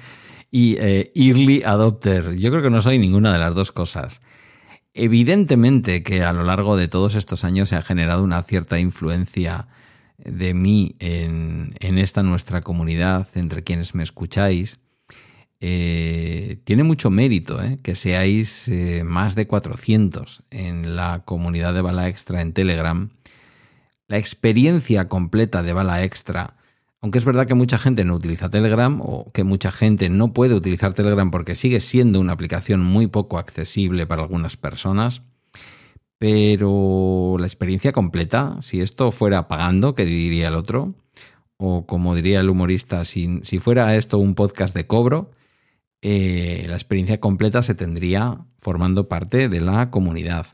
y 0.52 0.76
eh, 0.78 1.12
early 1.16 1.64
adopter. 1.64 2.36
Yo 2.36 2.52
creo 2.52 2.62
que 2.62 2.70
no 2.70 2.84
soy 2.84 3.00
ninguna 3.00 3.34
de 3.34 3.40
las 3.40 3.56
dos 3.56 3.72
cosas. 3.72 4.22
Evidentemente 4.94 6.04
que 6.04 6.24
a 6.24 6.32
lo 6.32 6.44
largo 6.44 6.78
de 6.78 6.88
todos 6.88 7.16
estos 7.16 7.44
años 7.44 7.70
se 7.70 7.76
ha 7.76 7.82
generado 7.82 8.24
una 8.24 8.42
cierta 8.44 8.80
influencia 8.80 9.68
de 10.26 10.54
mí 10.54 10.96
en, 11.00 11.74
esta 11.80 12.24
nuestra 12.24 12.62
comunidad, 12.62 13.28
entre 13.36 13.64
quienes 13.64 13.96
me 13.96 14.04
escucháis. 14.04 14.80
Eh, 15.60 16.58
tiene 16.64 16.84
mucho 16.84 17.12
mérito 17.12 17.62
eh, 17.62 17.78
que 17.84 17.96
seáis 17.96 18.70
más 19.06 19.36
de 19.36 19.46
400 19.46 20.42
en 20.50 20.96
la 20.96 21.22
comunidad 21.24 21.74
de 21.76 21.82
Bala 21.82 22.10
Extra 22.10 22.42
en 22.42 22.54
Telegram 22.54 23.12
la 24.12 24.18
experiencia 24.18 25.08
completa 25.08 25.64
de 25.64 25.72
bala 25.72 26.04
extra, 26.04 26.58
aunque 27.00 27.18
es 27.18 27.24
verdad 27.24 27.48
que 27.48 27.54
mucha 27.54 27.78
gente 27.78 28.04
no 28.04 28.16
utiliza 28.16 28.50
Telegram 28.50 29.00
o 29.00 29.32
que 29.32 29.46
mucha 29.46 29.72
gente 29.72 30.10
no 30.10 30.34
puede 30.34 30.54
utilizar 30.54 30.94
Telegram 30.94 31.32
porque 31.32 31.56
sigue 31.56 31.80
siendo 31.80 32.20
una 32.20 32.34
aplicación 32.34 32.82
muy 32.82 33.08
poco 33.08 33.38
accesible 33.38 34.06
para 34.06 34.24
algunas 34.24 34.58
personas, 34.58 35.22
pero 36.22 37.38
la 37.40 37.48
experiencia 37.48 37.94
completa, 37.94 38.56
si 38.62 38.80
esto 38.80 39.10
fuera 39.10 39.48
pagando, 39.48 39.96
que 39.96 40.06
diría 40.06 40.50
el 40.50 40.56
otro, 40.56 40.94
o 41.58 41.88
como 41.88 42.14
diría 42.14 42.42
el 42.42 42.50
humorista, 42.52 43.06
si, 43.06 43.42
fuera 43.58 43.96
esto 43.96 44.20
un 44.20 44.36
podcast 44.36 44.76
de 44.76 44.86
cobro, 44.86 45.32
eh, 46.04 46.68
la 46.70 46.76
experiencia 46.76 47.20
completa 47.20 47.64
se 47.64 47.74
tendría 47.74 48.46
formando 48.60 49.10
parte 49.10 49.50
de 49.50 49.62
la 49.62 49.90
comunidad. 49.90 50.46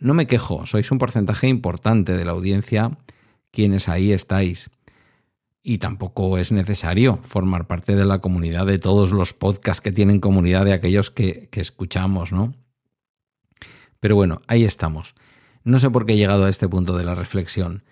No 0.00 0.12
me 0.12 0.26
quejo, 0.26 0.66
sois 0.66 0.90
un 0.90 0.98
porcentaje 0.98 1.46
importante 1.46 2.16
de 2.16 2.24
la 2.24 2.32
audiencia 2.32 2.98
quienes 3.52 3.88
ahí 3.88 4.10
estáis. 4.10 4.70
Y 5.62 5.78
tampoco 5.78 6.36
es 6.36 6.50
necesario 6.50 7.20
formar 7.22 7.68
parte 7.68 7.94
de 7.94 8.06
la 8.06 8.18
comunidad 8.18 8.66
de 8.66 8.80
todos 8.80 9.12
los 9.12 9.34
podcasts 9.34 9.80
que 9.80 9.92
tienen 9.92 10.18
comunidad 10.18 10.64
de 10.64 10.72
aquellos 10.72 11.12
que, 11.12 11.48
escuchamos, 11.52 12.32
¿no? 12.32 12.54
Pero 14.00 14.14
bueno, 14.14 14.42
ahí 14.46 14.64
estamos. 14.64 15.14
No 15.64 15.78
sé 15.78 15.90
por 15.90 16.06
qué 16.06 16.12
he 16.12 16.16
llegado 16.16 16.44
a 16.44 16.50
este 16.50 16.68
punto 16.68 16.96
de 16.96 17.04
la 17.04 17.14
reflexión. 17.14 17.84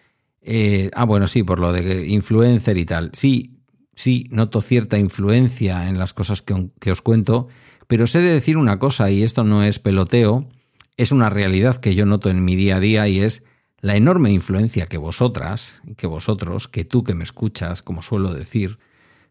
Eh, 0.42 0.90
ah, 0.94 1.04
bueno, 1.04 1.26
sí, 1.26 1.42
por 1.42 1.58
lo 1.58 1.72
de 1.72 2.06
influencer 2.06 2.76
y 2.78 2.84
tal. 2.84 3.10
Sí, 3.14 3.58
sí, 3.94 4.26
noto 4.30 4.60
cierta 4.60 4.98
influencia 4.98 5.88
en 5.88 5.98
las 5.98 6.12
cosas 6.12 6.42
que, 6.42 6.70
que 6.80 6.90
os 6.90 7.00
cuento, 7.00 7.48
pero 7.86 8.06
sé 8.06 8.20
de 8.20 8.32
decir 8.32 8.56
una 8.56 8.78
cosa, 8.78 9.10
y 9.10 9.22
esto 9.22 9.44
no 9.44 9.62
es 9.62 9.78
peloteo, 9.78 10.48
es 10.96 11.12
una 11.12 11.30
realidad 11.30 11.76
que 11.76 11.94
yo 11.94 12.06
noto 12.06 12.30
en 12.30 12.44
mi 12.44 12.56
día 12.56 12.76
a 12.76 12.80
día 12.80 13.08
y 13.08 13.20
es 13.20 13.42
la 13.80 13.96
enorme 13.96 14.30
influencia 14.30 14.86
que 14.86 14.96
vosotras, 14.96 15.82
que 15.96 16.06
vosotros, 16.06 16.68
que 16.68 16.84
tú 16.84 17.04
que 17.04 17.14
me 17.14 17.24
escuchas, 17.24 17.82
como 17.82 18.02
suelo 18.02 18.32
decir, 18.32 18.78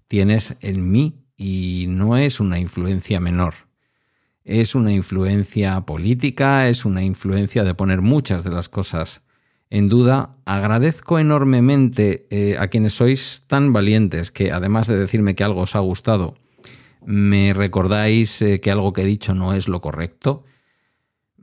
tienes 0.08 0.58
en 0.62 0.92
mí 0.92 1.24
y 1.38 1.86
no 1.90 2.18
es 2.18 2.40
una 2.40 2.60
influencia 2.60 3.20
menor. 3.20 3.56
Es 4.44 4.76
una 4.76 4.92
influencia 4.92 5.80
política, 5.82 6.68
es 6.68 6.86
una 6.86 7.04
influencia 7.04 7.64
de 7.64 7.76
poner 7.76 8.02
muchas 8.02 8.44
de 8.44 8.52
las 8.52 8.68
cosas 8.68 9.22
en 9.70 9.90
duda. 9.90 10.32
Agradezco 10.46 11.18
enormemente 11.18 12.28
eh, 12.30 12.58
a 12.60 12.68
quienes 12.68 12.94
sois 12.94 13.44
tan 13.48 13.72
valientes 13.72 14.32
que 14.32 14.52
además 14.52 14.88
de 14.88 14.98
decirme 14.98 15.36
que 15.36 15.44
algo 15.44 15.62
os 15.62 15.76
ha 15.76 15.80
gustado, 15.80 16.36
me 17.06 17.54
recordáis 17.54 18.42
eh, 18.42 18.60
que 18.60 18.72
algo 18.72 18.94
que 18.94 19.02
he 19.02 19.06
dicho 19.06 19.34
no 19.34 19.54
es 19.54 19.68
lo 19.68 19.82
correcto. 19.82 20.44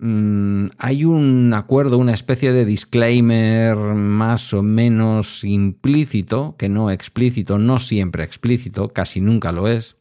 Mm, 0.03 0.69
hay 0.79 1.05
un 1.05 1.53
acuerdo, 1.55 1.99
una 1.99 2.15
especie 2.15 2.53
de 2.53 2.65
disclaimer 2.65 3.77
más 3.77 4.55
o 4.55 4.63
menos 4.63 5.45
implícito, 5.45 6.55
que 6.59 6.69
no 6.71 6.91
explícito, 6.91 7.59
no 7.59 7.79
siempre 7.79 8.25
explícito, 8.25 8.89
casi 8.89 9.21
nunca 9.21 9.53
lo 9.53 9.69
es, 9.69 9.97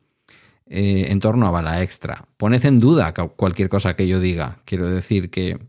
eh, 0.70 1.07
en 1.09 1.20
torno 1.20 1.47
a 1.47 1.51
bala 1.51 1.84
extra. 1.84 2.26
Poned 2.38 2.63
en 2.65 2.80
duda 2.80 3.13
cualquier 3.13 3.70
cosa 3.70 3.95
que 3.95 4.07
yo 4.07 4.20
diga. 4.20 4.59
Quiero 4.65 4.89
decir 4.89 5.30
que 5.30 5.59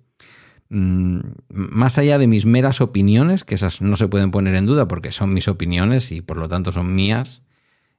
Mm, 0.70 1.18
más 1.48 1.98
allá 1.98 2.16
de 2.18 2.28
mis 2.28 2.46
meras 2.46 2.80
opiniones, 2.80 3.44
que 3.44 3.57
esas 3.57 3.82
no 3.82 3.96
se 3.96 4.07
pueden 4.07 4.30
poner 4.30 4.55
en 4.55 4.66
duda 4.66 4.86
porque 4.86 5.11
son 5.11 5.34
mis 5.34 5.48
opiniones 5.48 6.12
y 6.12 6.20
por 6.22 6.36
lo 6.36 6.48
tanto 6.48 6.70
son 6.70 6.94
mías, 6.94 7.42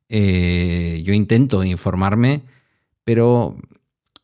eh, 0.10 1.02
yo 1.06 1.14
intento 1.14 1.64
informarme, 1.66 2.44
pero 3.04 3.58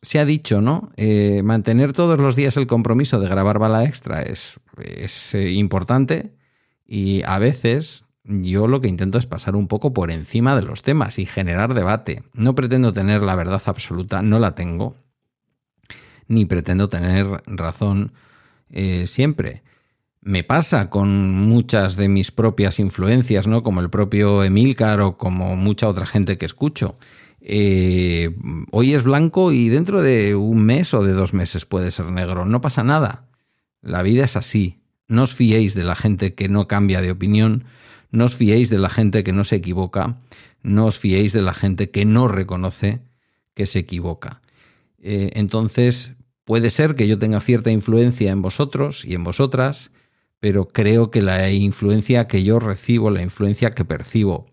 se 0.00 0.18
ha 0.18 0.24
dicho, 0.24 0.62
¿no? 0.62 0.90
Eh, 0.96 1.42
mantener 1.44 1.92
todos 1.92 2.18
los 2.18 2.36
días 2.36 2.56
el 2.56 2.66
compromiso 2.66 3.20
de 3.20 3.28
grabar 3.28 3.58
bala 3.58 3.84
extra 3.84 4.22
es, 4.22 4.58
importante 5.34 6.32
y 6.86 7.22
a 7.24 7.38
veces 7.38 8.04
yo 8.28 8.66
lo 8.66 8.80
que 8.80 8.88
intento 8.88 9.18
es 9.18 9.26
pasar 9.26 9.56
un 9.56 9.68
poco 9.68 9.92
por 9.92 10.10
encima 10.10 10.54
de 10.54 10.62
los 10.62 10.82
temas 10.82 11.18
y 11.18 11.26
generar 11.26 11.74
debate. 11.74 12.22
No 12.34 12.54
pretendo 12.54 12.92
tener 12.92 13.22
la 13.22 13.34
verdad 13.34 13.62
absoluta, 13.64 14.22
no 14.22 14.38
la 14.38 14.54
tengo, 14.54 14.94
ni 16.28 16.44
pretendo 16.44 16.88
tener 16.88 17.26
razón 17.46 18.12
eh, 18.68 19.06
siempre. 19.06 19.62
Me 20.20 20.44
pasa 20.44 20.90
con 20.90 21.30
muchas 21.30 21.96
de 21.96 22.08
mis 22.08 22.30
propias 22.30 22.78
influencias, 22.78 23.46
¿no? 23.46 23.62
Como 23.62 23.80
el 23.80 23.88
propio 23.88 24.44
Emilcar 24.44 25.00
o 25.00 25.16
como 25.16 25.56
mucha 25.56 25.88
otra 25.88 26.04
gente 26.04 26.36
que 26.36 26.44
escucho. 26.44 26.96
Eh, 27.40 28.36
hoy 28.72 28.92
es 28.92 29.04
blanco 29.04 29.52
y 29.52 29.70
dentro 29.70 30.02
de 30.02 30.34
un 30.34 30.66
mes 30.66 30.92
o 30.92 31.02
de 31.02 31.12
dos 31.12 31.32
meses 31.32 31.64
puede 31.64 31.90
ser 31.90 32.06
negro. 32.06 32.44
No 32.44 32.60
pasa 32.60 32.84
nada. 32.84 33.24
La 33.80 34.02
vida 34.02 34.24
es 34.24 34.36
así. 34.36 34.80
No 35.06 35.22
os 35.22 35.34
fiéis 35.34 35.72
de 35.72 35.84
la 35.84 35.94
gente 35.94 36.34
que 36.34 36.50
no 36.50 36.68
cambia 36.68 37.00
de 37.00 37.10
opinión. 37.10 37.64
No 38.10 38.24
os 38.24 38.36
fiéis 38.36 38.70
de 38.70 38.78
la 38.78 38.90
gente 38.90 39.22
que 39.22 39.32
no 39.32 39.44
se 39.44 39.56
equivoca. 39.56 40.18
No 40.62 40.86
os 40.86 40.98
fiéis 40.98 41.32
de 41.32 41.42
la 41.42 41.54
gente 41.54 41.90
que 41.90 42.04
no 42.04 42.28
reconoce 42.28 43.00
que 43.54 43.66
se 43.66 43.80
equivoca. 43.80 44.40
Eh, 45.00 45.30
entonces, 45.34 46.16
Puede 46.48 46.70
ser 46.70 46.94
que 46.94 47.06
yo 47.06 47.18
tenga 47.18 47.42
cierta 47.42 47.70
influencia 47.70 48.32
en 48.32 48.40
vosotros 48.40 49.04
y 49.04 49.12
en 49.12 49.22
vosotras, 49.22 49.90
pero 50.40 50.66
creo 50.68 51.10
que 51.10 51.20
la 51.20 51.50
influencia 51.50 52.26
que 52.26 52.42
yo 52.42 52.58
recibo, 52.58 53.10
la 53.10 53.20
influencia 53.20 53.72
que 53.72 53.84
percibo 53.84 54.46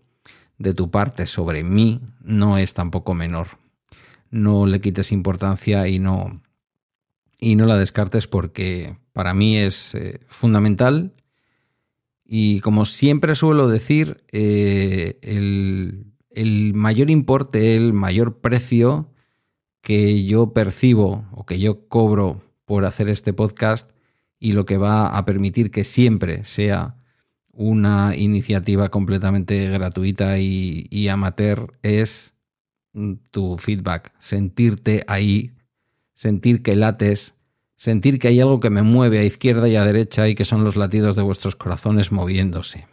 de 0.58 0.74
tu 0.74 0.90
parte 0.90 1.26
sobre 1.26 1.64
mí, 1.64 2.02
no 2.20 2.58
es 2.58 2.74
tampoco 2.74 3.14
menor. 3.14 3.46
No 4.30 4.66
le 4.66 4.82
quites 4.82 5.10
importancia 5.10 5.88
y 5.88 5.98
no, 5.98 6.42
y 7.40 7.56
no 7.56 7.64
la 7.64 7.78
descartes 7.78 8.26
porque 8.26 8.98
para 9.14 9.32
mí 9.32 9.56
es 9.56 9.94
eh, 9.94 10.20
fundamental. 10.28 11.14
Y 12.28 12.60
como 12.60 12.84
siempre 12.84 13.34
suelo 13.34 13.68
decir, 13.68 14.24
eh, 14.32 15.18
el, 15.22 16.12
el 16.30 16.74
mayor 16.74 17.10
importe, 17.10 17.76
el 17.76 17.92
mayor 17.92 18.40
precio 18.40 19.12
que 19.80 20.24
yo 20.24 20.52
percibo 20.52 21.26
o 21.30 21.46
que 21.46 21.60
yo 21.60 21.88
cobro 21.88 22.42
por 22.64 22.84
hacer 22.84 23.08
este 23.08 23.32
podcast 23.32 23.92
y 24.40 24.52
lo 24.52 24.66
que 24.66 24.78
va 24.78 25.06
a 25.06 25.24
permitir 25.24 25.70
que 25.70 25.84
siempre 25.84 26.44
sea 26.44 26.96
una 27.52 28.16
iniciativa 28.16 28.88
completamente 28.90 29.70
gratuita 29.70 30.40
y, 30.40 31.08
amateur 31.08 31.72
es 31.82 32.34
tu 33.30 33.58
feedback, 33.58 34.12
sentirte 34.18 35.04
ahí, 35.06 35.52
sentir 36.14 36.62
que 36.62 36.74
lates, 36.74 37.35
sentir 37.76 38.18
que 38.18 38.28
hay 38.28 38.40
algo 38.40 38.60
que 38.60 38.70
me 38.70 38.82
mueve 38.82 39.18
a 39.18 39.24
izquierda 39.24 39.68
y 39.68 39.76
a 39.76 39.84
derecha 39.84 40.28
y 40.28 40.34
que 40.34 40.44
son 40.44 40.64
los 40.64 40.76
latidos 40.76 41.16
de 41.16 41.22
vuestros 41.22 41.56
corazones 41.56 42.10
moviéndose. 42.10 42.86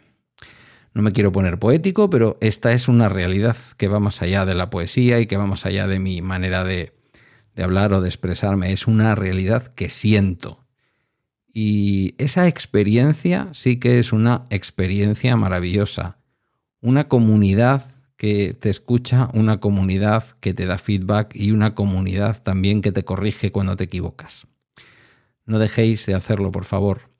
No 0.94 1.02
me 1.02 1.12
quiero 1.12 1.32
poner 1.32 1.58
poético, 1.58 2.08
pero 2.08 2.38
esta 2.40 2.72
es 2.72 2.86
una 2.86 3.08
realidad 3.08 3.56
que 3.76 3.88
va 3.88 3.98
más 3.98 4.22
allá 4.22 4.46
de 4.46 4.54
la 4.54 4.70
poesía 4.70 5.18
y 5.18 5.26
que 5.26 5.36
va 5.36 5.46
más 5.46 5.66
allá 5.66 5.88
de 5.88 5.98
mi 5.98 6.22
manera 6.22 6.62
de, 6.62 6.92
hablar 7.56 7.92
o 7.92 8.00
de 8.00 8.08
expresarme. 8.08 8.72
Es 8.72 8.86
una 8.86 9.16
realidad 9.16 9.74
que 9.74 9.90
siento. 9.90 10.64
Y 11.52 12.14
esa 12.18 12.46
experiencia 12.46 13.48
sí 13.52 13.80
que 13.80 13.98
es 13.98 14.12
una 14.12 14.46
experiencia 14.50 15.36
maravillosa. 15.36 16.18
Una 16.80 17.08
comunidad 17.08 17.82
que 18.16 18.54
te 18.54 18.70
escucha, 18.70 19.30
una 19.34 19.58
comunidad 19.58 20.24
que 20.40 20.54
te 20.54 20.66
da 20.66 20.78
feedback 20.78 21.34
y 21.34 21.50
una 21.50 21.74
comunidad 21.74 22.40
también 22.40 22.82
que 22.82 22.92
te 22.92 23.04
corrige 23.04 23.50
cuando 23.50 23.74
te 23.74 23.84
equivocas. 23.84 24.46
No 25.46 25.58
dejéis 25.58 26.06
de 26.06 26.14
hacerlo, 26.14 26.50
por 26.50 26.64
favor. 26.64 27.14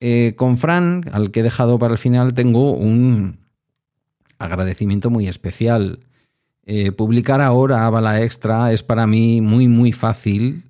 Eh, 0.00 0.34
con 0.34 0.56
Fran, 0.56 1.04
al 1.12 1.30
que 1.30 1.40
he 1.40 1.42
dejado 1.42 1.78
para 1.78 1.92
el 1.92 1.98
final, 1.98 2.32
tengo 2.32 2.72
un 2.72 3.38
agradecimiento 4.38 5.10
muy 5.10 5.28
especial. 5.28 6.00
Eh, 6.64 6.92
publicar 6.92 7.42
ahora 7.42 7.88
Bala 7.90 8.22
Extra 8.22 8.72
es 8.72 8.82
para 8.82 9.06
mí 9.06 9.40
muy, 9.42 9.68
muy 9.68 9.92
fácil 9.92 10.64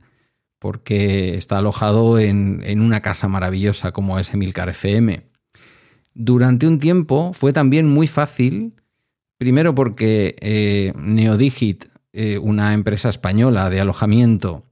porque 0.58 1.36
está 1.36 1.58
alojado 1.58 2.18
en, 2.18 2.80
una 2.80 3.00
casa 3.00 3.28
maravillosa 3.28 3.92
como 3.92 4.18
es 4.18 4.34
Emilcar 4.34 4.68
FM. 4.68 5.22
Durante 6.14 6.66
un 6.66 6.78
tiempo 6.78 7.32
fue 7.32 7.52
también 7.52 7.88
muy 7.88 8.08
fácil, 8.08 8.74
primero 9.38 9.74
porque 9.74 10.36
eh, 10.40 10.92
Neodigit, 10.96 11.86
una 12.42 12.74
empresa 12.74 13.08
española 13.08 13.70
de 13.70 13.80
alojamiento, 13.80 14.66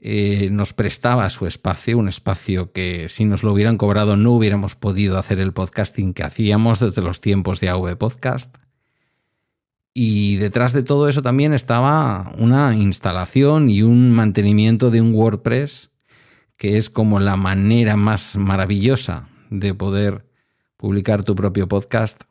eh, 0.00 0.50
nos 0.50 0.72
prestaba 0.72 1.28
su 1.30 1.46
espacio, 1.46 1.98
un 1.98 2.08
espacio 2.08 2.72
que 2.72 3.08
si 3.08 3.24
nos 3.24 3.42
lo 3.42 3.52
hubieran 3.52 3.78
cobrado 3.78 4.16
no 4.16 4.32
hubiéramos 4.32 4.74
podido 4.74 5.18
hacer 5.18 5.40
el 5.40 5.52
podcasting 5.52 6.12
que 6.12 6.22
hacíamos 6.22 6.80
desde 6.80 7.02
los 7.02 7.20
tiempos 7.20 7.60
de 7.60 7.70
AV 7.70 7.96
Podcast. 7.96 8.56
Y 9.94 10.36
detrás 10.36 10.74
de 10.74 10.82
todo 10.82 11.08
eso 11.08 11.22
también 11.22 11.54
estaba 11.54 12.30
una 12.38 12.74
instalación 12.74 13.70
y 13.70 13.82
un 13.82 14.12
mantenimiento 14.12 14.90
de 14.90 15.00
un 15.00 15.14
WordPress 15.14 15.90
que 16.56 16.76
es 16.76 16.90
como 16.90 17.18
la 17.18 17.36
manera 17.36 17.96
más 17.96 18.36
maravillosa 18.36 19.28
de 19.50 19.72
poder 19.74 20.26
publicar 20.76 21.24
tu 21.24 21.34
propio 21.34 21.68
podcast 21.68 22.24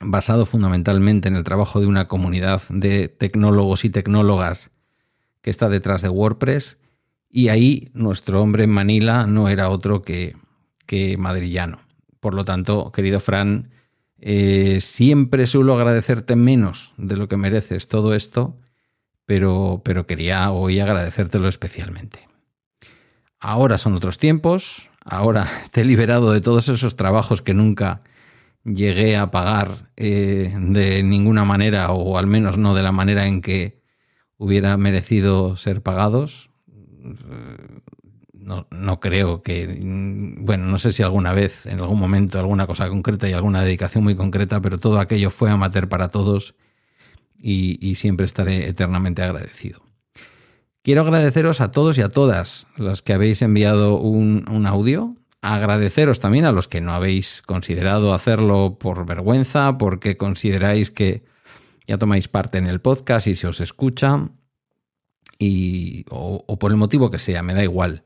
basado 0.00 0.46
fundamentalmente 0.46 1.28
en 1.28 1.36
el 1.36 1.44
trabajo 1.44 1.80
de 1.80 1.86
una 1.86 2.06
comunidad 2.06 2.62
de 2.68 3.08
tecnólogos 3.08 3.84
y 3.84 3.90
tecnólogas 3.90 4.70
que 5.46 5.50
está 5.50 5.68
detrás 5.68 6.02
de 6.02 6.08
WordPress. 6.08 6.78
Y 7.30 7.50
ahí 7.50 7.88
nuestro 7.94 8.42
hombre 8.42 8.64
en 8.64 8.70
Manila 8.70 9.28
no 9.28 9.48
era 9.48 9.68
otro 9.68 10.02
que, 10.02 10.34
que 10.86 11.16
madrillano. 11.18 11.78
Por 12.18 12.34
lo 12.34 12.44
tanto, 12.44 12.90
querido 12.90 13.20
Fran, 13.20 13.70
eh, 14.18 14.80
siempre 14.80 15.46
suelo 15.46 15.74
agradecerte 15.74 16.34
menos 16.34 16.94
de 16.96 17.16
lo 17.16 17.28
que 17.28 17.36
mereces 17.36 17.86
todo 17.86 18.12
esto, 18.12 18.58
pero, 19.24 19.82
pero 19.84 20.04
quería 20.04 20.50
hoy 20.50 20.80
agradecértelo 20.80 21.46
especialmente. 21.46 22.28
Ahora 23.38 23.78
son 23.78 23.94
otros 23.94 24.18
tiempos, 24.18 24.90
ahora 25.04 25.48
te 25.70 25.82
he 25.82 25.84
liberado 25.84 26.32
de 26.32 26.40
todos 26.40 26.68
esos 26.68 26.96
trabajos 26.96 27.40
que 27.40 27.54
nunca 27.54 28.02
llegué 28.64 29.16
a 29.16 29.30
pagar 29.30 29.92
eh, 29.96 30.52
de 30.58 31.04
ninguna 31.04 31.44
manera, 31.44 31.92
o 31.92 32.18
al 32.18 32.26
menos 32.26 32.58
no 32.58 32.74
de 32.74 32.82
la 32.82 32.90
manera 32.90 33.28
en 33.28 33.42
que 33.42 33.85
hubiera 34.38 34.76
merecido 34.76 35.56
ser 35.56 35.82
pagados. 35.82 36.50
No, 38.32 38.66
no, 38.70 39.00
creo 39.00 39.42
que, 39.42 39.76
bueno, 40.38 40.66
no 40.66 40.78
sé 40.78 40.92
si 40.92 41.02
alguna 41.02 41.32
vez, 41.32 41.66
en 41.66 41.80
algún 41.80 41.98
momento, 41.98 42.38
alguna 42.38 42.66
cosa 42.66 42.88
concreta 42.88 43.28
y 43.28 43.32
alguna 43.32 43.62
dedicación 43.62 44.04
muy 44.04 44.14
concreta, 44.14 44.60
pero 44.60 44.78
todo 44.78 45.00
aquello 45.00 45.30
fue 45.30 45.50
amateur 45.50 45.88
para 45.88 46.08
todos 46.08 46.54
y, 47.38 47.94
siempre 47.96 48.26
estaré 48.26 48.68
eternamente 48.68 49.22
agradecido. 49.22 49.82
Quiero 50.82 51.00
agradeceros 51.00 51.60
a 51.60 51.72
todos 51.72 51.98
y 51.98 52.02
a 52.02 52.08
todas 52.08 52.66
los 52.76 53.02
que 53.02 53.12
habéis 53.12 53.42
enviado 53.42 53.98
un, 53.98 54.44
un 54.48 54.66
audio, 54.66 55.16
agradeceros 55.42 56.20
también 56.20 56.44
a 56.44 56.52
los 56.52 56.68
que 56.68 56.80
no 56.80 56.92
habéis 56.92 57.42
considerado 57.42 58.14
hacerlo 58.14 58.76
por 58.78 59.06
vergüenza, 59.06 59.76
porque 59.78 60.16
consideráis 60.16 60.92
que 60.92 61.24
ya 61.86 61.98
tomáis 61.98 62.28
parte 62.28 62.58
en 62.58 62.66
el 62.66 62.80
podcast 62.80 63.26
y 63.26 63.34
se 63.34 63.46
os 63.46 63.60
escucha, 63.60 64.30
y, 65.38 66.04
o, 66.10 66.58
por 66.58 66.70
el 66.70 66.76
motivo 66.76 67.10
que 67.10 67.18
sea, 67.18 67.42
me 67.42 67.54
da 67.54 67.62
igual. 67.62 68.04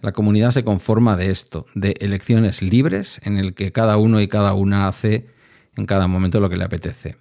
La 0.00 0.12
comunidad 0.12 0.50
se 0.50 0.64
conforma 0.64 1.16
de 1.16 1.30
esto, 1.30 1.66
de 1.74 1.94
elecciones 2.00 2.62
libres 2.62 3.20
en 3.24 3.38
el 3.38 3.54
que 3.54 3.72
cada 3.72 3.96
uno 3.96 4.20
y 4.20 4.28
cada 4.28 4.54
una 4.54 4.88
hace 4.88 5.28
en 5.76 5.86
cada 5.86 6.06
momento 6.06 6.40
lo 6.40 6.50
que 6.50 6.56
le 6.56 6.64
apetece. 6.64 7.16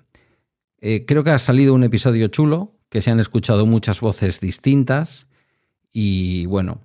Eh, 0.81 1.05
creo 1.05 1.23
que 1.23 1.31
ha 1.31 1.39
salido 1.39 1.73
un 1.73 1.83
episodio 1.83 2.27
chulo, 2.27 2.77
que 2.89 3.01
se 3.01 3.09
han 3.09 3.19
escuchado 3.19 3.65
muchas 3.65 4.01
voces 4.01 4.39
distintas 4.39 5.27
y 5.91 6.45
bueno, 6.45 6.81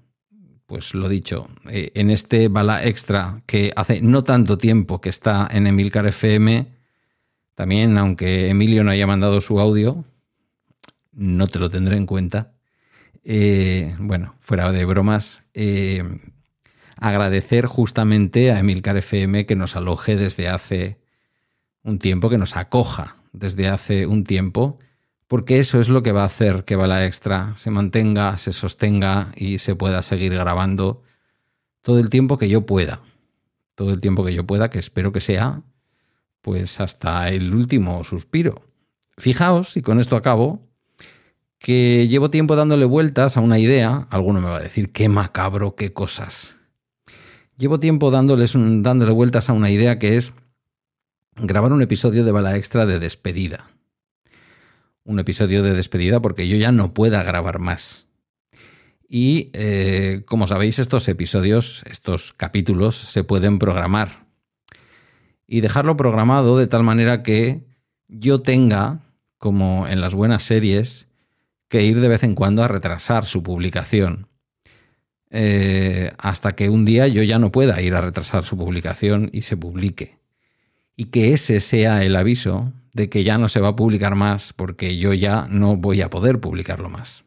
pues 0.66 0.94
lo 0.94 1.08
dicho, 1.08 1.48
eh, 1.70 1.92
en 1.94 2.10
este 2.10 2.48
bala 2.48 2.84
extra 2.84 3.42
que 3.46 3.72
hace 3.74 4.00
no 4.00 4.22
tanto 4.22 4.58
tiempo 4.58 5.00
que 5.00 5.08
está 5.08 5.48
en 5.50 5.66
Emilcar 5.66 6.06
FM, 6.06 6.66
también, 7.58 7.98
aunque 7.98 8.50
Emilio 8.50 8.84
no 8.84 8.92
haya 8.92 9.08
mandado 9.08 9.40
su 9.40 9.58
audio, 9.58 10.04
no 11.10 11.48
te 11.48 11.58
lo 11.58 11.68
tendré 11.68 11.96
en 11.96 12.06
cuenta. 12.06 12.52
Eh, 13.24 13.96
bueno, 13.98 14.36
fuera 14.38 14.70
de 14.70 14.84
bromas, 14.84 15.42
eh, 15.54 16.04
agradecer 16.94 17.66
justamente 17.66 18.52
a 18.52 18.60
Emilcar 18.60 18.96
FM 18.96 19.44
que 19.44 19.56
nos 19.56 19.74
aloje 19.74 20.14
desde 20.14 20.48
hace 20.48 21.00
un 21.82 21.98
tiempo, 21.98 22.30
que 22.30 22.38
nos 22.38 22.56
acoja 22.56 23.16
desde 23.32 23.66
hace 23.66 24.06
un 24.06 24.22
tiempo, 24.22 24.78
porque 25.26 25.58
eso 25.58 25.80
es 25.80 25.88
lo 25.88 26.04
que 26.04 26.12
va 26.12 26.22
a 26.22 26.26
hacer 26.26 26.64
que 26.64 26.76
Bala 26.76 27.06
Extra 27.06 27.54
se 27.56 27.72
mantenga, 27.72 28.38
se 28.38 28.52
sostenga 28.52 29.32
y 29.34 29.58
se 29.58 29.74
pueda 29.74 30.04
seguir 30.04 30.32
grabando 30.32 31.02
todo 31.82 31.98
el 31.98 32.08
tiempo 32.08 32.38
que 32.38 32.48
yo 32.48 32.66
pueda. 32.66 33.02
Todo 33.74 33.92
el 33.92 34.00
tiempo 34.00 34.24
que 34.24 34.32
yo 34.32 34.46
pueda, 34.46 34.70
que 34.70 34.78
espero 34.78 35.10
que 35.10 35.20
sea, 35.20 35.64
pues 36.40 36.80
hasta 36.80 37.30
el 37.30 37.54
último 37.54 38.04
suspiro. 38.04 38.62
Fijaos, 39.16 39.76
y 39.76 39.82
con 39.82 40.00
esto 40.00 40.16
acabo, 40.16 40.68
que 41.58 42.06
llevo 42.08 42.30
tiempo 42.30 42.56
dándole 42.56 42.84
vueltas 42.84 43.36
a 43.36 43.40
una 43.40 43.58
idea. 43.58 44.06
Alguno 44.10 44.40
me 44.40 44.48
va 44.48 44.58
a 44.58 44.62
decir, 44.62 44.92
qué 44.92 45.08
macabro, 45.08 45.74
qué 45.74 45.92
cosas. 45.92 46.56
Llevo 47.56 47.80
tiempo 47.80 48.10
dándoles, 48.10 48.52
dándole 48.54 49.12
vueltas 49.12 49.48
a 49.48 49.52
una 49.52 49.70
idea 49.70 49.98
que 49.98 50.16
es 50.16 50.32
grabar 51.36 51.72
un 51.72 51.82
episodio 51.82 52.24
de 52.24 52.32
bala 52.32 52.56
extra 52.56 52.86
de 52.86 53.00
despedida. 53.00 53.70
Un 55.04 55.18
episodio 55.18 55.62
de 55.62 55.74
despedida 55.74 56.20
porque 56.20 56.46
yo 56.46 56.56
ya 56.56 56.70
no 56.70 56.94
pueda 56.94 57.22
grabar 57.22 57.58
más. 57.58 58.06
Y 59.08 59.50
eh, 59.54 60.22
como 60.26 60.46
sabéis, 60.46 60.78
estos 60.78 61.08
episodios, 61.08 61.82
estos 61.90 62.34
capítulos, 62.34 62.94
se 62.94 63.24
pueden 63.24 63.58
programar. 63.58 64.27
Y 65.48 65.62
dejarlo 65.62 65.96
programado 65.96 66.58
de 66.58 66.68
tal 66.68 66.84
manera 66.84 67.24
que 67.24 67.66
yo 68.06 68.42
tenga, 68.42 69.00
como 69.38 69.88
en 69.88 70.00
las 70.00 70.14
buenas 70.14 70.44
series, 70.44 71.08
que 71.68 71.82
ir 71.82 72.00
de 72.00 72.08
vez 72.08 72.22
en 72.22 72.34
cuando 72.34 72.62
a 72.62 72.68
retrasar 72.68 73.26
su 73.26 73.42
publicación. 73.42 74.28
Eh, 75.30 76.12
hasta 76.18 76.52
que 76.52 76.70
un 76.70 76.84
día 76.84 77.06
yo 77.08 77.22
ya 77.22 77.38
no 77.38 77.50
pueda 77.50 77.80
ir 77.82 77.94
a 77.94 78.00
retrasar 78.00 78.44
su 78.44 78.56
publicación 78.56 79.30
y 79.32 79.42
se 79.42 79.56
publique. 79.56 80.18
Y 80.96 81.06
que 81.06 81.32
ese 81.32 81.60
sea 81.60 82.04
el 82.04 82.16
aviso 82.16 82.72
de 82.92 83.08
que 83.08 83.24
ya 83.24 83.38
no 83.38 83.48
se 83.48 83.60
va 83.60 83.68
a 83.68 83.76
publicar 83.76 84.14
más 84.14 84.52
porque 84.52 84.96
yo 84.96 85.12
ya 85.14 85.46
no 85.48 85.76
voy 85.76 86.02
a 86.02 86.10
poder 86.10 86.40
publicarlo 86.40 86.88
más. 86.88 87.24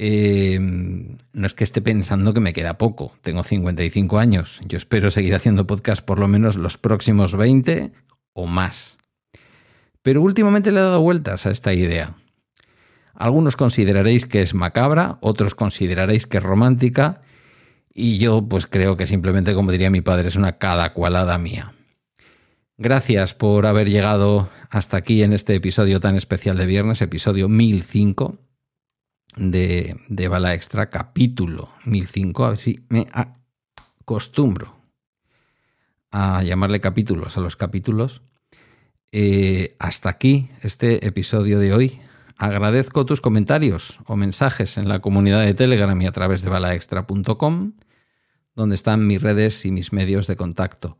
Eh, 0.00 0.60
no 0.60 1.46
es 1.46 1.54
que 1.54 1.64
esté 1.64 1.82
pensando 1.82 2.32
que 2.32 2.38
me 2.38 2.52
queda 2.52 2.78
poco, 2.78 3.12
tengo 3.20 3.42
55 3.42 4.20
años, 4.20 4.60
yo 4.64 4.78
espero 4.78 5.10
seguir 5.10 5.34
haciendo 5.34 5.66
podcast 5.66 6.04
por 6.04 6.20
lo 6.20 6.28
menos 6.28 6.54
los 6.54 6.78
próximos 6.78 7.34
20 7.36 7.90
o 8.32 8.46
más. 8.46 8.98
Pero 10.02 10.22
últimamente 10.22 10.70
le 10.70 10.78
he 10.78 10.82
dado 10.84 11.00
vueltas 11.00 11.46
a 11.46 11.50
esta 11.50 11.74
idea. 11.74 12.14
Algunos 13.12 13.56
consideraréis 13.56 14.24
que 14.24 14.40
es 14.40 14.54
macabra, 14.54 15.18
otros 15.20 15.56
consideraréis 15.56 16.28
que 16.28 16.36
es 16.36 16.44
romántica, 16.44 17.22
y 17.92 18.18
yo 18.18 18.46
pues 18.48 18.68
creo 18.68 18.96
que 18.96 19.08
simplemente, 19.08 19.52
como 19.52 19.72
diría 19.72 19.90
mi 19.90 20.00
padre, 20.00 20.28
es 20.28 20.36
una 20.36 20.58
cada 20.58 20.92
cualada 20.92 21.38
mía. 21.38 21.72
Gracias 22.76 23.34
por 23.34 23.66
haber 23.66 23.90
llegado 23.90 24.48
hasta 24.70 24.96
aquí 24.96 25.24
en 25.24 25.32
este 25.32 25.56
episodio 25.56 25.98
tan 25.98 26.14
especial 26.14 26.56
de 26.56 26.66
viernes, 26.66 27.02
episodio 27.02 27.48
1005 27.48 28.38
de, 29.38 29.96
de 30.08 30.28
Bala 30.28 30.54
Extra, 30.54 30.90
capítulo 30.90 31.68
1005, 31.84 32.44
a 32.44 32.48
ver 32.50 32.58
si 32.58 32.84
me 32.88 33.06
acostumbro 33.12 34.76
a 36.10 36.42
llamarle 36.42 36.80
capítulos 36.80 37.36
a 37.36 37.40
los 37.40 37.56
capítulos. 37.56 38.22
Eh, 39.12 39.76
hasta 39.78 40.10
aquí 40.10 40.50
este 40.62 41.06
episodio 41.06 41.58
de 41.58 41.72
hoy. 41.72 42.00
Agradezco 42.36 43.06
tus 43.06 43.20
comentarios 43.20 43.98
o 44.06 44.16
mensajes 44.16 44.78
en 44.78 44.88
la 44.88 45.00
comunidad 45.00 45.44
de 45.44 45.54
Telegram 45.54 46.00
y 46.00 46.06
a 46.06 46.12
través 46.12 46.42
de 46.42 46.50
balaextra.com, 46.50 47.72
donde 48.54 48.74
están 48.76 49.06
mis 49.06 49.22
redes 49.22 49.64
y 49.64 49.72
mis 49.72 49.92
medios 49.92 50.26
de 50.26 50.36
contacto. 50.36 50.98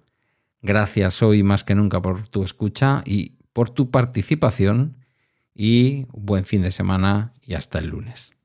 Gracias 0.63 1.23
hoy 1.23 1.43
más 1.43 1.63
que 1.63 1.75
nunca 1.75 2.03
por 2.03 2.29
tu 2.29 2.43
escucha 2.43 3.03
y 3.05 3.37
por 3.53 3.71
tu 3.71 3.91
participación 3.91 4.97
y 5.59 6.07
buen 6.13 6.45
fin 6.45 6.63
de 6.63 6.71
semana 6.71 7.35
y 7.45 7.55
hasta 7.55 7.81
el 7.81 7.89
lunes. 7.89 8.38